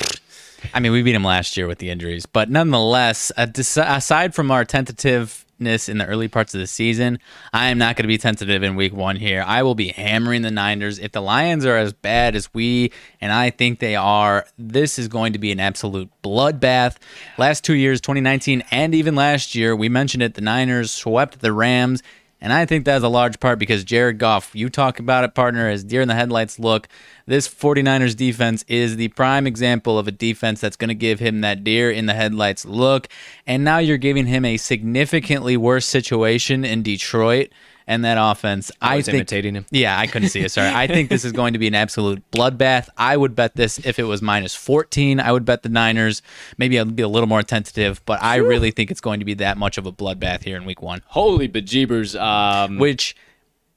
[0.73, 4.65] I mean, we beat them last year with the injuries, but nonetheless, aside from our
[4.65, 7.19] tentativeness in the early parts of the season,
[7.53, 9.43] I am not going to be tentative in week one here.
[9.45, 10.99] I will be hammering the Niners.
[10.99, 12.91] If the Lions are as bad as we
[13.21, 16.97] and I think they are, this is going to be an absolute bloodbath.
[17.37, 21.51] Last two years, 2019 and even last year, we mentioned it, the Niners swept the
[21.51, 22.01] Rams.
[22.41, 25.67] And I think that's a large part because Jared Goff, you talk about it, partner,
[25.67, 26.87] as deer in the headlights look.
[27.25, 31.41] This 49ers defense is the prime example of a defense that's going to give him
[31.41, 33.09] that deer in the headlights look.
[33.45, 37.49] And now you're giving him a significantly worse situation in Detroit
[37.89, 38.71] and that offense.
[38.81, 39.65] I, I was think imitating him.
[39.71, 40.51] yeah, I couldn't see it.
[40.51, 40.69] Sorry.
[40.69, 42.87] I think this is going to be an absolute bloodbath.
[42.95, 45.19] I would bet this if it was minus 14.
[45.19, 46.21] I would bet the Niners.
[46.59, 49.33] Maybe I'd be a little more tentative, but I really think it's going to be
[49.33, 52.19] that much of a bloodbath here in week one, Holy bejeebers.
[52.19, 53.15] Um, which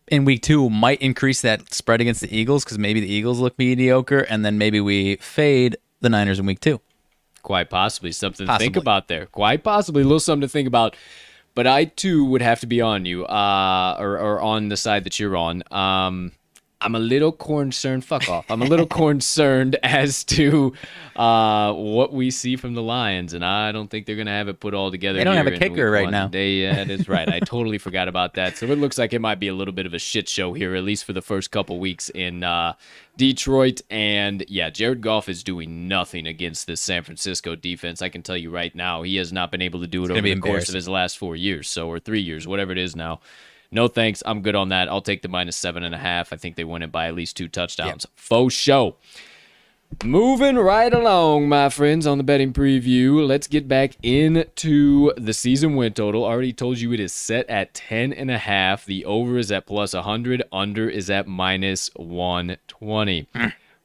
[0.08, 3.58] in week two might increase that spread against the Eagles because maybe the Eagles look
[3.58, 6.82] mediocre and then maybe we fade the Niners in week two.
[7.42, 9.24] Quite possibly something to think about there.
[9.24, 10.96] Quite possibly a little something to think about.
[11.54, 15.04] But I too would have to be on you, uh, or, or on the side
[15.04, 15.62] that you're on.
[15.70, 16.32] Um,
[16.82, 18.04] I'm a little concerned.
[18.04, 18.50] Fuck off.
[18.50, 20.72] I'm a little concerned as to
[21.14, 24.60] uh, what we see from the Lions, and I don't think they're gonna have it
[24.60, 25.18] put all together.
[25.18, 26.28] They don't have a kicker right now.
[26.28, 27.28] They, uh, that is right.
[27.28, 28.56] I totally forgot about that.
[28.56, 30.74] So it looks like it might be a little bit of a shit show here,
[30.74, 32.74] at least for the first couple weeks in uh,
[33.16, 33.82] Detroit.
[33.90, 38.02] And yeah, Jared Goff is doing nothing against this San Francisco defense.
[38.02, 40.20] I can tell you right now, he has not been able to do it over
[40.20, 43.20] the course of his last four years, so or three years, whatever it is now.
[43.70, 44.22] No thanks.
[44.26, 44.88] I'm good on that.
[44.88, 46.32] I'll take the minus seven and a half.
[46.32, 48.06] I think they win it by at least two touchdowns.
[48.14, 48.96] Faux show.
[50.04, 53.24] Moving right along, my friends, on the betting preview.
[53.24, 56.24] Let's get back into the season win total.
[56.24, 58.84] I already told you it is set at 10 and a half.
[58.84, 60.42] The over is at plus 100.
[60.50, 63.28] Under is at minus 120.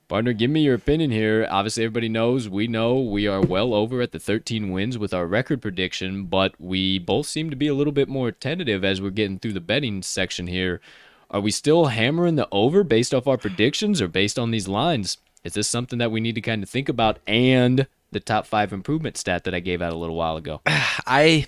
[0.07, 1.47] Partner, give me your opinion here.
[1.51, 5.27] Obviously, everybody knows, we know we are well over at the 13 wins with our
[5.27, 9.11] record prediction, but we both seem to be a little bit more tentative as we're
[9.11, 10.81] getting through the betting section here.
[11.29, 15.17] Are we still hammering the over based off our predictions or based on these lines?
[15.47, 17.19] Is this something that we need to kind of think about?
[17.25, 20.59] And the top five improvement stat that I gave out a little while ago.
[20.67, 21.45] I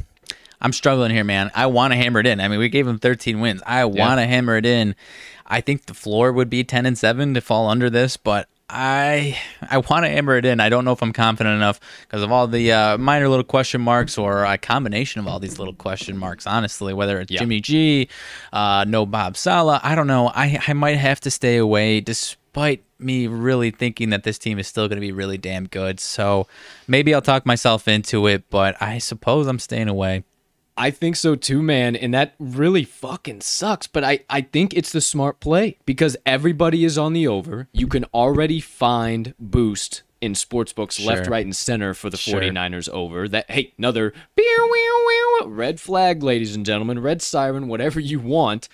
[0.62, 1.52] I'm struggling here, man.
[1.54, 2.40] I want to hammer it in.
[2.40, 3.62] I mean, we gave him 13 wins.
[3.66, 4.96] I want to hammer it in.
[5.46, 9.38] I think the floor would be 10 and 7 to fall under this, but I
[9.70, 10.60] I want to hammer it in.
[10.60, 13.82] I don't know if I'm confident enough because of all the uh, minor little question
[13.82, 16.46] marks or a combination of all these little question marks.
[16.46, 17.40] Honestly, whether it's Yeah.
[17.40, 18.10] Jimmy G,
[18.54, 20.28] uh, no Bob Saleh, I don't know.
[20.28, 22.00] I I might have to stay away
[22.52, 26.00] despite me really thinking that this team is still going to be really damn good.
[26.00, 26.48] So
[26.88, 30.24] maybe I'll talk myself into it, but I suppose I'm staying away.
[30.76, 31.96] I think so too, man.
[31.96, 33.86] And that really fucking sucks.
[33.86, 37.68] But I, I think it's the smart play because everybody is on the over.
[37.72, 42.42] You can already find boost in sportsbooks left, right, and center for the Sure.
[42.42, 43.28] 49ers over.
[43.28, 45.06] That hey, another beow, meow,
[45.42, 48.68] meow, red flag, ladies and gentlemen, red siren, whatever you want.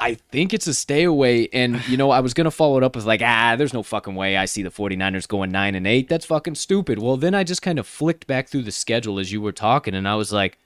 [0.00, 1.48] I think it's a stay away.
[1.52, 3.82] And, you know, I was going to follow it up with, like, ah, there's no
[3.82, 6.08] fucking way I see the 49ers going 9 and 8.
[6.08, 6.98] That's fucking stupid.
[6.98, 9.94] Well, then I just kind of flicked back through the schedule as you were talking,
[9.94, 10.58] and I was like,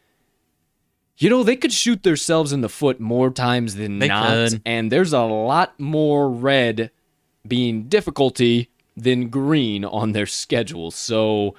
[1.16, 4.28] you know, they could shoot themselves in the foot more times than They not.
[4.28, 4.62] could.
[4.66, 6.90] And there's a lot more red
[7.46, 10.90] being difficulty than green on their schedule.
[10.90, 11.54] So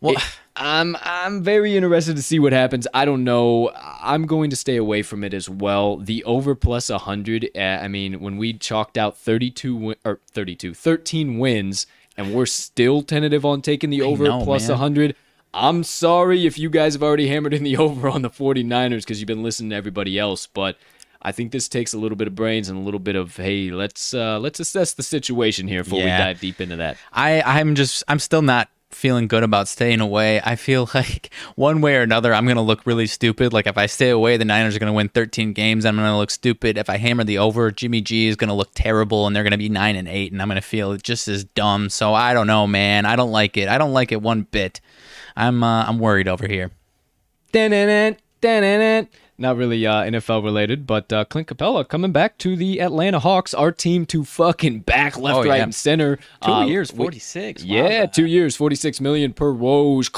[0.00, 0.22] Well, it-
[0.60, 2.86] I'm I'm very interested to see what happens.
[2.92, 3.72] I don't know.
[3.74, 5.96] I'm going to stay away from it as well.
[5.96, 7.50] The over plus 100.
[7.56, 12.44] Uh, I mean, when we chalked out 32 win- or 32, 13 wins, and we're
[12.44, 14.78] still tentative on taking the over know, plus man.
[14.78, 15.16] 100.
[15.54, 19.18] I'm sorry if you guys have already hammered in the over on the 49ers because
[19.18, 20.76] you've been listening to everybody else, but
[21.22, 23.70] I think this takes a little bit of brains and a little bit of hey,
[23.70, 26.98] let's uh, let's assess the situation here before we dive deep into that.
[27.14, 30.40] I I'm just I'm still not feeling good about staying away.
[30.44, 33.52] I feel like one way or another I'm going to look really stupid.
[33.52, 35.84] Like if I stay away, the Niners are going to win 13 games.
[35.84, 36.76] I'm going to look stupid.
[36.76, 39.52] If I hammer the over, Jimmy G is going to look terrible and they're going
[39.52, 41.88] to be 9 and 8 and I'm going to feel just as dumb.
[41.88, 43.06] So I don't know, man.
[43.06, 43.68] I don't like it.
[43.68, 44.80] I don't like it one bit.
[45.36, 46.70] I'm uh, I'm worried over here.
[49.40, 53.54] Not really uh, NFL related, but uh, Clint Capela coming back to the Atlanta Hawks,
[53.54, 56.18] our team to fucking back left, Oh, right, and center.
[56.44, 57.64] Two Uh, years, we- 46.
[57.64, 60.10] Yeah, two years, 46 million per Woj.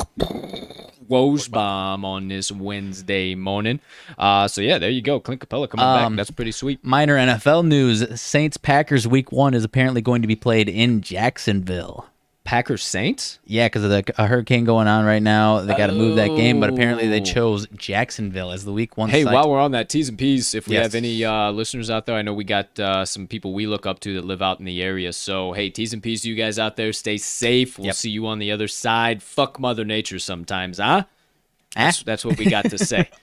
[1.08, 3.78] Woj bomb on this Wednesday morning.
[4.18, 5.20] Uh, so yeah, there you go.
[5.20, 6.16] Clint Capela coming Um, back.
[6.16, 6.82] That's pretty sweet.
[6.84, 12.06] Minor NFL news: Saints Packers Week One is apparently going to be played in Jacksonville.
[12.44, 13.38] Packers Saints?
[13.46, 16.28] Yeah, because of the a hurricane going on right now, they got to move that
[16.28, 16.58] game.
[16.60, 17.24] But apparently, they Oh.
[17.24, 19.08] chose Jacksonville as the Week One.
[19.10, 19.32] Hey, site.
[19.32, 20.86] while we're on that T's and P's, if we Yes.
[20.86, 23.86] have any uh, listeners out there, I know we got uh, some people we look
[23.86, 25.12] up to that live out in the area.
[25.12, 26.92] So, hey, T's and P's to you guys out there.
[26.92, 27.78] Stay safe.
[27.78, 27.94] We'll Yep.
[27.94, 29.22] see you on the other side.
[29.22, 31.04] Fuck Mother Nature sometimes, huh?
[31.74, 33.08] That's, that's what we got to say.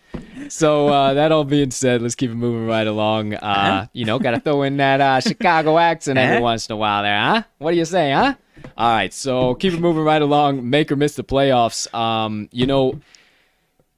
[0.47, 3.35] So uh, that all being said, let's keep it moving right along.
[3.35, 6.43] Uh, You know, got to throw in that uh, Chicago accent every Uh-huh.
[6.43, 7.43] once in a while there, huh?
[7.59, 8.33] What do you say, huh?
[8.75, 10.67] All right, so keep it moving right along.
[10.67, 11.93] Make or miss the playoffs.
[11.93, 12.99] Um, you know,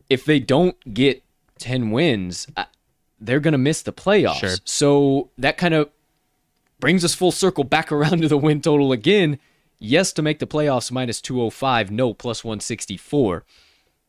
[0.10, 1.24] if they don't get
[1.60, 2.66] 10 wins, uh,
[3.22, 4.40] they're going to miss the playoffs.
[4.40, 4.56] Sure.
[4.66, 5.90] So that kind of
[6.82, 9.40] brings us full circle back around to the win total again.
[9.80, 13.46] Yes, to make the playoffs minus 205, no, plus 164.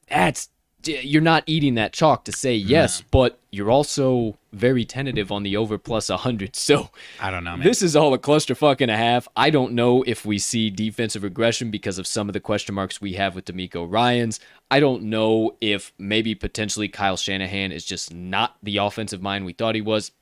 [0.09, 0.48] That's
[0.84, 5.57] you're not eating that chalk to say yes, but you're also very tentative on the
[5.57, 6.57] over plus 100.
[6.62, 6.90] So
[7.20, 7.66] I don't know, man.
[7.66, 9.26] this is all a clusterfuck and a half.
[9.36, 13.00] I don't know if we see defensive regression because of some of the question marks
[13.00, 14.40] we have with DeMeco Ryans.
[14.70, 19.53] I don't know if maybe potentially Kyle Shanahan is just not the offensive mind we
[19.53, 20.12] thought he was.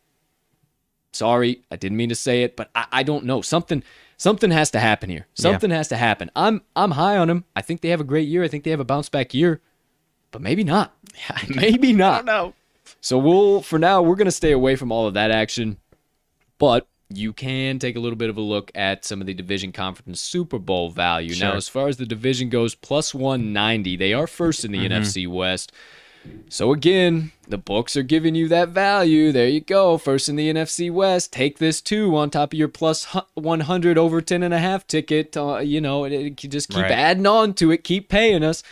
[1.13, 3.43] Sorry, I didn't mean to say it, but I, I don't know.
[3.43, 3.83] Something
[4.17, 5.27] something has to happen here.
[5.35, 6.31] Something has to happen.
[6.37, 7.45] I'm I'm high on him.
[7.57, 8.45] I think they have a great year.
[8.45, 9.61] I think they have a bounce back year.
[10.31, 10.95] But maybe not.
[11.49, 12.25] maybe not.
[12.25, 12.55] no.
[13.01, 15.79] So we'll for now we're gonna stay away from all of that action,
[16.59, 19.73] but you can take a little bit of a look at some of the division
[19.73, 21.35] conference Super Bowl value.
[21.41, 23.97] Now, as far as the division goes, plus 190.
[23.97, 24.93] They are first in the Mm-hmm.
[25.03, 25.73] NFC West.
[26.51, 29.33] So again, the books are giving you that value.
[29.33, 29.97] There you go.
[29.99, 31.33] First in the NFC West.
[31.33, 32.71] Take this too on top of your
[33.35, 35.37] 100 over 10 and a half ticket.
[35.37, 36.91] Uh, you know, it, it- just keep Right.
[36.93, 37.83] adding on to it.
[37.85, 38.63] Keep paying us.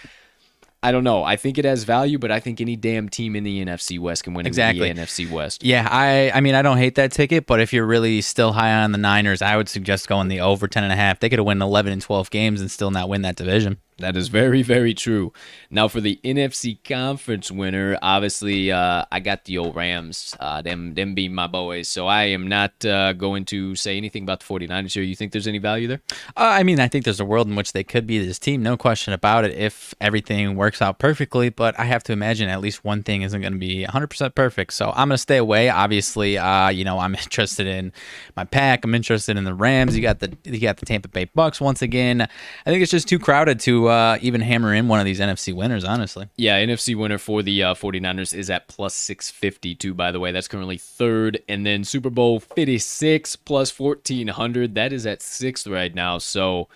[0.83, 1.25] I don't know.
[1.25, 4.23] I think it has value, but I think any damn team in the NFC West
[4.23, 4.93] can win Exactly.
[4.93, 5.65] the NFC West.
[5.65, 8.73] Yeah, I I mean I don't hate that ticket, but if you're really still high
[8.73, 11.19] on the Niners, I would suggest going the over 10 and a half.
[11.19, 13.79] They could have won 11 and 12 games and still not win that division.
[13.99, 15.33] That is very, very true.
[15.71, 20.37] Now for the NFC conference winner, obviously uh, I got the old Rams.
[20.39, 21.89] Uh, them them being my boys.
[21.89, 25.03] So I am not uh, going to say anything about the 49ers here.
[25.03, 26.01] You think there's any value there?
[26.37, 28.63] Uh, I mean, I think there's a world in which they could be this team,
[28.63, 31.49] no question about it, if everything works out perfectly.
[31.49, 34.75] But I have to imagine at least one thing isn't going to be 100% perfect.
[34.75, 35.71] So I'm going to stay away.
[35.71, 37.93] Obviously, uh, you know, I'm interested in
[38.37, 38.85] my pack.
[38.85, 39.97] I'm interested in the Rams.
[39.97, 42.21] You got the you got the Tampa Bay Bucks once again.
[42.21, 42.29] I
[42.65, 45.85] think it's just too crowded to uh, even hammer in one of these NFC winners.
[45.85, 50.31] Honestly, Yeah, NFC winner for the uh, 49ers is at plus 652, by the way.
[50.33, 51.43] That's currently third.
[51.49, 54.75] And then Super Bowl 56 plus 1400.
[54.75, 56.19] That is at sixth right now.
[56.19, 56.69] So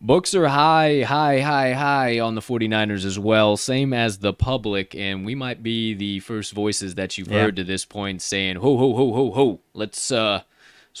[0.00, 4.94] books are high, high, high, high on the 49ers as well, same as the public.
[4.94, 7.42] And we might be the first voices that you've Yeah.
[7.42, 9.60] heard to this point saying, ho, ho, ho, ho, ho.
[9.74, 10.42] Let's, uh,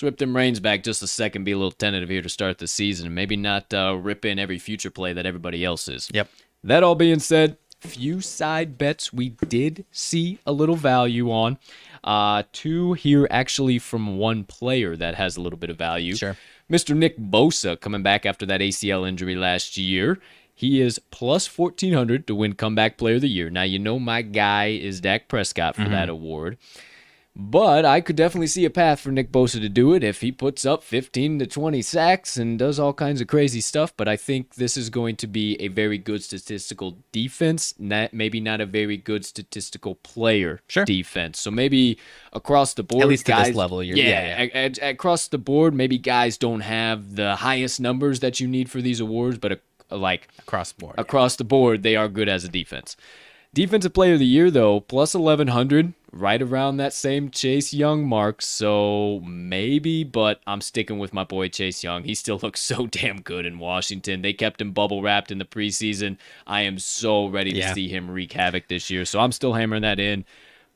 [0.02, 2.66] Rip them reins back just a second, be a little tentative here to start the
[2.66, 6.08] season, and maybe not uh, rip in every future play that everybody else is.
[6.12, 6.28] Yep.
[6.64, 11.58] That all being said, few side bets we did see a little value on.
[12.02, 16.16] Uh, two here actually from one player that has a little bit of value.
[16.16, 16.36] Sure.
[16.70, 16.94] Mr.
[16.96, 20.18] Nick Bosa coming back after that ACL injury last year.
[20.54, 23.48] He is plus 1400 to win comeback player of the year.
[23.48, 26.58] Now, you know my guy is Dak Prescott for that award.
[27.40, 30.32] But I could definitely see a path for Nick Bosa to do it if he
[30.32, 33.96] puts up 15 to 20 sacks and does all kinds of crazy stuff.
[33.96, 38.40] But I think this is going to be a very good statistical defense, not, maybe
[38.40, 40.84] not a very good statistical player Sure.
[40.84, 41.38] defense.
[41.38, 41.96] So maybe
[42.32, 44.08] across the board, at least to this level, you're- yeah,
[44.42, 48.48] yeah, a- a- across the board, maybe guys don't have the highest numbers that you
[48.48, 49.56] need for these awards, but uh
[49.90, 50.94] like across the board.
[50.98, 52.94] across the board, they are good as a defense.
[53.58, 58.40] Defensive player of the year, though, plus 1100, right around that same Chase Young mark.
[58.40, 62.04] So maybe, but I'm sticking with my boy Chase Young.
[62.04, 64.22] He still looks so damn good in Washington.
[64.22, 66.18] They kept him bubble wrapped in the preseason.
[66.46, 67.74] I am so ready to Yeah.
[67.74, 69.04] see him wreak havoc this year.
[69.04, 70.24] So I'm still hammering that in.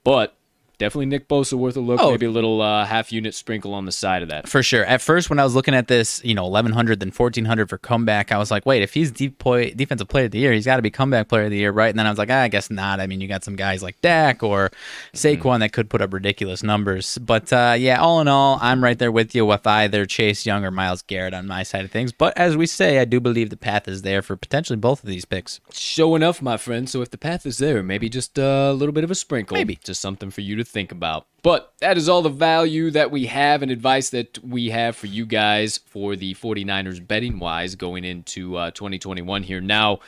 [0.03, 0.35] But
[0.83, 2.01] definitely Nick Bosa worth a look.
[2.03, 2.11] Oh.
[2.11, 4.49] Maybe a little uh, half unit sprinkle on the side of that.
[4.49, 4.85] For sure.
[4.85, 8.33] At first, when I was looking at this, you know, 1100 then 1400 for comeback,
[8.33, 10.91] I was like, wait, if he's defensive player of the year, he's got to be
[10.91, 11.91] comeback player of the year, right?
[11.91, 12.99] And then I was like, ah, I guess not.
[12.99, 14.73] I mean, you got some guys like Dak or
[15.15, 17.17] Saquon that could put up ridiculous numbers.
[17.19, 20.65] But uh, yeah, all in all, I'm right there with you with either Chase Young
[20.65, 22.11] or Myles Garrett on my side of things.
[22.11, 25.09] But as we say, I do believe the path is there for potentially both of
[25.09, 25.61] these picks.
[25.73, 26.91] show enough, my friend.
[26.91, 29.57] So if the path is there, maybe just a little bit of a sprinkle.
[29.57, 29.79] Maybe.
[29.85, 31.27] Just something for you to think about.
[31.43, 35.07] But that is all the value that we have and advice that we have for
[35.07, 39.61] you guys for the 49ers betting wise going into uh, 2021 here.
[39.61, 40.01] Now,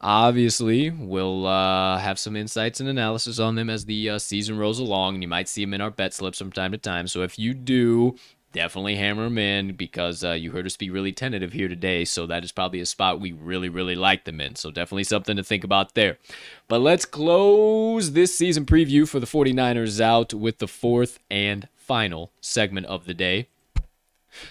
[0.00, 4.78] obviously, we'll uh, have some insights and analysis on them as the uh, season rolls
[4.78, 7.06] along, and you might see them in our bet slips from time to time.
[7.06, 8.16] So if you do,
[8.52, 12.04] definitely hammer them in because uh, you heard us be really tentative here today.
[12.04, 14.56] So that is probably a spot we really, really like them in.
[14.56, 16.18] So definitely something to think about there.
[16.66, 22.32] But let's close this season preview for the 49ers out with the fourth and final
[22.40, 23.48] segment of the day.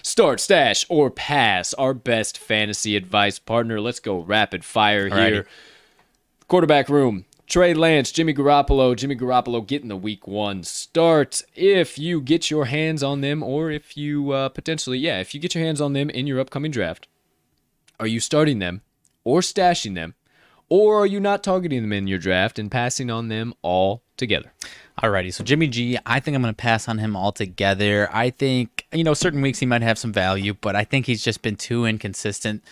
[0.02, 1.72] Start, stash, or pass.
[1.74, 3.80] Our best fantasy advice partner.
[3.80, 5.28] Let's go rapid fire Alrighty.
[5.28, 5.46] here.
[6.48, 7.24] Quarterback room.
[7.48, 11.40] Trey Lance, Jimmy Garoppolo, Jimmy Garoppolo getting the week one start.
[11.54, 15.40] If you get your hands on them, or if you uh, potentially, yeah, if you
[15.40, 17.08] get your hands on them in your upcoming draft,
[17.98, 18.82] are you starting them
[19.24, 20.14] or stashing them?
[20.68, 24.52] Or are you not targeting them in your draft and passing on them all together?
[25.02, 28.10] Alrighty, so Jimmy G, I think I'm going to pass on him altogether.
[28.12, 31.24] I think, you know, certain weeks he might have some value, but I think he's
[31.24, 32.62] just been too inconsistent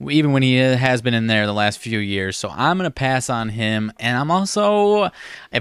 [0.00, 2.36] even when he has been in there the last few years.
[2.36, 3.90] So I'm going to pass on him.
[3.98, 5.10] And I'm also,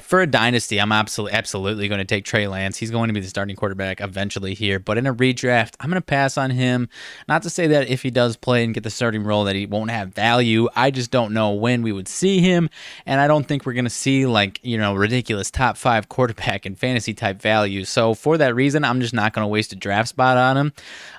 [0.01, 2.77] for a dynasty, I'm absolutely, absolutely going to take Trey Lance.
[2.77, 4.77] He's going to be the starting quarterback eventually here.
[4.77, 6.89] But in a redraft, I'm going to pass on him.
[7.29, 9.65] Not to say that if he does play and get the starting role that he
[9.65, 10.67] won't have value.
[10.75, 12.69] I just don't know when we would see him.
[13.05, 16.65] And I don't think we're going to see like, you know, ridiculous top five quarterback
[16.65, 17.85] and fantasy type value.
[17.85, 20.73] So for that reason, I'm just not going to waste a draft spot on him.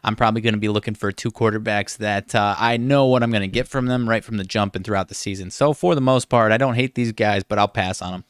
[0.04, 3.30] I'm probably going to be looking for two quarterbacks that uh, I know what I'm
[3.30, 5.50] going to get from them right from the jump and throughout the season.
[5.50, 8.24] So for the most part, I don't hate these guys, but I'll pass on them.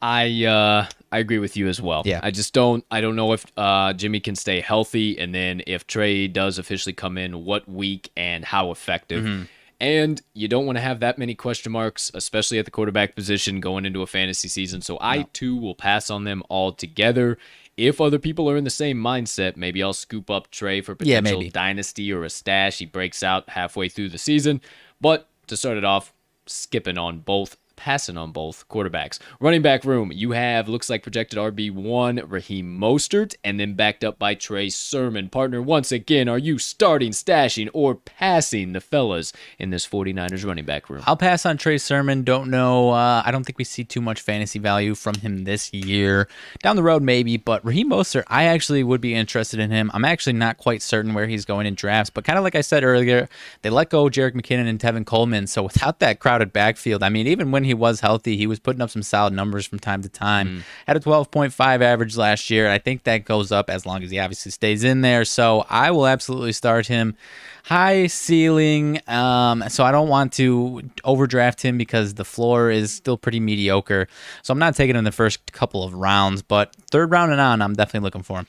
[0.00, 2.02] I uh, I agree with you as well.
[2.04, 2.20] Yeah.
[2.22, 5.86] I just don't I don't know if uh, Jimmy can stay healthy, and then if
[5.86, 9.24] Trey does officially come in, what week and how effective.
[9.24, 9.42] Mm-hmm.
[9.80, 13.60] And you don't want to have that many question marks, especially at the quarterback position
[13.60, 14.82] going into a fantasy season.
[14.82, 14.98] So no.
[15.00, 17.38] I too will pass on them altogether
[17.78, 21.44] if other people are in the same mindset, maybe I'll scoop up Trey for potential
[21.44, 22.78] yeah, dynasty or a stash.
[22.78, 24.60] He breaks out halfway through the season.
[25.00, 26.12] But to start it off,
[26.46, 29.18] skipping on both passing on both quarterbacks.
[29.40, 34.18] Running back room, you have looks like projected RB1 Raheem Mostert and then backed up
[34.18, 35.28] by Trey Sermon.
[35.28, 40.64] Partner, once again, are you starting, stashing, or passing the fellas in this 49ers running
[40.64, 41.02] back room?
[41.06, 42.24] I'll pass on Trey Sermon.
[42.24, 42.90] Don't know.
[42.90, 46.28] Uh, I don't think we see too much fantasy value from him this year.
[46.62, 49.90] Down the road, maybe, but Raheem Mostert, I actually would be interested in him.
[49.94, 52.60] I'm actually not quite certain where he's going in drafts, but kind of like I
[52.60, 53.28] said earlier,
[53.62, 55.46] they let go Jerick McKinnon and Tevin Coleman.
[55.46, 58.82] So without that crowded backfield, I mean, even when he was healthy, he was putting
[58.82, 60.48] up some solid numbers from time to time.
[60.48, 60.62] Mm.
[60.86, 62.70] Had a 12.5 average last year.
[62.70, 65.24] I think that goes up as long as he obviously stays in there.
[65.24, 67.16] So I will absolutely start him.
[67.64, 69.00] High ceiling.
[69.06, 74.08] Um, so I don't want to overdraft him because the floor is still pretty mediocre.
[74.42, 77.40] So I'm not taking him in the first couple of rounds, but third round and
[77.40, 78.46] on, I'm definitely looking for him.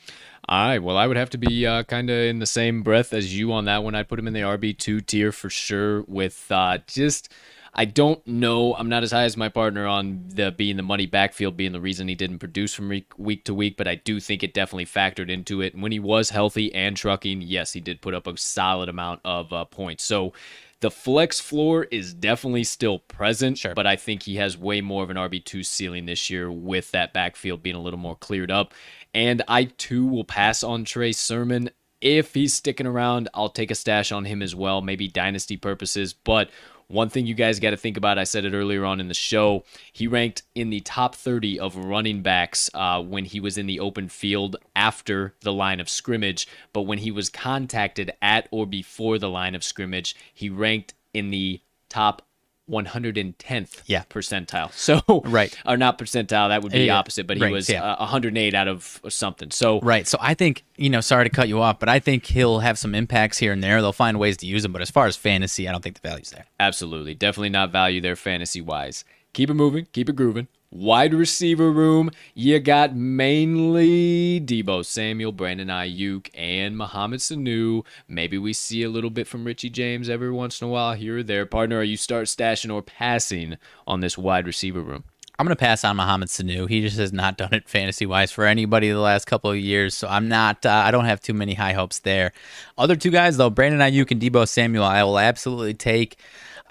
[0.48, 0.80] All right.
[0.80, 3.52] Well, I would have to be uh, kind of in the same breath as you
[3.52, 3.94] on that one.
[3.94, 7.32] I'd put him in the RB2 tier for sure with uh, just–
[7.74, 8.74] I don't know.
[8.76, 11.82] I'm not as high as my partner on the being the money backfield being the
[11.82, 15.30] reason he didn't produce from week, to week, but I do think it definitely factored
[15.30, 15.74] into it.
[15.74, 19.22] And when he was healthy and trucking, yes, he did put up a solid amount
[19.24, 20.04] of uh, points.
[20.04, 20.34] So
[20.82, 23.74] the flex floor is definitely still present, sure.
[23.74, 27.14] but I think he has way more of an RB2 ceiling this year with that
[27.14, 28.74] backfield being a little more cleared up.
[29.14, 31.70] And I too will pass on Trey Sermon.
[32.00, 36.14] If he's sticking around, I'll take a stash on him as well, maybe dynasty purposes.
[36.14, 36.50] But
[36.90, 39.14] one thing you guys got to think about, I said it earlier on in the
[39.14, 39.64] show,
[39.94, 43.80] he ranked in the top 30 of running backs uh, when he was in the
[43.80, 46.48] open field after the line of scrimmage.
[46.74, 51.30] But when he was contacted at or before the line of scrimmage, he ranked in
[51.30, 52.24] the top
[52.70, 54.04] 110th yeah.
[54.10, 54.72] percentile.
[54.74, 56.98] So right, or not percentile, that would be yeah.
[56.98, 57.52] opposite, but he right.
[57.52, 57.84] was yeah.
[57.84, 59.52] uh, 108 out of something.
[59.52, 60.08] So right.
[60.08, 62.78] So I think you know, sorry to cut you off, but I think he'll have
[62.78, 63.82] some impacts here and there.
[63.82, 66.08] They'll find ways to use him, but as far as fantasy, I don't think the
[66.08, 66.46] value's there.
[66.60, 69.04] Absolutely, definitely not value there fantasy wise.
[69.34, 70.48] Keep it moving, keep it grooving.
[70.72, 77.84] Wide receiver room, you got mainly Deebo Samuel, Brandon Aiyuk, and Mohamed Sanu.
[78.08, 81.18] Maybe we see a little bit from Richie James every once in a while here
[81.18, 81.48] or there.
[81.48, 83.58] Partner, are you start stashing or passing
[83.88, 85.06] on this wide receiver room?
[85.40, 86.70] I'm going to pass on Mohamed Sanu.
[86.70, 89.96] He just has not done it fantasy wise for anybody the last couple of years.
[89.96, 92.32] So I'm not, uh, I don't have too many high hopes there.
[92.78, 96.18] Other two guys, though, Brandon Aiyuk and Deebo Samuel, I will absolutely take.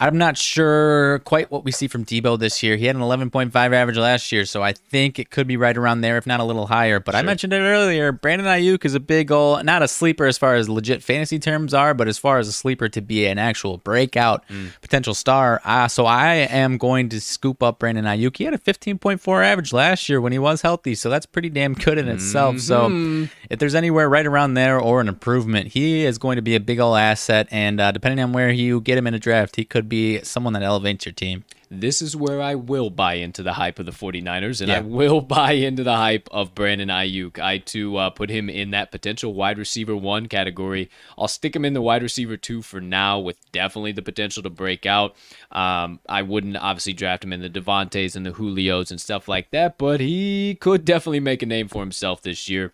[0.00, 2.76] I'm not sure quite what we see from Deebo this year.
[2.76, 6.02] He had an 11.5 average last year, so I think it could be right around
[6.02, 7.00] there, if not a little higher.
[7.00, 7.18] But sure.
[7.18, 8.12] I mentioned it earlier.
[8.12, 11.74] Brandon Aiyuk is a big old, not a sleeper as far as legit fantasy terms
[11.74, 14.70] are, but as far as a sleeper to be an actual breakout mm.
[14.80, 15.60] potential star.
[15.64, 18.36] Uh, so I am going to scoop up Brandon Aiyuk.
[18.36, 21.74] He had a 15.4 average last year when he was healthy, so that's pretty damn
[21.74, 22.56] good in itself.
[22.56, 23.24] Mm-hmm.
[23.24, 26.54] So if there's anywhere right around there or an improvement, he is going to be
[26.54, 27.48] a big old asset.
[27.50, 30.52] And uh, depending on where you get him in a draft, he could be someone
[30.52, 31.44] that elevates your team.
[31.70, 34.78] This is where I will buy into the hype of the 49ers, and yeah.
[34.78, 37.38] I will buy into the hype of Brandon Aiyuk.
[37.38, 40.88] I, too, uh, put him in that potential wide receiver one category.
[41.18, 44.50] I'll stick him in the wide receiver two for now, with definitely the potential to
[44.50, 45.14] break out.
[45.52, 49.50] Um, I wouldn't obviously draft him in the Davantes and the Julios and stuff like
[49.50, 52.72] that, but he could definitely make a name for himself this year.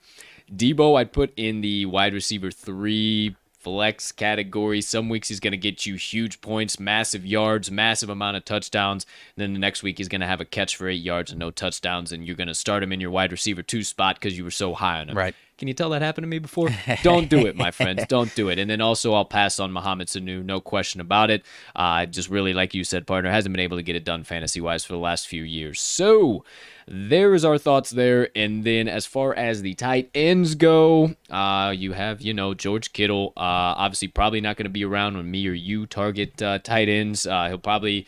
[0.54, 3.34] Deebo, I'd put in the wide receiver three
[3.64, 4.80] flex category.
[4.82, 9.06] Some weeks he's going to get you huge points, massive yards, massive amount of touchdowns.
[9.34, 11.40] And then the next week he's going to have a catch for eight yards and
[11.40, 14.36] no touchdowns, and you're going to start him in your wide receiver two spot because
[14.36, 15.16] you were so high on him.
[15.16, 15.34] Right.
[15.56, 16.68] Can you tell that happened to me before?
[17.02, 18.04] Don't do it, my friends.
[18.08, 18.58] Don't do it.
[18.58, 21.44] And then also, I'll pass on Mohamed Sanu, no question about it.
[21.76, 24.60] Uh, just really, like you said, partner, hasn't been able to get it done fantasy
[24.60, 25.80] wise for the last few years.
[25.80, 26.44] So,
[26.86, 28.30] there is our thoughts there.
[28.36, 32.92] And then, as far as the tight ends go, uh, you have, you know, George
[32.92, 33.32] Kittle.
[33.36, 36.88] Uh, obviously, probably not going to be around when me or you target uh, tight
[36.88, 37.26] ends.
[37.26, 38.06] Uh, he'll probably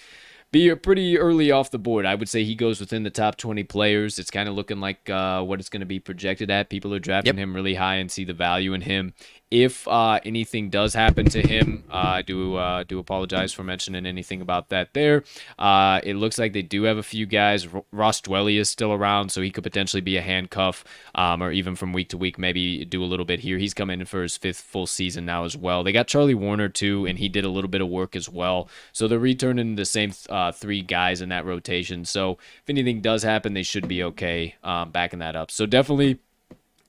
[0.57, 2.07] be pretty early off the board.
[2.07, 4.19] I would say he goes within the top 20 players.
[4.19, 6.71] It's kind of looking like uh, what it's going to be projected at.
[6.71, 7.43] People are drafting yep.
[7.43, 9.13] him really high and see the value in him
[9.51, 14.05] if uh, anything does happen to him, uh, I do uh, do apologize for mentioning
[14.05, 14.93] anything about that.
[14.93, 15.23] There,
[15.59, 17.67] uh, it looks like they do have a few guys.
[17.73, 21.53] R- Ross Dwelley is still around, so he could potentially be a handcuff, um, or
[21.53, 23.57] even from week to week, maybe do a little bit here.
[23.59, 25.85] He's coming in for his fifth full season now as well.
[25.85, 28.69] They got Charlie Woerner too, and he did a little bit of work as well.
[28.93, 32.05] So they're returning the same uh, three guys in that rotation.
[32.05, 32.33] So
[32.63, 35.53] if anything does happen, they should be okay um, backing that up.
[35.53, 36.19] So definitely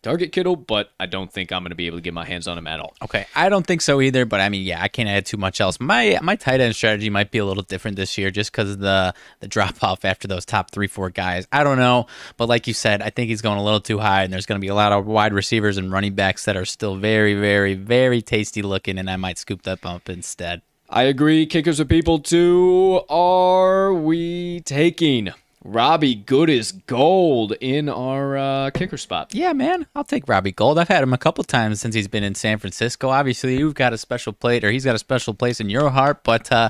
[0.02, 2.48] target Kittle, but I don't think I'm going to be able to get my hands
[2.48, 2.94] on him at all.
[3.03, 4.26] Okay, I don't think so either.
[4.26, 5.80] But I mean, yeah, I can't add too much else.
[5.80, 8.80] My my tight end strategy might be a little different this year, just because of
[8.80, 11.48] the the drop off after those top three four guys.
[11.52, 12.07] I don't know,
[12.38, 14.60] but like you said, I think he's going a little too high, and there's going
[14.60, 17.74] to be a lot of wide receivers and running backs that are still very, very,
[17.74, 20.61] very tasty looking, and I might scoop that bump instead.
[20.90, 21.45] I agree.
[21.45, 23.02] Kickers are people too.
[23.10, 25.34] Are we taking?
[25.68, 29.35] Robbie Good is gold in our uh, kicker spot.
[29.35, 30.80] Yeah, man, I'll take Robbie Gould.
[30.80, 33.10] I've had him a couple times since he's been in San Francisco.
[33.10, 36.23] Obviously, you've got a special plate, or he's got a special place in your heart.
[36.23, 36.69] But uh,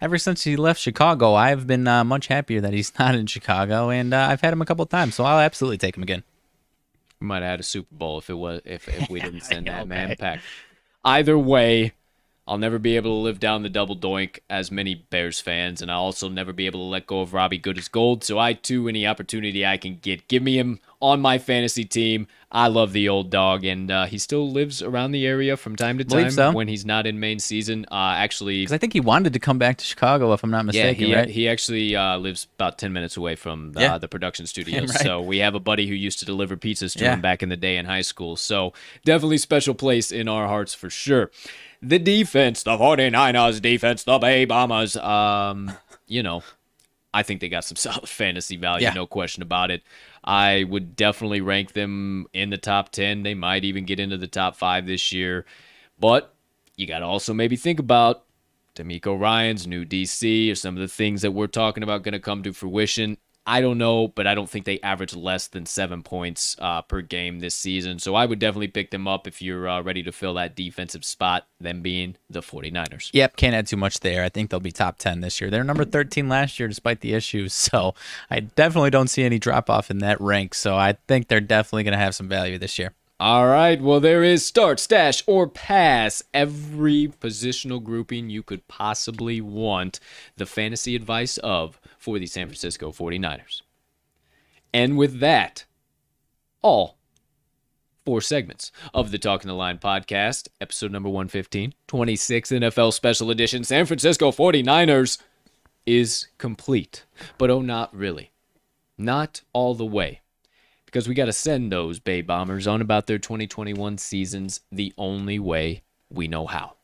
[0.00, 3.90] ever since he left Chicago, I've been uh, much happier that he's not in Chicago,
[3.90, 6.24] and uh, I've had him a couple times, so I'll absolutely take him again.
[7.20, 9.66] We might have had a Super Bowl if it was if, if we didn't send
[9.66, 10.40] that man pack.
[11.04, 11.92] Either way,
[12.48, 15.90] I'll never be able to live down the double doink as many Bears fans, and
[15.90, 18.24] I'll also never be able to let go of Robbie Good as gold.
[18.24, 22.26] So I too, any opportunity I can get, give me him on my fantasy team.
[22.50, 25.98] I love the old dog, and uh, he still lives around the area from time
[25.98, 26.52] to time so.
[26.52, 27.84] when he's not in main season.
[27.90, 30.64] Uh, actually, because I think he wanted to come back to Chicago, if I'm not
[30.64, 31.02] mistaken.
[31.02, 31.28] Yeah, he, right?
[31.28, 33.98] he actually uh, lives about ten minutes away from the, yeah.
[33.98, 34.88] the production studios.
[34.88, 35.00] right.
[35.02, 37.12] So we have a buddy who used to deliver pizzas to yeah.
[37.12, 38.36] him back in the day in high school.
[38.36, 38.72] So
[39.04, 41.30] definitely special place in our hearts for sure
[41.82, 44.96] the defense, the 49ers defense, the Bay Bombers.
[44.96, 45.72] Um,
[46.06, 46.42] you know,
[47.12, 48.92] I think they got some solid fantasy value, yeah.
[48.92, 49.82] no question about it.
[50.24, 53.22] I would definitely rank them in the top 10.
[53.22, 55.46] They might even get into the top five this year.
[55.98, 56.34] But
[56.76, 58.24] you got to also maybe think about
[58.74, 62.20] DeMeco Ryans new DC or some of the things that we're talking about going to
[62.20, 63.16] come to fruition.
[63.48, 67.00] I don't know, but I don't think they average less than seven points uh, per
[67.00, 67.98] game this season.
[67.98, 71.02] So I would definitely pick them up if you're uh, ready to fill that defensive
[71.02, 73.08] spot, them being the 49ers.
[73.14, 74.22] Yep, can't add too much there.
[74.22, 75.48] I think they'll be top 10 this year.
[75.48, 77.56] They're number 13 last year despite the issues.
[77.68, 77.94] So
[78.30, 80.54] I definitely don't see any drop off in that rank.
[80.54, 82.94] So I think they're definitely going to have some value this year.
[83.20, 83.80] All right.
[83.82, 86.22] Well, there is start, stash, or pass.
[86.32, 89.98] Every positional grouping you could possibly want.
[90.36, 93.62] The fantasy advice of for the San Francisco 49ers.
[94.72, 95.64] And with that,
[96.62, 96.96] all
[98.04, 103.64] four segments of the Talking the Line podcast, episode number 115, 26 NFL Special Edition,
[103.64, 105.18] San Francisco 49ers,
[105.84, 107.04] is complete.
[107.36, 108.30] But oh, not really.
[108.96, 110.20] Not all the way
[110.88, 115.38] because we got to send those Bay Bombers on about their 2021 seasons the only
[115.38, 116.76] way we know how.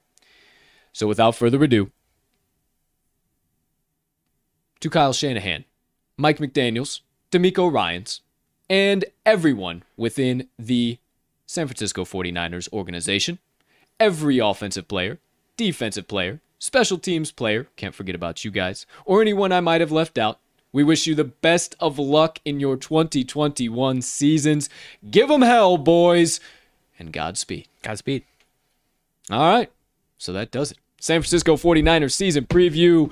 [0.93, 1.91] So without further ado,
[4.81, 5.65] to Kyle Shanahan,
[6.19, 7.01] Mike McDaniels,
[7.31, 8.21] DeMeco Ryans,
[8.69, 10.99] and everyone within the
[11.47, 13.39] San Francisco 49ers organization,
[13.99, 15.19] every offensive player,
[15.57, 19.91] defensive player, special teams player, can't forget about you guys, or anyone I might have
[19.91, 20.39] left out,
[20.75, 24.69] we wish you the best of luck in your 2021 seasons.
[25.09, 26.41] Give them hell, boys,
[26.99, 27.69] and Godspeed.
[27.83, 28.25] Godspeed.
[29.31, 29.71] All right,
[30.19, 30.79] so that does it.
[31.01, 33.11] San Francisco 49ers season preview.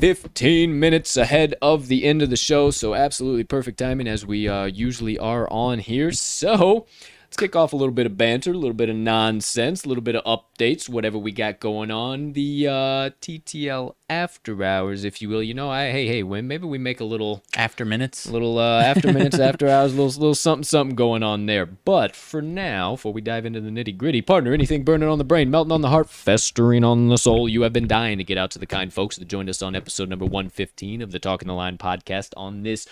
[0.00, 4.48] 15 minutes ahead of the end of the show, so absolutely perfect timing as we
[4.48, 6.10] uh, usually are on here.
[6.10, 6.86] So
[7.26, 10.02] let's kick off a little bit of banter, a little bit of nonsense, a little
[10.02, 12.34] bit of updates, whatever we got going on.
[12.34, 15.42] The uh, TTL after hours, if you will.
[15.42, 18.58] You know, I hey hey, when maybe we make a little after minutes, a little
[18.58, 21.66] uh, after minutes, after hours, a little little something something going on there.
[21.66, 25.24] But for now, before we dive into the nitty gritty, partner, anything burning on the
[25.24, 28.38] brain, melting on the heart, festering on the soul, you have been dying to get
[28.38, 31.18] out to the kind folks that joined us on episode number one fifteen of the
[31.18, 32.86] Talking the Line podcast on this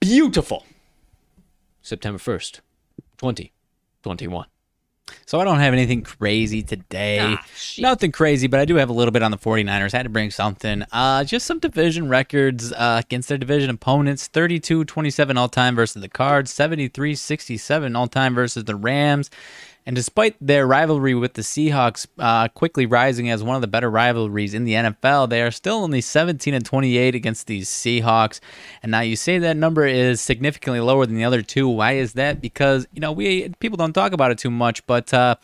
[0.00, 0.64] beautiful
[1.82, 2.62] September first.
[3.18, 4.46] 2021.
[5.24, 7.20] So I don't have anything crazy today.
[7.20, 7.82] Ah, shit.
[7.82, 9.94] Nothing crazy, but I do have a little bit on the 49ers.
[9.94, 10.84] I Had to bring something.
[10.90, 16.02] Uh, just some division records uh, against their division opponents 32 27 all time versus
[16.02, 19.30] the Cards, 73 67 all time versus the Rams.
[19.86, 23.88] And despite their rivalry with the Seahawks uh, quickly rising as one of the better
[23.88, 28.40] rivalries in the NFL, they are still only 17 and 28 against these Seahawks.
[28.82, 31.68] And now you say that number is significantly lower than the other two.
[31.68, 32.40] Why is that?
[32.40, 35.36] Because you know we people don't talk about it too much, but uh,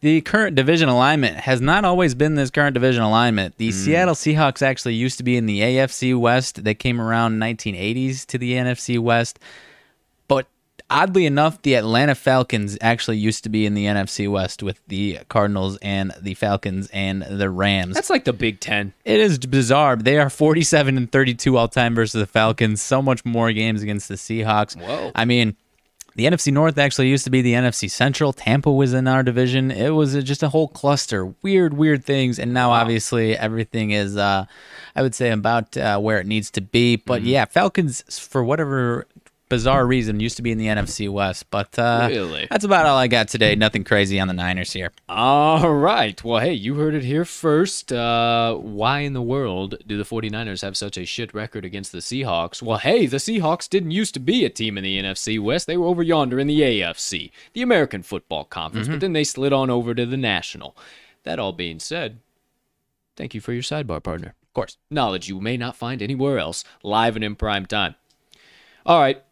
[0.00, 3.56] the current division alignment has not always been this current division alignment.
[3.56, 6.62] The Seattle Seahawks actually used to be in the AFC West.
[6.62, 9.38] They came around 1980s to the NFC West.
[10.90, 15.18] Oddly enough, the Atlanta Falcons actually used to be in the NFC West with the
[15.28, 17.94] Cardinals and the Falcons and the Rams.
[17.94, 18.94] That's like the Big Ten.
[19.04, 19.96] It is bizarre.
[19.96, 22.80] They are 47 and 32 all time versus the Falcons.
[22.80, 24.80] So much more games against the Seahawks.
[24.80, 25.12] Whoa.
[25.14, 25.56] I mean,
[26.16, 28.32] the NFC North actually used to be the NFC Central.
[28.32, 29.70] Tampa was in our division.
[29.70, 32.38] It was just a whole cluster, weird, weird things.
[32.40, 34.46] And now, obviously, everything is, uh,
[34.96, 36.96] I would say, about uh, where it needs to be.
[36.96, 37.28] But Mm-hmm.
[37.28, 39.06] yeah, Falcons, for whatever
[39.48, 41.50] bizarre reason, used to be in the NFC West.
[41.50, 42.46] But uh, Really?
[42.50, 43.54] that's about all I got today.
[43.54, 44.92] Nothing crazy on the Niners here.
[45.08, 46.22] All right.
[46.22, 47.92] Well, hey, you heard it here first.
[47.92, 51.98] Uh, why in the world do the 49ers have such a shit record against the
[51.98, 52.62] Seahawks?
[52.62, 55.66] Well, hey, the Seahawks didn't used to be a team in the NFC West.
[55.66, 59.52] They were over yonder in the AFC, the American Football Conference, but then they slid
[59.52, 60.76] on over to the National.
[61.24, 62.18] That all being said,
[63.16, 64.34] thank you for your sidebar partner.
[64.42, 64.76] Of course.
[64.90, 67.94] Knowledge you may not find anywhere else, live and in prime time.
[68.86, 69.22] All right.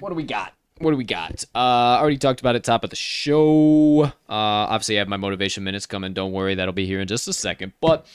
[0.00, 0.52] What do we got?
[0.78, 1.44] What do we got?
[1.54, 4.02] Uh, I already talked about it top of the show.
[4.02, 6.12] Uh, obviously, I have my motivation minutes coming.
[6.12, 7.72] Don't worry, that'll be here in just a second.
[7.80, 8.06] But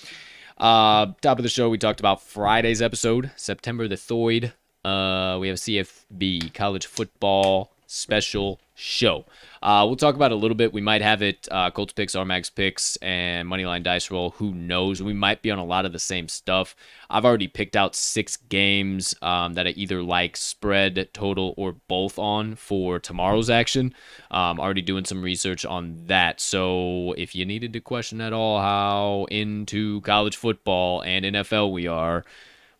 [0.57, 4.53] uh, top of the show, we talked about Friday's episode, September the Thoid.
[4.85, 9.25] Uh, we have a CFB college football special show.
[9.61, 10.73] Uh, we'll talk about a little bit.
[10.73, 14.31] We might have it uh, Colts picks, RMags picks, and Moneyline Dice Roll.
[14.31, 15.01] Who knows?
[15.01, 16.75] We might be on a lot of the same stuff.
[17.09, 22.19] I've already picked out six games um, that I either like spread, total, or both
[22.19, 23.93] on for tomorrow's action.
[24.31, 26.41] Um, already doing some research on that.
[26.41, 31.87] So if you needed to question at all how into college football and NFL we
[31.87, 32.25] are,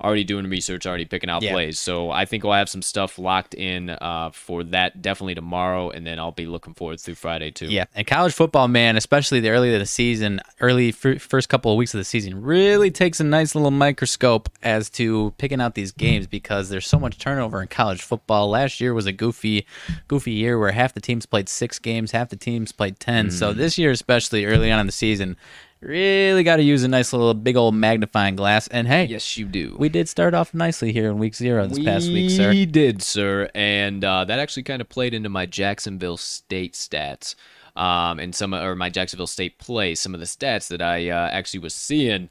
[0.01, 1.51] already doing research, already picking out Yeah.
[1.51, 1.79] plays.
[1.79, 6.05] So I think I'll have some stuff locked in uh, for that definitely tomorrow, and
[6.05, 7.67] then I'll be looking forward through Friday too.
[7.67, 11.71] Yeah, and college football, man, especially the early of the season, early fir- first couple
[11.71, 15.75] of weeks of the season, really takes a nice little microscope as to picking out
[15.75, 18.49] these games because there's so much turnover in college football.
[18.49, 19.65] Last year was a goofy,
[20.07, 23.31] goofy year where half the teams played six games, half the teams played ten.
[23.31, 25.37] So this year, especially early on in the season,
[25.83, 28.67] really got to use a nice little big old magnifying glass.
[28.67, 29.75] And hey, Yes, you do.
[29.77, 32.49] we did start off nicely here in week zero this past week, sir.
[32.49, 37.35] We did, sir, and uh, that actually kind of played into my Jacksonville State stats,
[37.75, 39.95] um, and some or my Jacksonville State play.
[39.95, 42.29] Some of the stats that I uh, actually was seeing.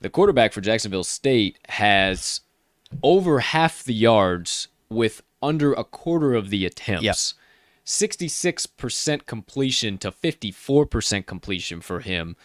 [0.00, 2.40] The quarterback for Jacksonville State has
[3.02, 7.34] over half the yards with under a quarter of the attempts.
[7.86, 12.36] 66% completion to 54% completion for him.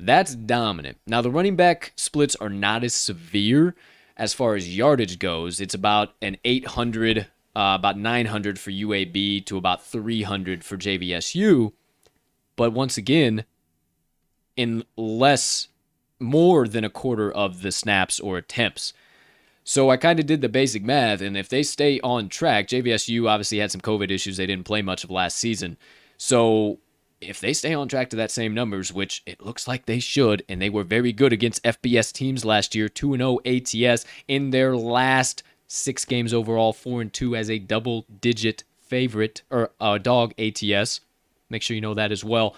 [0.00, 0.98] That's dominant.
[1.06, 3.74] Now, the running back splits are not as severe
[4.16, 5.60] as far as yardage goes.
[5.60, 11.72] It's about an 800, uh, about 900 for UAB to about 300 for JVSU.
[12.56, 13.44] But once again,
[14.56, 15.68] in less,
[16.18, 18.92] more than a quarter of the snaps or attempts.
[19.64, 23.28] So I kind of did the basic math, and if they stay on track, JVSU
[23.28, 24.36] obviously had some COVID issues.
[24.36, 25.76] They didn't play much of last season.
[26.16, 26.78] So
[27.20, 30.42] if they stay on track to that same numbers, which it looks like they should,
[30.48, 34.76] and they were very good against FBS teams last year, 2 0 ATS in their
[34.76, 40.34] last six games overall, 4 and 2 as a double digit favorite or uh, dog
[40.38, 41.00] ATS.
[41.48, 42.56] Make sure you know that as well.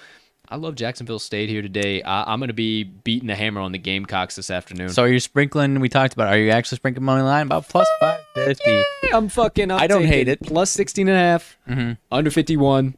[0.48, 2.02] I love Jacksonville State here today.
[2.02, 4.90] I, I'm going to be beating the hammer on the Gamecocks this afternoon.
[4.90, 5.80] So are you sprinkling?
[5.80, 6.28] We talked about.
[6.28, 8.82] Are you actually sprinkling money line about plus five fifty?
[9.05, 9.70] Yeah, I'm fucking.
[9.70, 10.43] I'm I don't hate it.
[10.43, 11.56] Plus 16 and a half,
[12.10, 12.97] under 51,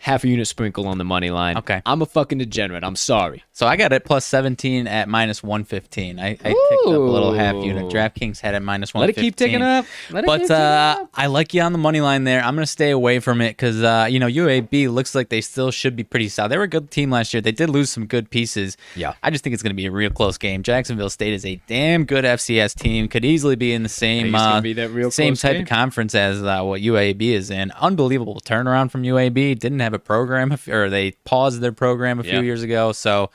[0.00, 1.58] half a unit sprinkle on the money line.
[1.58, 1.82] Okay.
[1.84, 2.82] I'm a fucking degenerate.
[2.82, 3.44] I'm sorry.
[3.52, 6.18] So I got it plus 17 at minus 115.
[6.18, 7.92] I, I picked up a little half unit.
[7.92, 9.84] DraftKings had it minus Let it keep ticking up.
[10.10, 11.10] Let it keep But ticking uh, up.
[11.14, 12.42] I like you on the money line there.
[12.42, 15.42] I'm going to stay away from it because, uh, you know, UAB looks like they
[15.42, 16.48] still should be pretty solid.
[16.48, 17.42] They were a good team last year.
[17.42, 18.76] They did lose some good pieces.
[18.96, 19.14] Yeah.
[19.22, 20.62] I just think it's going to be a real close game.
[20.62, 23.06] Jacksonville State is a damn good FCS team.
[23.08, 25.52] Could easily be in the same Think it's gonna uh, be that real same type
[25.52, 25.62] game?
[25.62, 27.70] of conference as uh, what UAB is in.
[27.72, 29.58] Unbelievable turnaround from UAB.
[29.58, 32.40] Didn't have a program, or they paused their program a few Yeah.
[32.40, 32.92] years ago.
[32.92, 33.30] So,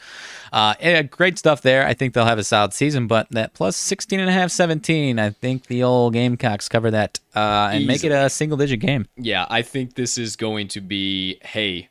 [0.54, 1.86] uh, yeah, great stuff there.
[1.86, 5.20] I think they'll have a solid season, but that plus 16 and a half, 17,
[5.20, 9.08] I think the old Gamecocks cover that uh, and make it a single digit game.
[9.18, 11.90] Yeah, I think this is going to be hey,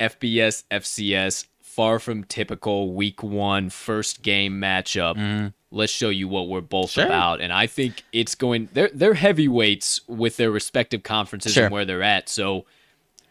[0.00, 5.52] FBS, FCS, far from typical week one first game matchup.
[5.70, 6.90] Let's show you what we're both.
[6.90, 7.04] Sure.
[7.04, 7.40] about.
[7.40, 11.64] And I think it's going they're they're heavyweights with their respective conferences Sure.
[11.64, 12.28] and where they're at.
[12.28, 12.64] So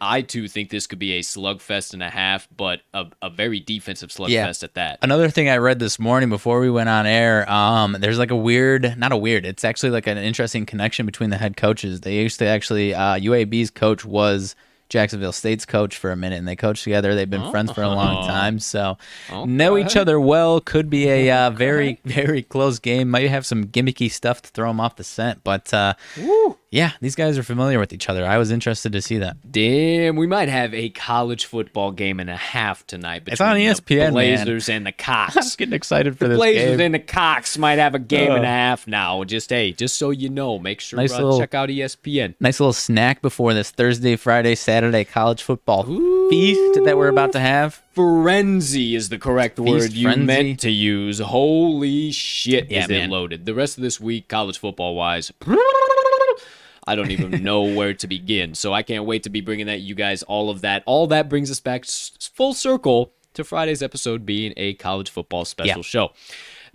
[0.03, 3.59] I too think this could be a slugfest and a half, but a, a very
[3.59, 4.49] defensive slugfest Yeah.
[4.61, 4.99] at that.
[5.01, 8.35] Another thing I read this morning before we went on air, um, there's like a
[8.35, 12.01] weird, not a weird, it's actually like an interesting connection between the head coaches.
[12.01, 14.55] They used to actually, uh, UAB's coach was
[14.89, 17.15] Jacksonville State's coach for a minute, and they coached together.
[17.15, 18.97] They've been friends for a long time, so
[19.45, 20.59] know each other well.
[20.61, 23.09] Could be a uh, very, very close game.
[23.09, 25.95] Might have some gimmicky stuff to throw them off the scent, but uh,
[26.73, 28.25] yeah, these guys are familiar with each other.
[28.25, 29.37] I was interested to see that.
[29.51, 33.23] Damn, we might have a college football game and a half tonight.
[33.27, 34.11] It's on ESPN, the man.
[34.13, 35.55] Blazers and the I'm Cox.
[35.55, 36.85] getting excited for The this Blazers game.
[36.87, 39.23] and the Cox might have a game and a half now.
[39.23, 42.33] Just hey, just so you know, make sure Nice uh, little- check out ESPN.
[42.39, 45.83] nice little snack before this Thursday, Friday, Saturday college football
[46.29, 47.83] feast that we're about to have.
[47.93, 50.23] Frenzy is the correct word you frenzy.
[50.25, 51.19] meant to use.
[51.19, 53.09] Holy shit, Yeah, is man.
[53.09, 53.45] it loaded?
[53.45, 55.31] The rest of this week, college football wise,
[56.87, 58.55] I don't even know where to begin.
[58.55, 60.83] So I can't wait to be bringing that you guys all of that.
[60.85, 65.43] All that brings us back s- full circle to Friday's episode being a college football
[65.45, 65.81] special Yeah.
[65.83, 66.11] show.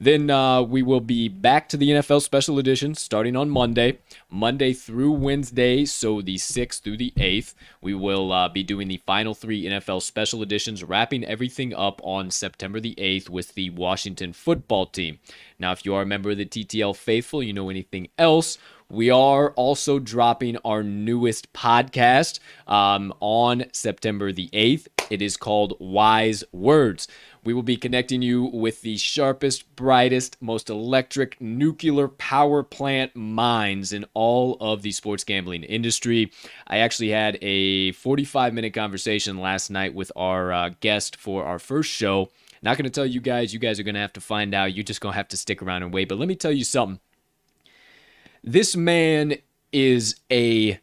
[0.00, 3.98] Then uh, we will be back to the NFL special edition starting on Monday,
[4.30, 7.54] Monday through Wednesday, so the 6th through the 8th.
[7.80, 12.30] We will uh, be doing the final three NFL special editions, wrapping everything up on
[12.30, 15.18] September the 8th with the Washington football team.
[15.58, 18.56] Now, if you are a member of the TTL Faithful, you know anything else.
[18.90, 24.86] We are also dropping our newest podcast um, on September the 8th.
[25.10, 27.06] It is called Wise Words.
[27.44, 33.92] We will be connecting you with the sharpest, brightest, most electric nuclear power plant minds
[33.92, 36.32] in all of the sports gambling industry.
[36.66, 41.58] I actually had a 45 minute conversation last night with our uh, guest for our
[41.58, 42.30] first show.
[42.62, 44.72] Not going to tell you guys, you guys are going to have to find out.
[44.72, 46.08] You're just going to have to stick around and wait.
[46.08, 47.00] But let me tell you something.
[48.42, 49.34] This man
[49.72, 50.80] is a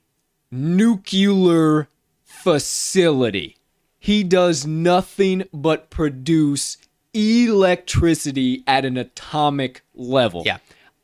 [0.51, 1.87] nuclear
[2.23, 3.57] facility.
[3.97, 6.77] He does nothing but produce
[7.13, 10.43] electricity at an atomic level.
[10.45, 10.57] Yeah.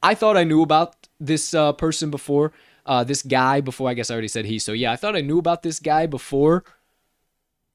[0.03, 2.51] I thought I knew about this uh, person before,
[2.85, 3.89] uh, this guy before.
[3.89, 4.59] I guess I already said he.
[4.59, 6.63] So yeah, I thought I knew about this guy before.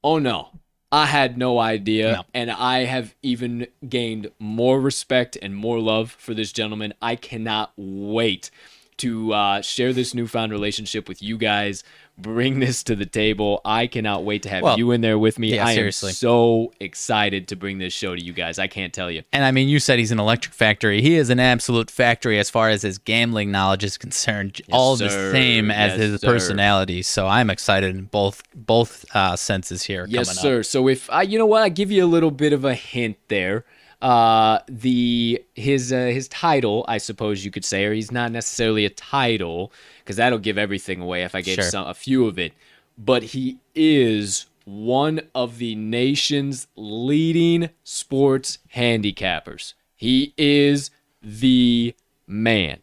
[0.03, 0.49] Oh no.
[0.91, 2.11] I had no idea.
[2.13, 2.23] No.
[2.33, 6.93] And I have even gained more respect and more love for this gentleman.
[7.01, 8.49] I cannot wait
[8.97, 11.83] to uh, share this newfound relationship with you guys,
[12.17, 13.61] bring this to the table.
[13.63, 15.53] I cannot wait to have Well, you in there with me.
[15.55, 16.09] yeah, I seriously.
[16.09, 18.57] am so excited to bring this show to you guys.
[18.57, 19.21] I can't tell you.
[19.31, 21.01] And I mean, you said he's an electric factory.
[21.01, 24.59] He is an absolute factory as far as his gambling knowledge is concerned.
[24.71, 26.27] all the same as Yes, his sir.
[26.27, 27.01] personality.
[27.03, 30.07] So I'm excited in both both uh, senses here.
[30.09, 30.59] Yes, sir.
[30.59, 30.65] Up.
[30.65, 33.17] So if I, you know what, I give you a little bit of a hint
[33.27, 33.63] there.
[34.01, 38.85] Uh, the his uh, his title, I suppose you could say, or he's not necessarily
[38.85, 41.63] a title because that'll give everything away if I gave Sure.
[41.63, 42.53] some a few of it.
[42.97, 49.73] But he is one of the nation's leading sports handicappers.
[49.95, 50.91] He is
[51.21, 51.95] the
[52.27, 52.79] man.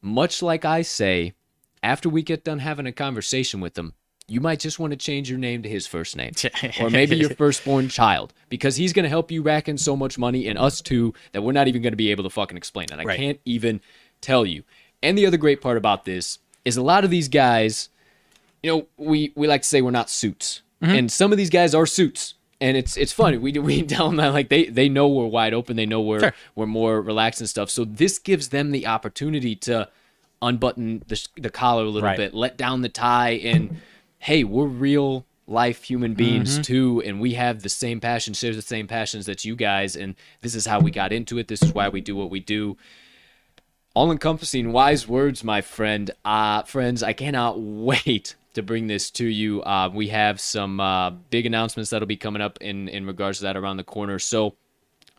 [0.00, 1.34] Much like I say,
[1.82, 3.92] after we get done having a conversation with him,
[4.26, 6.32] you might just want to change your name to his first name.
[6.80, 8.32] or maybe your firstborn child.
[8.48, 11.42] Because he's going to help you rack in so much money and us too that
[11.42, 12.98] we're not even going to be able to fucking explain it.
[12.98, 13.18] I Right.
[13.18, 13.80] can't even
[14.20, 14.62] tell you.
[15.02, 17.90] And the other great part about this is a lot of these guys,
[18.62, 20.62] you know, we, we like to say we're not suits.
[20.82, 20.94] Mm-hmm.
[20.94, 22.34] And some of these guys are suits.
[22.60, 23.36] And it's it's funny.
[23.36, 25.76] We we tell them that like they they know we're wide open.
[25.76, 26.34] They know we're Sure.
[26.54, 27.68] we're more relaxed and stuff.
[27.68, 29.88] So this gives them the opportunity to
[30.40, 32.16] unbutton the, the collar a little Right.
[32.16, 33.80] bit, let down the tie, and
[34.24, 36.62] hey, we're real life human beings Mm-hmm.
[36.62, 40.14] too, and we have the same passion, shares the same passions that you guys, and
[40.40, 41.46] this is how we got into it.
[41.46, 42.78] This is why we do what we do.
[43.94, 46.10] All encompassing wise words, my friend.
[46.24, 49.62] Uh, friends, I cannot wait to bring this to you.
[49.62, 53.44] Uh, we have some uh, big announcements that'll be coming up in, in regards to
[53.44, 54.18] that around the corner.
[54.18, 54.54] So,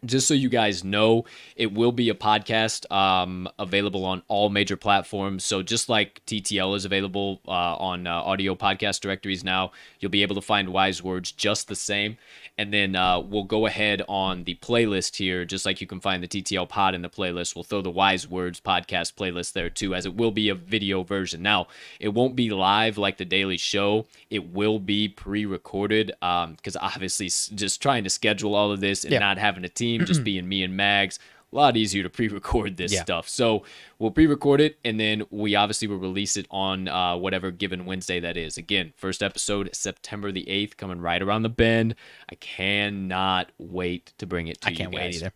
[0.05, 1.25] just so you guys know,
[1.55, 5.43] it will be a podcast um, available on all major platforms.
[5.43, 10.21] So just like TTL is available uh, on uh, audio podcast directories now, you'll be
[10.21, 12.17] able to find Wise Words just the same.
[12.57, 16.23] And then uh, we'll go ahead on the playlist here, just like you can find
[16.23, 17.53] the TTL pod in the playlist.
[17.53, 21.03] We'll throw the Wise Words podcast playlist there too, as it will be a video
[21.03, 21.41] version.
[21.41, 21.67] Now,
[21.99, 24.05] it won't be live like the Daily Show.
[24.29, 29.19] It will be pre-recorded because obviously just trying to schedule all of this and Yeah.
[29.19, 31.19] not having a team, just being me and Mags.
[31.53, 33.03] a lot easier to pre-record this Yeah.
[33.03, 33.29] stuff.
[33.29, 33.63] So
[33.97, 38.19] we'll pre-record it, and then we obviously will release it on uh, whatever given Wednesday
[38.19, 38.57] that is.
[38.57, 41.95] Again, first episode September the eighth, coming right around the bend.
[42.29, 45.31] I cannot wait to bring it to I you can't wait either.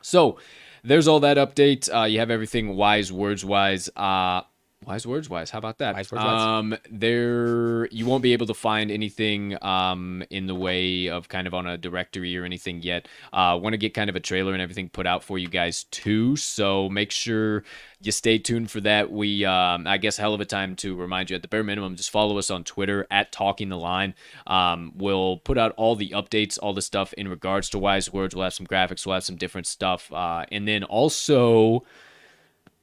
[0.00, 0.38] So
[0.82, 1.94] there's all that update.
[1.94, 3.90] Uh, you have everything wise words wise.
[3.94, 4.42] Uh,
[4.86, 5.50] wise words wise.
[5.50, 5.94] How about that?
[5.94, 6.40] Wise words wise.
[6.40, 11.46] Um, there you won't be able to find anything um in the way of kind
[11.46, 13.06] of on a directory or anything yet.
[13.32, 15.84] Uh, want to get kind of a trailer and everything put out for you guys
[15.84, 16.36] too.
[16.36, 17.64] So make sure
[18.02, 19.10] you stay tuned for that.
[19.10, 21.96] We, um, I guess, hell of a time to remind you at the bare minimum,
[21.96, 24.14] just follow us on Twitter at Talking the Line.
[24.46, 28.34] Um, we'll put out all the updates, all the stuff in regards to wise words.
[28.34, 31.84] We'll have some graphics, we'll have some different stuff, uh, and then also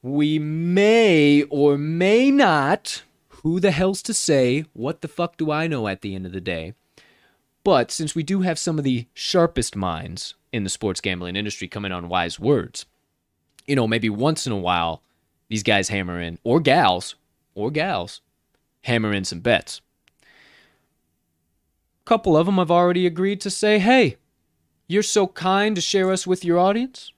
[0.02, 3.02] we may or may not.
[3.42, 4.64] Who the hell's to say?
[4.72, 6.74] What the fuck do I know at the end of the day?
[7.64, 11.68] But since we do have some of the sharpest minds in the sports gambling industry
[11.68, 12.86] coming on wise words,
[13.66, 15.02] you know, maybe once in a while,
[15.48, 17.14] these guys hammer in, or gals,
[17.54, 18.20] or gals,
[18.82, 19.80] hammer in some bets.
[20.22, 20.26] A
[22.06, 24.16] couple of them have already agreed to say, hey,
[24.86, 27.12] you're so kind to share us with your audience.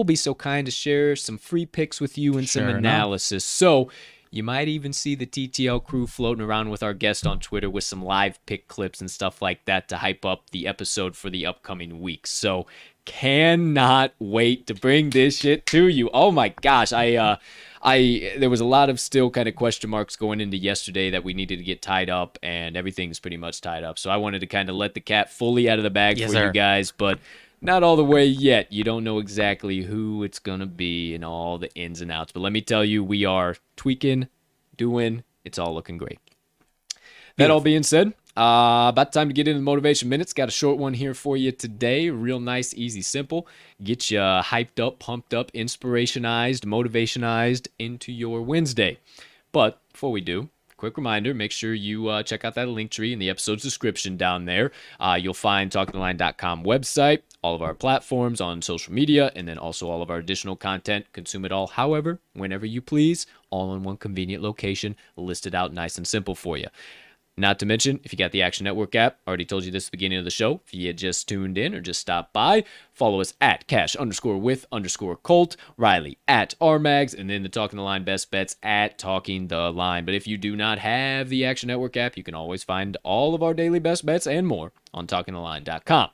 [0.00, 2.78] We'll be so kind to share some free picks with you and some Sure enough.
[2.78, 3.44] analysis.
[3.44, 3.90] So
[4.30, 7.84] you might even see the TTL crew floating around with our guest on Twitter with
[7.84, 11.44] some live pick clips and stuff like that to hype up the episode for the
[11.44, 12.30] upcoming weeks.
[12.30, 12.66] So
[13.04, 16.08] cannot wait to bring this shit to you.
[16.14, 17.36] Oh my gosh, I uh
[17.82, 21.24] I there was a lot of still kind of question marks going into yesterday that
[21.24, 23.98] we needed to get tied up and everything's pretty much tied up.
[23.98, 26.30] So I wanted to kind of let the cat fully out of the bag Yes,
[26.30, 26.46] for sir.
[26.46, 27.18] you guys, but
[27.60, 28.72] not all the way yet.
[28.72, 32.32] You don't know exactly who it's going to be and all the ins and outs.
[32.32, 34.28] But let me tell you, we are tweaking,
[34.76, 36.18] doing, it's all looking great.
[37.36, 40.32] That all being said, uh, about time to get into the motivation minutes.
[40.32, 42.10] Got a short one here for you today.
[42.10, 43.46] Real nice, easy, simple.
[43.82, 48.98] Get you hyped up, pumped up, inspirationized, motivationized into your Wednesday.
[49.52, 50.50] But before we do,
[50.80, 54.16] quick reminder make sure you uh, check out that link tree in the episode's description
[54.16, 54.72] down there.
[54.98, 59.90] Uh, you'll find talkingtheline.com website, all of our platforms on social media, and then also
[59.90, 61.04] all of our additional content.
[61.12, 65.98] Consume it all, however, whenever you please, all in one convenient location, listed out nice
[65.98, 66.68] and simple for you.
[67.36, 69.92] Not to mention, if you got the Action Network app, already told you this at
[69.92, 70.60] the beginning of the show.
[70.66, 74.66] If you just tuned in or just stopped by, follow us at cash underscore with
[74.70, 79.48] underscore Colt, Riley at RMags, and then the Talking the Line best bets at Talking
[79.48, 80.04] the Line.
[80.04, 83.34] But if you do not have the Action Network app, you can always find all
[83.34, 86.10] of our daily best bets and more on talkingtheline.com.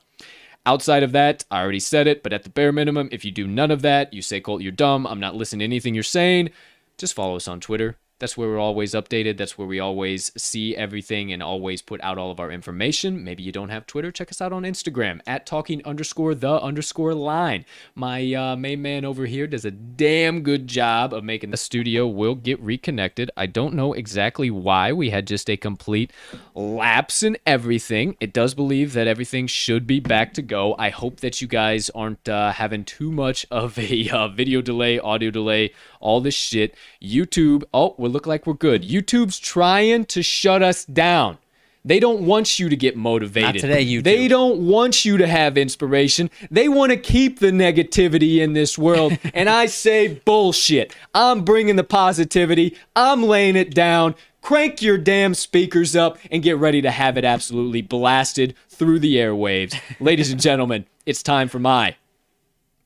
[0.65, 3.47] Outside of that, I already said it, but at the bare minimum, if you do
[3.47, 6.49] none of that, you say, Colt, you're dumb, I'm not listening to anything you're saying,
[6.97, 7.97] just follow us on Twitter.
[8.19, 9.37] That's where we're always updated.
[9.37, 13.23] That's where we always see everything and always put out all of our information.
[13.23, 14.11] Maybe you don't have Twitter.
[14.11, 17.65] Check us out on Instagram at talking underscore the underscore line.
[17.95, 22.07] My uh, main man over here does a damn good job of making the studio
[22.07, 23.29] will get reconnected.
[23.37, 26.11] I don't know exactly why we had just a complete
[26.55, 28.17] lapse in everything.
[28.19, 30.75] It does believe that everything should be back to go.
[30.79, 34.99] I hope that you guys aren't uh, having too much of a uh, video delay,
[34.99, 36.75] audio delay, all this shit.
[37.01, 38.83] YouTube, oh, we look like we're good.
[38.83, 41.37] YouTube's trying to shut us down.
[41.83, 43.61] They don't want you to get motivated.
[43.61, 44.03] today, YouTube.
[44.03, 46.29] They don't want you to have inspiration.
[46.51, 49.17] They want to keep the negativity in this world.
[49.33, 50.93] and I say bullshit.
[51.13, 52.77] I'm bringing the positivity.
[52.95, 54.15] I'm laying it down.
[54.41, 59.15] Crank your damn speakers up and get ready to have it absolutely blasted through the
[59.15, 59.79] airwaves.
[59.99, 61.95] Ladies and gentlemen, it's time for my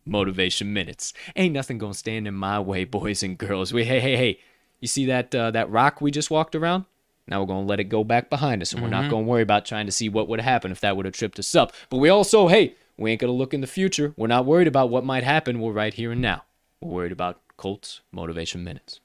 [0.06, 1.14] motivation minutes.
[1.36, 3.74] Ain't nothing gonna stand in my way, boys and girls.
[3.74, 4.40] We hey hey hey,
[4.82, 6.86] you see that uh, that rock we just walked around?
[7.28, 9.66] Now we're gonna let it go back behind us, and we're not gonna worry about
[9.66, 11.72] trying to see what would happen if that would have tripped us up.
[11.90, 14.14] But we also hey, we ain't gonna look in the future.
[14.18, 15.62] We're not worried about what might happen.
[15.62, 16.44] We're right here and now.
[16.82, 19.00] We're worried about Colts motivation minutes.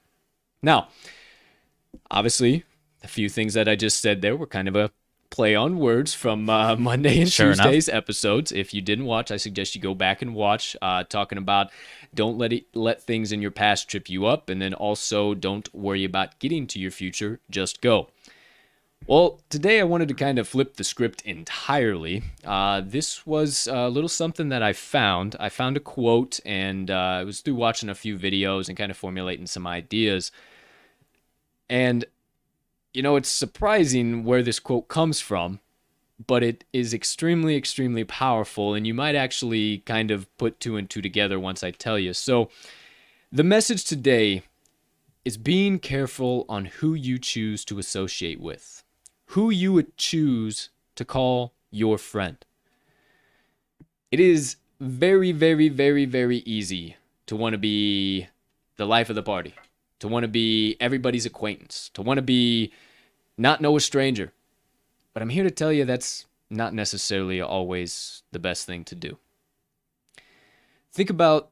[0.61, 0.89] Now,
[2.09, 2.63] obviously,
[3.03, 4.91] a few things that I just said there were kind of a
[5.29, 7.65] play on words from uh, Monday and Sure enough.
[7.65, 8.51] Tuesday's episodes.
[8.51, 10.75] If you didn't watch, I suggest you go back and watch.
[10.81, 11.69] Uh, talking about
[12.13, 15.73] don't let it let things in your past trip you up, and then also don't
[15.73, 17.39] worry about getting to your future.
[17.49, 18.09] Just go.
[19.05, 22.23] Well, today I wanted to kind of flip the script entirely.
[22.43, 25.35] Uh, this was a little something that I found.
[25.39, 28.91] I found a quote, and uh, it was through watching a few videos and kind
[28.91, 30.31] of formulating some ideas.
[31.69, 32.05] And,
[32.93, 35.59] you know, it's surprising where this quote comes from,
[36.25, 40.89] but it is extremely, extremely powerful, and you might actually kind of put two and
[40.89, 42.13] two together once I tell you.
[42.13, 42.49] So,
[43.31, 44.43] the message today
[45.25, 48.83] is being careful on who you choose to associate with,
[49.27, 52.37] who you would choose to call your friend.
[54.09, 56.95] It is very, very, very, very easy
[57.25, 58.27] to want to be
[58.77, 59.53] the life of the party,
[59.99, 62.71] to want to be everybody's acquaintance, to want to be
[63.37, 64.33] not know a stranger.
[65.13, 69.17] But I'm here to tell you that's not necessarily always the best thing to do.
[70.91, 71.49] Think about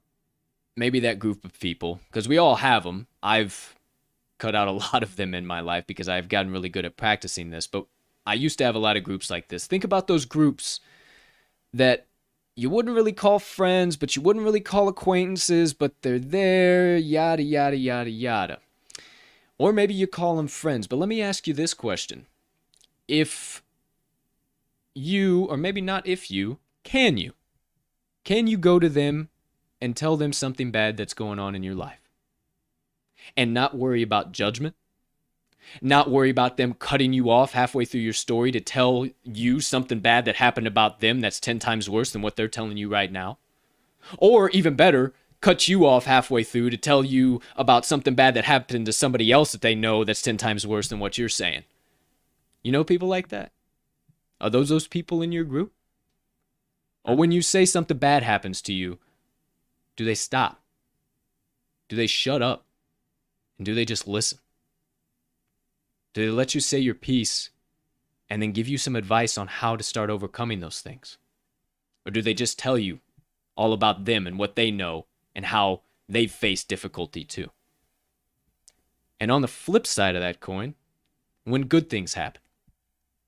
[0.75, 3.07] maybe that group of people, because we all have them.
[3.21, 3.75] I've
[4.37, 6.97] cut out a lot of them in my life because I've gotten really good at
[6.97, 7.85] practicing this, but
[8.25, 9.67] I used to have a lot of groups like this.
[9.67, 10.79] Think about those groups
[11.73, 12.07] that
[12.55, 17.43] you wouldn't really call friends, but you wouldn't really call acquaintances, but they're there, yada,
[17.43, 18.59] yada, yada, yada.
[19.57, 20.87] Or maybe you call them friends.
[20.87, 22.25] But let me ask you this question.
[23.07, 23.61] If
[24.93, 27.33] you, or maybe not if you, can you?
[28.23, 29.29] Can you go to them
[29.81, 31.99] and tell them something bad that's going on in your life?
[33.35, 34.75] And not worry about judgment?
[35.81, 39.99] Not worry about them cutting you off halfway through your story to tell you something
[39.99, 43.11] bad that happened about them that's 10 times worse than what they're telling you right
[43.11, 43.37] now?
[44.17, 48.45] Or even better, cut you off halfway through to tell you about something bad that
[48.45, 51.63] happened to somebody else that they know that's 10 times worse than what you're saying.
[52.63, 53.51] You know people like that?
[54.41, 55.71] Are those those people in your group?
[57.03, 58.97] Or when you say something bad happens to you,
[59.95, 60.61] do they stop?
[61.87, 62.65] Do they shut up?
[63.57, 64.39] And do they just listen?
[66.15, 67.49] Do they let you say your piece
[68.29, 71.17] and then give you some advice on how to start overcoming those things?
[72.05, 73.01] Or do they just tell you
[73.57, 77.51] all about them and what they know and how they've faced difficulty too?
[79.19, 80.75] And on the flip side of that coin,
[81.43, 82.41] when good things happen,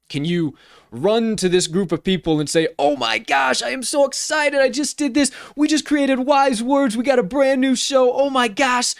[0.08, 0.58] can you
[0.90, 4.62] run to this group of people and say, Oh my gosh, I am so excited.
[4.62, 5.30] I just did this.
[5.58, 6.96] We just created Wise Words.
[6.96, 8.14] We got a brand new show.
[8.14, 8.96] Oh my gosh.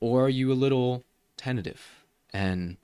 [0.00, 1.04] Or are you a little
[1.36, 2.78] tentative and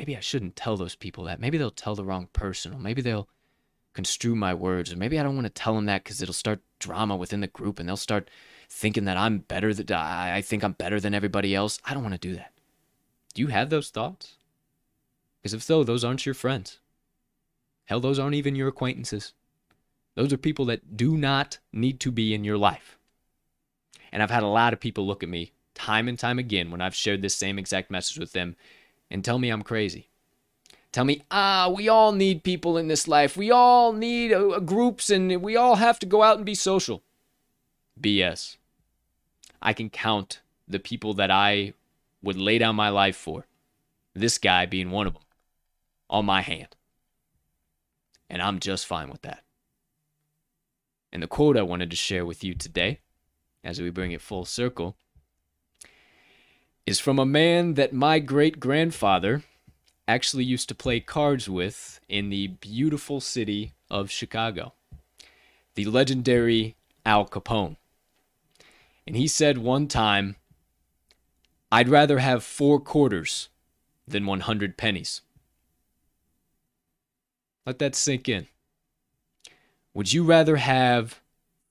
[0.00, 1.40] maybe I shouldn't tell those people that.
[1.40, 3.28] Maybe they'll tell the wrong person, or maybe they'll
[3.92, 6.62] construe my words, or maybe I don't want to tell them that because it'll start
[6.78, 8.30] drama within the group and they'll start
[8.70, 11.78] thinking that I'm better than I think I'm better than everybody else.
[11.84, 12.54] I don't want to do that.
[13.34, 14.36] Do you have those thoughts?
[15.42, 16.80] Because if so, those aren't your friends.
[17.84, 19.34] Hell, those aren't even your acquaintances.
[20.14, 22.96] Those are people that do not need to be in your life.
[24.12, 26.80] And I've had a lot of people look at me time and time again when
[26.80, 28.56] I've shared this same exact message with them
[29.10, 30.08] and tell me I'm crazy.
[30.92, 33.36] Tell me, ah, we all need people in this life.
[33.36, 37.02] We all need uh, groups and we all have to go out and be social.
[38.00, 38.56] BS.
[39.62, 41.74] I can count the people that I
[42.22, 43.46] would lay down my life for,
[44.14, 45.22] this guy being one of them,
[46.08, 46.76] on my hand.
[48.28, 49.42] And I'm just fine with that.
[51.12, 53.00] And the quote I wanted to share with you today,
[53.64, 54.96] as we bring it full circle,
[56.90, 59.44] is from a man that my great grandfather
[60.08, 64.72] actually used to play cards with in the beautiful city of Chicago,
[65.76, 66.74] the legendary
[67.06, 67.76] Al Capone.
[69.06, 70.34] And he said one time,
[71.70, 73.50] I'd rather have four quarters
[74.08, 75.20] than 100 pennies.
[77.64, 78.48] Let that sink in.
[79.94, 81.20] Would you rather have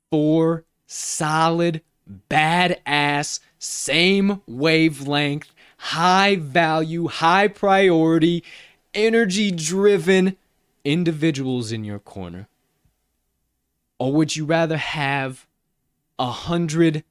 [0.10, 1.82] four solid,
[2.30, 8.44] badass same wavelength, high value, high priority,
[8.94, 10.38] energy driven
[10.84, 12.48] individuals in your corner?
[14.00, 15.46] Or would you rather have
[16.18, 17.04] a hundred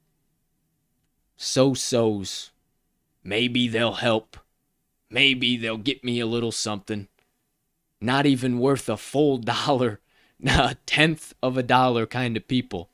[1.37, 2.51] so so's?
[3.23, 4.37] Maybe they'll help.
[5.09, 7.07] Maybe they'll get me a little something.
[8.01, 9.99] Not even worth a full dollar,
[10.45, 12.89] a tenth of a dollar kind of people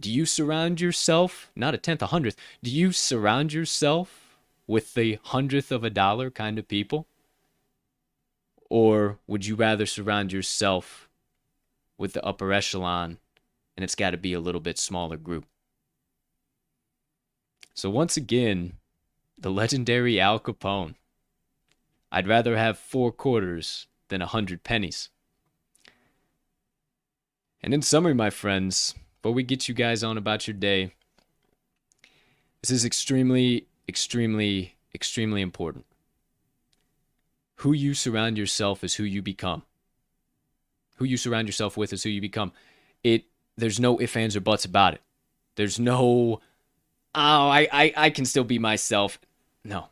[0.00, 4.36] do you surround yourself, not a tenth, a hundredth, do you surround yourself
[4.66, 7.06] with the hundredth of a dollar kind of people?
[8.68, 11.08] Or would you rather surround yourself
[11.98, 13.18] with the upper echelon
[13.76, 15.44] and it's got to be a little bit smaller group?
[17.74, 18.74] So, once again,
[19.38, 20.94] the legendary Al Capone.
[22.12, 25.08] I'd rather have four quarters than a hundred pennies.
[27.62, 30.94] And in summary, my friends, but we get you guys on about your day.
[32.62, 35.86] This is extremely, extremely, extremely important.
[37.56, 39.62] Who you surround yourself is who you become.
[40.96, 42.52] Who you surround yourself with is who you become.
[43.02, 43.24] It
[43.56, 45.02] there's no ifs, ands, or buts about it.
[45.56, 46.40] There's no
[47.14, 49.18] oh, I, I, I can still be myself.
[49.64, 49.88] No.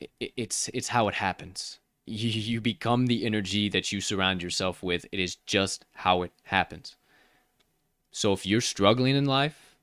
[0.00, 1.78] It, it's it's how it happens.
[2.06, 5.06] You, you become the energy that you surround yourself with.
[5.12, 6.96] It is just how it happens.
[8.10, 9.76] So if you're struggling in life,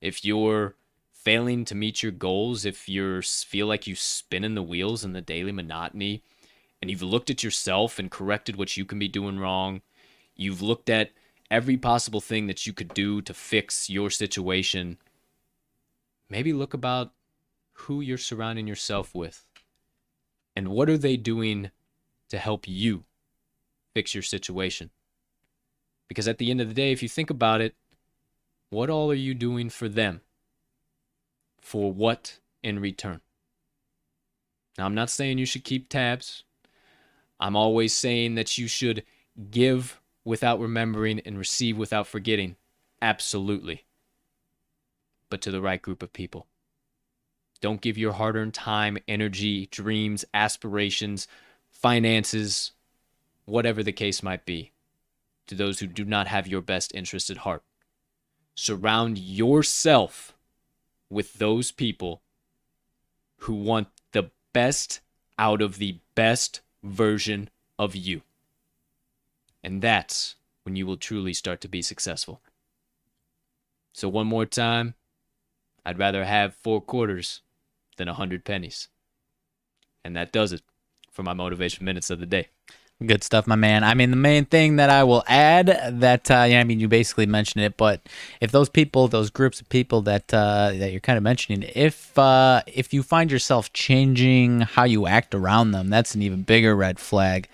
[0.00, 0.74] if you're
[1.12, 5.12] failing to meet your goals, if you feel like you spin in the wheels in
[5.12, 6.22] the daily monotony,
[6.80, 9.82] and you've looked at yourself and corrected what you can be doing wrong,
[10.34, 11.12] you've looked at
[11.50, 14.98] every possible thing that you could do to fix your situation,
[16.28, 17.12] maybe look about
[17.72, 19.44] who you're surrounding yourself with
[20.56, 21.70] and what are they doing
[22.28, 23.04] to help you
[23.94, 24.90] fix your situation.
[26.12, 27.74] Because at the end of the day, if you think about it,
[28.68, 30.20] what all are you doing for them?
[31.62, 33.22] For what in return?
[34.76, 36.44] Now, I'm not saying you should keep tabs.
[37.40, 39.04] I'm always saying that you should
[39.50, 42.56] give without remembering and receive without forgetting.
[43.00, 43.86] Absolutely.
[45.30, 46.46] But to the right group of people.
[47.62, 51.26] Don't give your hard earned time, energy, dreams, aspirations,
[51.70, 52.72] finances,
[53.46, 54.72] whatever the case might be,
[55.46, 57.62] to those who do not have your best interest at heart.
[58.54, 60.34] Surround yourself
[61.10, 62.22] with those people
[63.38, 65.00] who want the best
[65.38, 67.48] out of the best version
[67.78, 68.22] of you.
[69.62, 72.40] And that's when you will truly start to be successful.
[73.92, 74.94] So, one more time,
[75.84, 77.40] I'd rather have four quarters
[77.96, 78.88] than a hundred pennies.
[80.04, 80.62] And that does it
[81.10, 82.48] for my motivation minutes of the day.
[83.04, 83.82] Good stuff, my man.
[83.82, 85.66] I mean, the main thing that I will add
[86.00, 88.00] that uh, yeah, I mean, you basically mentioned it, but
[88.40, 92.16] if those people, those groups of people that uh, that you're kind of mentioning, if
[92.16, 96.76] uh, if you find yourself changing how you act around them, that's an even bigger
[96.76, 97.48] red flag,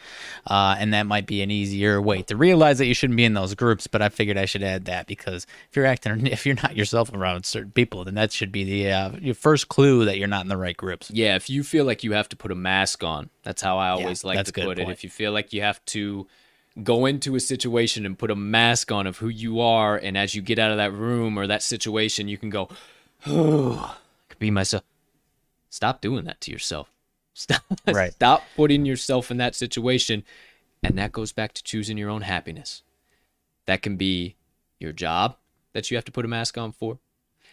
[0.48, 3.34] uh, and that might be an easier way to realize that you shouldn't be in
[3.34, 3.86] those groups.
[3.86, 7.12] But I figured I should add that because if you're acting, if you're not yourself
[7.14, 10.42] around certain people, then that should be the uh, your first clue that you're not
[10.42, 11.10] in the right groups.
[11.10, 13.90] Yeah, if you feel like you have to put a mask on, that's how I
[13.90, 14.88] always Yeah, like to put it.
[14.88, 16.26] If you feel like you have to
[16.82, 20.34] go into a situation and put a mask on of who you are, and as
[20.34, 22.68] you get out of that room or that situation, you can go,
[23.26, 24.84] oh, I could be myself.
[25.70, 26.90] Stop doing that to yourself.
[27.34, 28.12] Stop, Right.
[28.12, 30.24] stop putting yourself in that situation.
[30.82, 32.82] And that goes back to choosing your own happiness.
[33.66, 34.34] That can be
[34.80, 35.36] your job
[35.72, 36.98] that you have to put a mask on for.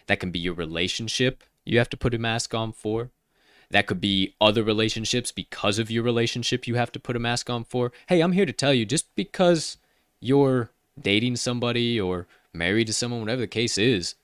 [0.08, 3.10] That can be your relationship you have to put a mask on for.
[3.70, 7.50] That could be other relationships because of your relationship you have to put a mask
[7.50, 7.92] on for.
[8.08, 9.76] Hey, I'm here to tell you just because
[10.20, 10.70] you're
[11.00, 14.14] dating somebody or married to someone, whatever the case is,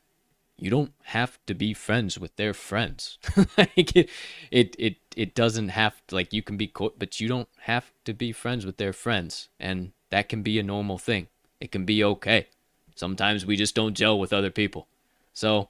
[0.57, 3.19] you don't have to be friends with their friends.
[3.59, 4.09] like it,
[4.51, 7.91] it, it, it doesn't have to, like you can be, co- but you don't have
[8.05, 9.49] to be friends with their friends.
[9.59, 11.27] And that can be a normal thing.
[11.61, 12.47] It can be okay.
[12.95, 14.87] Sometimes we just don't gel with other people.
[15.33, 15.69] So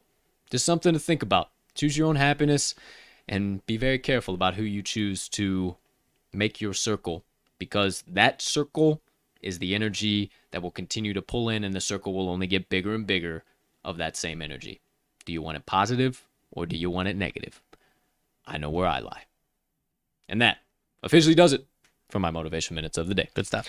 [0.51, 1.51] just something to think about.
[1.75, 2.75] Choose your own happiness
[3.29, 5.77] and be very careful about who you choose to
[6.33, 7.25] make your circle
[7.59, 9.01] because that circle
[9.41, 12.69] is the energy that will continue to pull in and the circle will only get
[12.69, 13.45] bigger and bigger
[13.85, 14.81] of that same energy.
[15.25, 17.61] Do you want it positive or do you want it negative?
[18.47, 19.25] I know where I lie.
[20.29, 20.59] And that
[21.03, 21.67] officially does it
[22.13, 23.29] for my motivation minutes of the day.
[23.35, 23.67] Good stuff.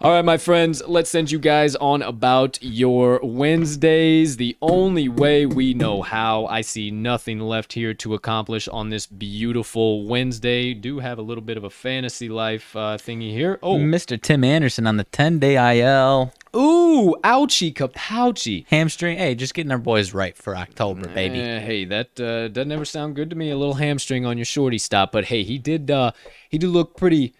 [0.00, 5.46] All right, my friends, let's send you guys on about your Wednesdays the only way
[5.46, 6.46] we know how.
[6.46, 10.74] I see nothing left here to accomplish on this beautiful Wednesday.
[10.74, 13.58] Do have a little bit of a fantasy life uh, thingy here.
[13.62, 14.20] Oh, Mr.
[14.20, 18.66] Tim Anderson on the 10 day IL ooh, ouchie kapouchie.
[18.68, 19.18] hamstring.
[19.18, 21.40] Hey, just getting our boys right for October, baby.
[21.40, 23.50] Eh, hey, that uh, doesn't ever sound good to me.
[23.50, 25.90] A little hamstring on your shorty stop, but hey, he did.
[25.90, 26.12] Uh,
[26.48, 27.34] he did look pretty,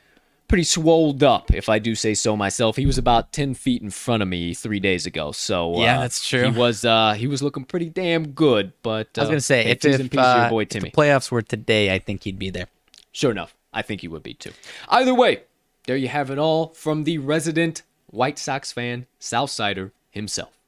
[0.52, 2.76] pretty swolled up, if I do say so myself.
[2.76, 5.98] He was about ten feet in front of me three days ago, so uh, Yeah,
[5.98, 6.50] that's true.
[6.50, 6.84] He was.
[6.84, 8.74] Uh, he was looking pretty damn good.
[8.82, 10.68] But uh, I was gonna say hey, if, if, P's to uh, your boy if
[10.68, 12.66] the playoffs were today, I think he'd be there.
[13.12, 14.52] Sure enough, I think he would be too.
[14.90, 15.44] Either way,
[15.86, 20.58] there you have it all from the resident White Sox fan, Southsider himself.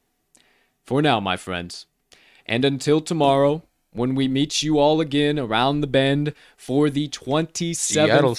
[0.86, 1.84] For now, my friends,
[2.46, 3.62] and until tomorrow,
[3.94, 8.34] when we meet you all again around the bend for the 27th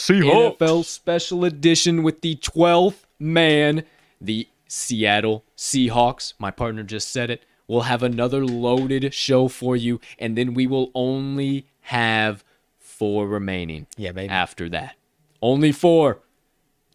[0.57, 3.84] NFL Special Edition with the 12th man,
[4.22, 6.34] the Seattle Seahawks.
[6.38, 7.44] My partner just said it.
[7.68, 12.44] We'll have another loaded show for you, and then we will only have
[12.77, 14.30] four remaining Yeah, baby.
[14.30, 14.95] after that.
[15.41, 16.19] Only four.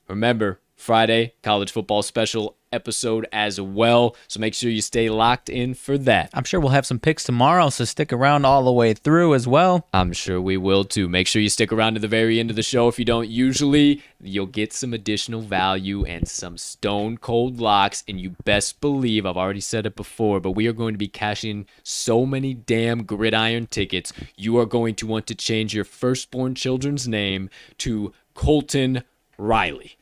[0.09, 4.16] Remember, Friday, college football special episode as well.
[4.28, 6.30] So make sure you stay locked in for that.
[6.32, 9.47] I'm sure we'll have some picks tomorrow, so stick around all the way through as
[9.47, 9.86] well.
[9.92, 11.09] I'm sure we will too.
[11.09, 12.88] Make sure you stick around to the very end of the show.
[12.88, 18.05] If you don't, usually you'll get some additional value and some stone cold locks.
[18.06, 21.09] And you best believe, I've already said it before, but we are going to be
[21.09, 24.12] cashing so many damn gridiron tickets.
[24.36, 29.02] You are going to want to change your firstborn children's name to Colton
[29.38, 29.97] Riley.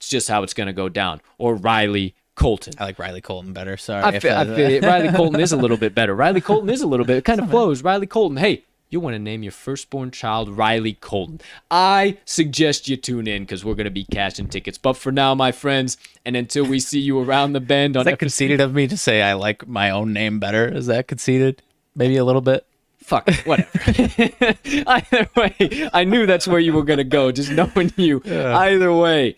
[0.00, 1.20] It's just how it's going to go down.
[1.36, 2.72] Or Riley Colton.
[2.78, 3.76] I like Riley Colton better.
[3.76, 4.02] Sorry.
[4.02, 6.14] I feel, uh, I that- feel Riley Colton is a little bit better.
[6.14, 7.18] Riley Colton is a little bit.
[7.18, 7.82] It kind of flows.
[7.84, 8.38] Riley Colton.
[8.38, 11.42] Hey, you'll want to name your firstborn child Riley Colton.
[11.70, 14.78] I suggest you tune in because we're going to be cashing tickets.
[14.78, 18.12] But for now, my friends, and until we see you around the bend on Is
[18.12, 20.66] that conceited of me to say I like my own name better?
[20.66, 21.62] Is that conceited?
[21.94, 22.64] Maybe a little bit.
[23.04, 23.68] Fuck, whatever.
[24.86, 28.22] Either way, I knew that's where you were going to go, just knowing you.
[28.24, 29.36] Either way,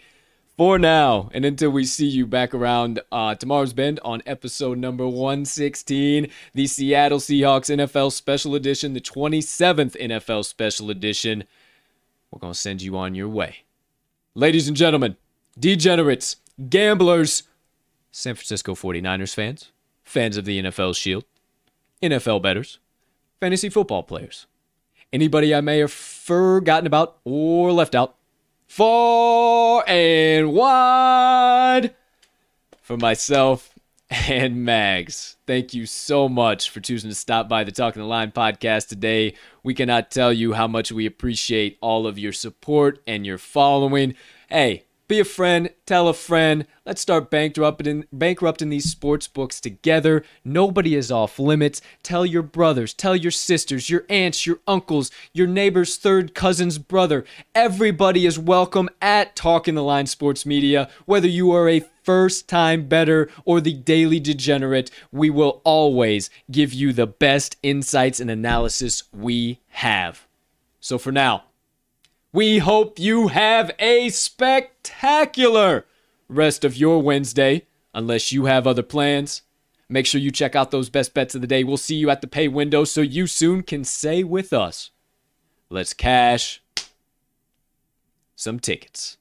[0.56, 5.06] for now, and until we see you back around uh, tomorrow's bend on episode number
[5.08, 11.44] 116, the Seattle Seahawks NFL Special Edition, the 27th NFL Special Edition,
[12.30, 13.64] we're going to send you on your way.
[14.34, 15.16] Ladies and gentlemen,
[15.58, 16.36] degenerates,
[16.68, 17.44] gamblers,
[18.10, 19.72] San Francisco 49ers fans,
[20.04, 21.24] fans of the NFL Shield,
[22.02, 22.78] NFL betters,
[23.40, 24.46] fantasy football players,
[25.12, 28.16] anybody I may have forgotten about or left out,
[28.74, 31.94] far and wide
[32.80, 33.74] for myself
[34.08, 35.36] and Mags.
[35.46, 39.34] Thank you so much for choosing to stop by the Talking the Line podcast today.
[39.62, 44.14] We cannot tell you how much we appreciate all of your support and your following.
[44.48, 46.66] Hey, be a friend, tell a friend.
[46.86, 50.24] Let's start bankrupting, bankrupting these sports books together.
[50.42, 51.82] Nobody is off limits.
[52.02, 57.26] Tell your brothers, tell your sisters, your aunts, your uncles, your neighbor's third cousin's brother.
[57.54, 60.88] Everybody is welcome at Talking the Line Sports Media.
[61.04, 66.72] Whether you are a first time better or the daily degenerate, we will always give
[66.72, 70.26] you the best insights and analysis we have.
[70.80, 71.44] So for now,
[72.32, 75.84] we hope you have a spectacular
[76.28, 79.42] rest of your Wednesday, unless you have other plans.
[79.88, 81.62] Make sure you check out those best bets of the day.
[81.62, 84.90] We'll see you at the pay window so you soon can say with us,
[85.68, 86.62] let's cash
[88.34, 89.18] some tickets.